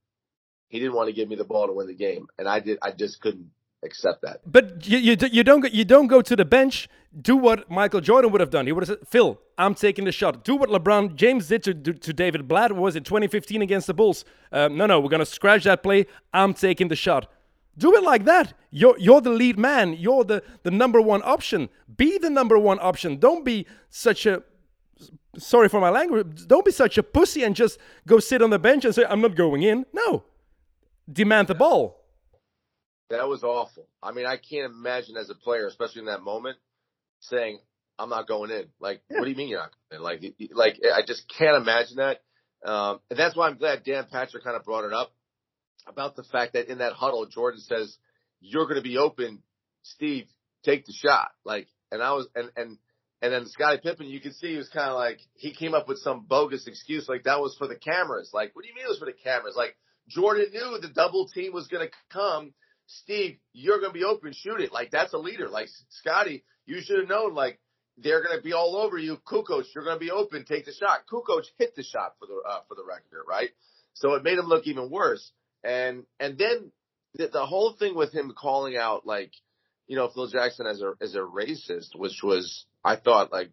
he 0.69 0.79
didn't 0.79 0.95
want 0.95 1.07
to 1.07 1.13
give 1.13 1.29
me 1.29 1.35
the 1.35 1.43
ball 1.43 1.67
to 1.67 1.73
win 1.73 1.87
the 1.87 1.93
game, 1.93 2.27
and 2.37 2.47
I 2.47 2.59
did. 2.59 2.79
I 2.81 2.91
just 2.91 3.21
couldn't 3.21 3.51
accept 3.87 4.21
that. 4.21 4.41
But 4.45 4.87
you, 4.87 4.97
you, 4.99 5.17
you 5.31 5.43
don't 5.43 5.61
go, 5.61 5.69
you 5.69 5.85
don't 5.85 6.07
go 6.07 6.21
to 6.21 6.35
the 6.35 6.45
bench. 6.45 6.87
Do 7.19 7.35
what 7.35 7.71
Michael 7.71 8.01
Jordan 8.01 8.31
would 8.31 8.41
have 8.41 8.51
done. 8.51 8.67
He 8.67 8.71
would 8.71 8.87
have 8.87 8.99
said, 8.99 9.07
"Phil, 9.07 9.39
I'm 9.57 9.73
taking 9.73 10.05
the 10.05 10.11
shot." 10.11 10.43
Do 10.43 10.55
what 10.55 10.69
LeBron 10.69 11.15
James 11.15 11.47
did 11.47 11.63
to, 11.63 11.73
to, 11.73 12.13
David 12.13 12.47
Blatt. 12.47 12.71
Was 12.73 12.95
it 12.95 13.05
2015 13.05 13.61
against 13.61 13.87
the 13.87 13.93
Bulls? 13.93 14.23
Um, 14.51 14.77
no, 14.77 14.85
no, 14.85 14.99
we're 14.99 15.09
gonna 15.09 15.25
scratch 15.25 15.63
that 15.63 15.81
play. 15.81 16.05
I'm 16.33 16.53
taking 16.53 16.89
the 16.89 16.95
shot. 16.95 17.31
Do 17.77 17.95
it 17.95 18.03
like 18.03 18.25
that. 18.25 18.53
You're 18.71 18.97
you're 18.99 19.21
the 19.21 19.31
lead 19.31 19.57
man. 19.57 19.93
You're 19.93 20.23
the 20.23 20.43
the 20.63 20.71
number 20.71 21.01
one 21.01 21.21
option. 21.23 21.69
Be 21.95 22.17
the 22.17 22.29
number 22.29 22.57
one 22.59 22.79
option. 22.81 23.17
Don't 23.17 23.43
be 23.43 23.65
such 23.89 24.25
a 24.25 24.43
sorry 25.37 25.69
for 25.69 25.79
my 25.79 25.89
language. 25.89 26.47
Don't 26.47 26.65
be 26.65 26.71
such 26.71 26.97
a 26.97 27.03
pussy 27.03 27.43
and 27.43 27.55
just 27.55 27.79
go 28.05 28.19
sit 28.19 28.41
on 28.41 28.49
the 28.49 28.59
bench 28.59 28.85
and 28.85 28.93
say, 28.93 29.05
"I'm 29.09 29.21
not 29.21 29.35
going 29.35 29.63
in." 29.63 29.85
No, 29.93 30.23
demand 31.11 31.47
the 31.47 31.55
ball. 31.55 31.96
That 33.09 33.27
was 33.27 33.43
awful. 33.43 33.87
I 34.03 34.11
mean, 34.11 34.25
I 34.25 34.37
can't 34.37 34.71
imagine 34.71 35.15
as 35.17 35.29
a 35.29 35.35
player, 35.35 35.67
especially 35.67 36.01
in 36.01 36.07
that 36.07 36.21
moment, 36.21 36.57
saying, 37.21 37.59
"I'm 37.97 38.09
not 38.09 38.27
going 38.27 38.51
in." 38.51 38.65
Like, 38.79 39.01
what 39.07 39.23
do 39.23 39.29
you 39.29 39.35
mean 39.35 39.47
you're 39.47 39.59
not 39.59 39.71
going 39.89 39.99
in? 39.99 40.03
Like, 40.03 40.21
like 40.51 40.79
I 40.93 41.01
just 41.05 41.23
can't 41.37 41.55
imagine 41.55 41.97
that. 41.97 42.21
Um, 42.65 42.99
and 43.09 43.17
that's 43.17 43.35
why 43.35 43.47
I'm 43.47 43.57
glad 43.57 43.83
Dan 43.83 44.07
Patrick 44.11 44.43
kind 44.43 44.57
of 44.57 44.65
brought 44.65 44.85
it 44.85 44.93
up 44.93 45.13
about 45.87 46.15
the 46.15 46.23
fact 46.23 46.53
that 46.53 46.69
in 46.69 46.79
that 46.79 46.93
huddle, 46.93 47.25
Jordan 47.27 47.61
says, 47.61 47.97
"You're 48.41 48.65
going 48.65 48.75
to 48.75 48.81
be 48.81 48.97
open, 48.97 49.41
Steve. 49.83 50.27
Take 50.63 50.85
the 50.85 50.93
shot." 50.93 51.29
Like, 51.45 51.67
and 51.91 52.03
I 52.03 52.11
was, 52.11 52.27
and 52.35 52.51
and 52.57 52.77
and 53.21 53.33
then 53.33 53.47
Scottie 53.47 53.79
Pippen, 53.81 54.07
you 54.07 54.19
could 54.19 54.35
see 54.35 54.51
he 54.51 54.57
was 54.57 54.69
kind 54.69 54.89
of 54.89 54.95
like 54.95 55.19
he 55.33 55.53
came 55.53 55.73
up 55.73 55.87
with 55.87 55.99
some 55.99 56.25
bogus 56.27 56.67
excuse, 56.67 57.09
like 57.09 57.23
that 57.23 57.39
was 57.39 57.55
for 57.57 57.67
the 57.67 57.75
cameras. 57.75 58.31
Like, 58.33 58.55
what 58.55 58.63
do 58.63 58.67
you 58.67 58.75
mean 58.75 58.85
it 58.85 58.89
was 58.89 58.99
for 58.99 59.05
the 59.05 59.13
cameras? 59.13 59.55
Like, 59.55 59.75
Jordan 60.07 60.47
knew 60.51 60.77
the 60.79 60.89
double 60.89 61.27
team 61.27 61.53
was 61.53 61.67
going 61.67 61.87
to 61.87 61.93
come. 62.11 62.53
Steve, 62.87 63.37
you're 63.53 63.79
going 63.79 63.91
to 63.91 63.99
be 63.99 64.05
open, 64.05 64.33
shoot 64.33 64.61
it. 64.61 64.71
Like 64.71 64.91
that's 64.91 65.13
a 65.13 65.17
leader. 65.17 65.49
Like 65.49 65.67
Scottie, 65.89 66.43
you 66.65 66.81
should 66.81 66.99
have 66.99 67.09
known. 67.09 67.35
Like 67.35 67.59
they're 67.97 68.23
going 68.23 68.37
to 68.37 68.43
be 68.43 68.53
all 68.53 68.75
over 68.75 68.97
you. 68.97 69.17
Kukoc, 69.27 69.65
you're 69.75 69.83
going 69.83 69.97
to 69.97 70.05
be 70.05 70.11
open. 70.11 70.45
Take 70.45 70.65
the 70.65 70.73
shot. 70.73 71.01
Kukoc 71.11 71.43
hit 71.57 71.75
the 71.75 71.83
shot 71.83 72.15
for 72.19 72.27
the 72.27 72.41
uh, 72.47 72.61
for 72.67 72.75
the 72.75 72.85
record, 72.87 73.25
right? 73.27 73.49
So 73.93 74.13
it 74.13 74.23
made 74.23 74.37
him 74.37 74.45
look 74.45 74.67
even 74.67 74.89
worse. 74.89 75.31
And 75.63 76.05
and 76.19 76.37
then 76.37 76.71
the, 77.15 77.27
the 77.27 77.45
whole 77.45 77.73
thing 77.73 77.95
with 77.95 78.13
him 78.13 78.33
calling 78.37 78.77
out 78.77 79.05
like, 79.05 79.31
you 79.87 79.95
know, 79.95 80.09
Phil 80.13 80.27
Jackson 80.27 80.67
as 80.67 80.81
a 80.81 80.93
as 81.01 81.15
a 81.15 81.19
racist, 81.19 81.95
which 81.95 82.21
was 82.23 82.65
I 82.83 82.95
thought 82.95 83.31
like, 83.31 83.51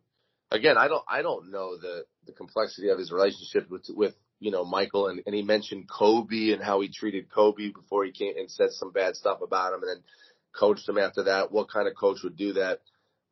again, 0.50 0.76
I 0.78 0.88
don't 0.88 1.04
I 1.08 1.22
don't 1.22 1.50
know 1.50 1.76
the 1.76 2.04
the 2.26 2.32
complexity 2.32 2.90
of 2.90 2.98
his 2.98 3.10
relationship 3.10 3.70
with 3.70 3.86
with 3.88 4.14
you 4.44 4.50
know 4.50 4.64
Michael 4.64 5.08
and 5.08 5.22
and 5.24 5.34
he 5.34 5.42
mentioned 5.42 5.88
Kobe 5.88 6.50
and 6.50 6.62
how 6.62 6.82
he 6.82 6.88
treated 6.88 7.30
Kobe 7.30 7.70
before 7.70 8.04
he 8.04 8.12
came 8.12 8.36
and 8.36 8.50
said 8.50 8.72
some 8.72 8.92
bad 8.92 9.16
stuff 9.16 9.40
about 9.40 9.72
him 9.72 9.80
and 9.80 9.88
then 9.88 10.02
coached 10.54 10.86
him 10.86 10.98
after 10.98 11.24
that. 11.24 11.50
What 11.50 11.70
kind 11.70 11.88
of 11.88 11.96
coach 11.96 12.18
would 12.22 12.36
do 12.36 12.52
that? 12.52 12.80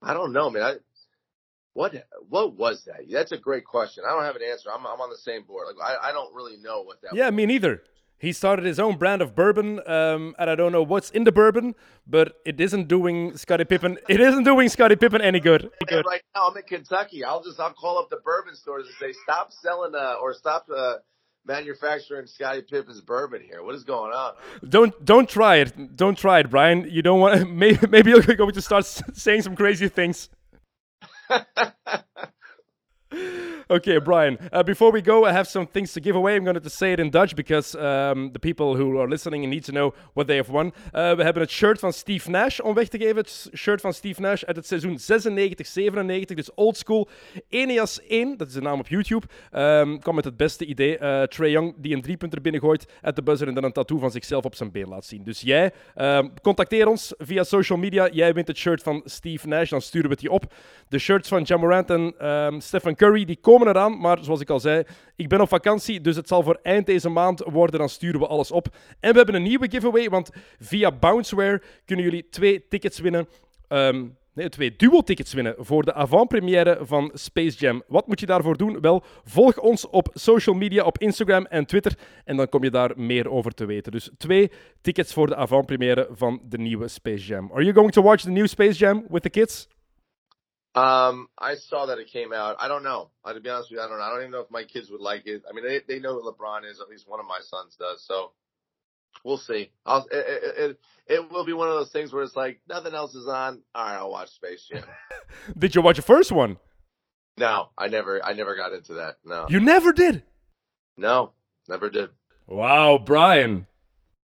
I 0.00 0.14
don't 0.14 0.32
know, 0.32 0.48
man. 0.48 0.62
I, 0.62 0.74
what 1.74 1.92
what 2.30 2.54
was 2.54 2.84
that? 2.86 3.02
That's 3.10 3.32
a 3.32 3.36
great 3.36 3.66
question. 3.66 4.04
I 4.06 4.12
don't 4.12 4.24
have 4.24 4.36
an 4.36 4.42
answer. 4.42 4.70
I'm 4.72 4.86
I'm 4.86 5.02
on 5.02 5.10
the 5.10 5.18
same 5.18 5.42
board. 5.42 5.66
Like 5.66 5.86
I, 5.86 6.08
I 6.08 6.12
don't 6.12 6.34
really 6.34 6.56
know 6.56 6.80
what 6.82 7.02
that. 7.02 7.14
Yeah, 7.14 7.28
me 7.28 7.44
neither. 7.44 7.82
He 8.22 8.32
started 8.32 8.64
his 8.64 8.78
own 8.78 8.98
brand 8.98 9.20
of 9.20 9.34
bourbon, 9.34 9.80
um, 9.84 10.36
and 10.38 10.48
I 10.48 10.54
don't 10.54 10.70
know 10.70 10.84
what's 10.84 11.10
in 11.10 11.24
the 11.24 11.32
bourbon, 11.32 11.74
but 12.06 12.40
it 12.44 12.60
isn't 12.60 12.86
doing 12.86 13.36
Scottie 13.36 13.64
Pippen. 13.64 13.98
It 14.08 14.20
isn't 14.20 14.44
doing 14.44 14.68
Scottie 14.68 14.94
Pippen 14.94 15.20
any 15.20 15.40
good. 15.40 15.68
And 15.90 16.04
right 16.06 16.22
now 16.32 16.46
I'm 16.46 16.56
in 16.56 16.62
Kentucky. 16.62 17.24
I'll 17.24 17.42
just 17.42 17.58
I'll 17.58 17.72
call 17.72 17.98
up 17.98 18.10
the 18.10 18.20
bourbon 18.24 18.54
stores 18.54 18.86
and 18.86 18.94
say 18.94 19.12
stop 19.24 19.50
selling 19.50 19.96
uh, 19.96 20.18
or 20.22 20.34
stop 20.34 20.68
uh, 20.72 20.98
manufacturing 21.44 22.28
Scottie 22.28 22.62
Pippen's 22.62 23.00
bourbon 23.00 23.42
here. 23.42 23.64
What 23.64 23.74
is 23.74 23.82
going 23.82 24.12
on? 24.12 24.34
Don't 24.68 25.04
don't 25.04 25.28
try 25.28 25.56
it. 25.56 25.96
Don't 25.96 26.16
try 26.16 26.38
it, 26.38 26.48
Brian. 26.48 26.88
You 26.88 27.02
don't 27.02 27.18
want. 27.18 27.50
Maybe 27.52 27.88
maybe 27.88 28.10
you're 28.10 28.22
going 28.22 28.52
to 28.52 28.62
start 28.62 28.84
saying 28.84 29.42
some 29.42 29.56
crazy 29.56 29.88
things. 29.88 30.28
Okay, 33.70 33.98
Brian. 33.98 34.38
Uh, 34.52 34.62
before 34.62 34.92
we 34.92 35.00
go, 35.00 35.24
I 35.24 35.32
have 35.32 35.48
some 35.48 35.66
things 35.66 35.92
to 35.92 36.00
give 36.00 36.16
away. 36.16 36.36
I'm 36.36 36.44
going 36.44 36.60
to 36.60 36.68
say 36.68 36.92
it 36.92 36.98
in 36.98 37.10
Dutch 37.10 37.34
because 37.34 37.74
um, 37.76 38.32
the 38.32 38.38
people 38.38 38.76
who 38.76 38.98
are 38.98 39.08
listening 39.08 39.48
need 39.48 39.64
to 39.64 39.72
know 39.72 39.94
what 40.14 40.26
they 40.26 40.36
have 40.36 40.50
won. 40.50 40.72
Uh, 40.92 41.14
we 41.14 41.22
hebben 41.22 41.42
het 41.42 41.50
shirt 41.50 41.78
van 41.78 41.92
Steve 41.92 42.30
Nash 42.30 42.60
om 42.60 42.74
weg 42.74 42.88
te 42.88 42.98
geven. 42.98 43.16
Het 43.16 43.50
shirt 43.54 43.80
van 43.80 43.92
Steve 43.92 44.20
Nash 44.20 44.42
uit 44.42 44.56
het 44.56 44.66
seizoen 44.66 44.98
96-97, 44.98 46.34
dus 46.34 46.54
old 46.54 46.76
school. 46.76 47.08
Eneas 47.48 48.00
1, 48.06 48.36
dat 48.36 48.48
is 48.48 48.54
de 48.54 48.60
naam 48.60 48.78
op 48.78 48.88
YouTube, 48.88 49.26
um, 49.52 49.98
kwam 49.98 50.14
met 50.14 50.24
het 50.24 50.36
beste 50.36 50.64
idee. 50.64 50.98
Uh, 50.98 51.22
Trae 51.22 51.50
Young 51.50 51.74
die 51.76 51.94
een 51.94 52.02
driepunter 52.02 52.40
binnengooit 52.40 52.86
uit 53.00 53.16
de 53.16 53.22
buzzer 53.22 53.48
en 53.48 53.54
dan 53.54 53.64
een 53.64 53.72
tattoo 53.72 53.98
van 53.98 54.10
zichzelf 54.10 54.44
op 54.44 54.54
zijn 54.54 54.70
been 54.70 54.88
laat 54.88 55.04
zien. 55.04 55.24
Dus 55.24 55.40
jij, 55.40 55.72
um, 55.96 56.32
contacteer 56.40 56.86
ons 56.86 57.14
via 57.18 57.42
social 57.42 57.78
media. 57.78 58.08
Jij 58.12 58.34
wint 58.34 58.48
het 58.48 58.56
shirt 58.56 58.82
van 58.82 59.02
Steve 59.04 59.48
Nash, 59.48 59.70
dan 59.70 59.80
sturen 59.80 60.08
we 60.08 60.14
het 60.14 60.22
je 60.22 60.30
op. 60.30 60.52
De 60.88 60.98
shirts 60.98 61.28
van 61.28 61.42
Jamorant 61.42 61.90
en 61.90 62.28
um, 62.28 62.60
Stephen 62.60 62.96
Curry, 62.96 63.24
die 63.24 63.38
komen 63.40 63.51
eraan. 63.60 64.00
Maar 64.00 64.18
zoals 64.24 64.40
ik 64.40 64.50
al 64.50 64.60
zei, 64.60 64.84
ik 65.16 65.28
ben 65.28 65.40
op 65.40 65.48
vakantie, 65.48 66.00
dus 66.00 66.16
het 66.16 66.28
zal 66.28 66.42
voor 66.42 66.58
eind 66.62 66.86
deze 66.86 67.08
maand 67.08 67.42
worden. 67.44 67.78
Dan 67.78 67.88
sturen 67.88 68.20
we 68.20 68.26
alles 68.26 68.50
op. 68.50 68.66
En 69.00 69.10
we 69.10 69.16
hebben 69.16 69.34
een 69.34 69.42
nieuwe 69.42 69.70
giveaway, 69.70 70.08
want 70.08 70.30
via 70.58 70.92
Bounceware 70.92 71.62
kunnen 71.84 72.04
jullie 72.04 72.28
twee 72.28 72.68
tickets 72.68 72.98
winnen. 72.98 73.28
Um, 73.68 74.16
Nee, 74.34 74.48
twee 74.48 74.76
duo-tickets 74.76 75.32
winnen 75.32 75.54
voor 75.58 75.84
de 75.84 75.94
avant-première 75.94 76.78
van 76.82 77.10
Space 77.14 77.58
Jam. 77.58 77.82
Wat 77.86 78.06
moet 78.06 78.20
je 78.20 78.26
daarvoor 78.26 78.56
doen? 78.56 78.80
Wel, 78.80 79.02
volg 79.24 79.58
ons 79.58 79.88
op 79.88 80.08
social 80.12 80.54
media, 80.54 80.84
op 80.84 80.98
Instagram 80.98 81.46
en 81.46 81.66
Twitter. 81.66 81.98
En 82.24 82.36
dan 82.36 82.48
kom 82.48 82.64
je 82.64 82.70
daar 82.70 82.92
meer 82.96 83.30
over 83.30 83.54
te 83.54 83.64
weten. 83.64 83.92
Dus 83.92 84.10
twee 84.18 84.50
tickets 84.80 85.12
voor 85.12 85.26
de 85.26 85.36
avant-première 85.36 86.08
van 86.10 86.40
de 86.48 86.58
nieuwe 86.58 86.88
Space 86.88 87.26
Jam. 87.26 87.50
Are 87.52 87.62
you 87.62 87.74
going 87.74 87.92
to 87.92 88.02
watch 88.02 88.22
the 88.22 88.30
new 88.30 88.46
Space 88.46 88.78
Jam 88.78 89.04
with 89.08 89.22
the 89.22 89.30
kids? 89.30 89.68
Um, 90.74 91.28
I 91.38 91.56
saw 91.56 91.86
that 91.86 91.98
it 91.98 92.08
came 92.12 92.32
out. 92.32 92.56
I 92.58 92.68
don't 92.68 92.82
know. 92.82 93.10
Uh, 93.24 93.34
to 93.34 93.40
be 93.40 93.50
honest 93.50 93.70
with 93.70 93.78
you, 93.78 93.84
I 93.84 93.88
don't 93.88 93.98
know. 93.98 94.04
I 94.04 94.08
don't 94.10 94.20
even 94.20 94.30
know 94.30 94.40
if 94.40 94.50
my 94.50 94.64
kids 94.64 94.90
would 94.90 95.00
like 95.02 95.26
it. 95.26 95.42
I 95.48 95.52
mean, 95.52 95.66
they 95.66 95.80
they 95.86 96.00
know 96.00 96.14
who 96.14 96.32
LeBron 96.32 96.64
is. 96.70 96.80
At 96.80 96.88
least 96.88 97.08
one 97.08 97.20
of 97.20 97.26
my 97.26 97.38
sons 97.42 97.76
does. 97.78 98.02
So 98.06 98.30
we'll 99.24 99.36
see. 99.36 99.70
I'll, 99.84 100.06
it, 100.10 100.12
it, 100.12 100.70
it, 100.70 100.80
it 101.14 101.30
will 101.30 101.44
be 101.44 101.52
one 101.52 101.68
of 101.68 101.74
those 101.74 101.92
things 101.92 102.12
where 102.12 102.22
it's 102.22 102.34
like 102.36 102.60
nothing 102.68 102.94
else 102.94 103.14
is 103.14 103.26
on. 103.26 103.60
All 103.74 103.84
right, 103.84 103.96
I'll 103.96 104.10
watch 104.10 104.30
Space 104.30 104.66
Jam. 104.70 104.84
Did 105.58 105.74
you 105.74 105.82
watch 105.82 105.96
the 105.96 106.02
first 106.02 106.32
one? 106.32 106.56
no, 107.38 107.68
I 107.78 107.88
never, 107.88 108.22
I 108.24 108.32
never 108.34 108.56
got 108.56 108.72
into 108.72 108.94
that. 108.94 109.16
No, 109.24 109.46
You 109.48 109.58
never 109.60 109.92
did. 109.92 110.22
no, 110.98 111.32
never 111.68 111.88
did. 111.90 112.10
Wow, 112.46 112.98
Brian. 112.98 113.66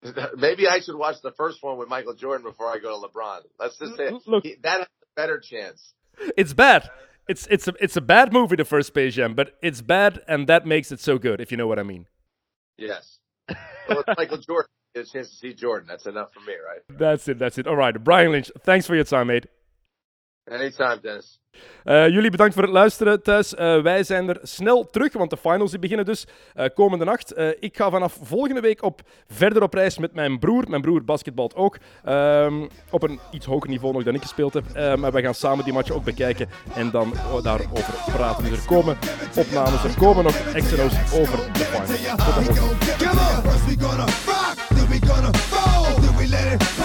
Maybe 0.38 0.68
I 0.68 0.80
should 0.80 0.96
watch 0.96 1.18
the 1.24 1.32
first 1.34 1.62
one 1.62 1.78
with 1.78 1.90
Michael 1.90 2.14
Jordan 2.14 2.46
before 2.46 2.68
I 2.68 2.80
go 2.80 3.00
to 3.02 3.08
LeBron. 3.08 3.42
Let's 3.60 3.78
just 3.78 3.98
say 3.98 4.12
Look. 4.26 4.44
he, 4.46 4.56
that 4.64 4.78
has 4.80 4.88
a 4.88 5.06
better 5.16 5.40
chance. 5.40 5.94
It's 6.38 6.54
bad. 6.54 6.90
It's 7.28 7.48
it's 7.48 7.68
a 7.68 7.74
it's 7.80 7.98
a 7.98 8.02
bad 8.02 8.32
movie, 8.32 8.56
the 8.56 8.66
first 8.66 8.90
Space 8.90 9.16
Jam, 9.16 9.34
but 9.34 9.56
it's 9.62 9.82
bad, 9.82 10.22
and 10.28 10.48
that 10.48 10.66
makes 10.66 10.92
it 10.92 11.00
so 11.00 11.18
good. 11.18 11.42
If 11.42 11.52
you 11.52 11.58
know 11.58 11.68
what 11.68 11.80
I 11.80 11.84
mean. 11.84 12.08
Yes. 12.78 13.20
Well, 13.88 14.00
it's 14.00 14.18
Michael 14.18 14.38
Jordan. 14.38 14.70
Get 14.94 15.08
a 15.08 15.12
chance 15.12 15.30
to 15.30 15.36
see 15.36 15.54
Jordan. 15.54 15.88
That's 15.88 16.06
enough 16.06 16.34
for 16.34 16.40
me, 16.42 16.54
right? 16.54 16.82
That's 16.90 17.28
it. 17.28 17.38
That's 17.40 17.58
it. 17.58 17.68
All 17.68 17.76
right, 17.76 18.02
Brian 18.04 18.32
Lynch. 18.32 18.52
Thanks 18.62 18.88
for 18.88 18.96
your 18.96 19.04
time, 19.04 19.28
mate. 19.28 19.46
Anytime, 20.46 21.00
Dennis. 21.02 21.40
Uh, 21.84 22.08
jullie 22.08 22.32
bedankt 22.32 22.54
voor 22.54 22.64
het 22.64 22.72
luisteren 22.72 23.24
thuis. 23.24 23.54
Uh, 23.54 23.82
wij 23.82 24.04
zijn 24.04 24.30
er 24.30 24.40
snel 24.42 24.90
terug, 24.90 25.14
want 25.14 25.30
de 25.30 25.38
finals 25.38 25.72
die 25.72 25.80
beginnen 25.80 26.06
dus 26.06 26.26
uh, 26.56 26.66
komende 26.74 27.06
nacht. 27.06 27.34
ik 27.60 27.78
ga 27.78 27.90
vanaf 27.90 28.18
volgende 28.22 28.62
week 28.62 28.84
op, 28.84 29.02
verder 29.28 29.64
op 29.64 29.74
reis 29.74 29.98
met 29.98 30.14
mijn 30.14 30.40
broer. 30.40 30.70
Mijn 30.70 30.82
broer 30.82 31.04
basketbalt 31.04 31.56
ook. 31.56 31.78
Um, 32.06 32.68
op 32.90 33.04
een 33.04 33.20
iets 33.32 33.46
hoger 33.46 33.70
niveau 33.70 33.94
nog 33.94 34.04
dan 34.04 34.16
ik 34.16 34.22
gespeeld 34.22 34.54
heb. 34.54 34.98
maar 34.98 35.12
wij 35.12 35.22
gaan 35.22 35.34
samen 35.34 35.64
die 35.64 35.74
match 35.74 35.92
ook 35.92 36.04
bekijken 36.04 36.50
en 36.76 36.92
dan 36.92 37.14
daarover 37.44 37.94
praten. 38.14 38.44
Dus 38.44 38.60
er 38.60 38.66
komen 38.66 38.98
opnames, 39.36 39.84
er 39.84 39.98
komen 40.00 40.24
nog 40.24 40.36
XNO's 40.54 40.94
over 41.14 41.54
de 41.54 41.66
finals. 41.66 42.16
Tot 46.66 46.85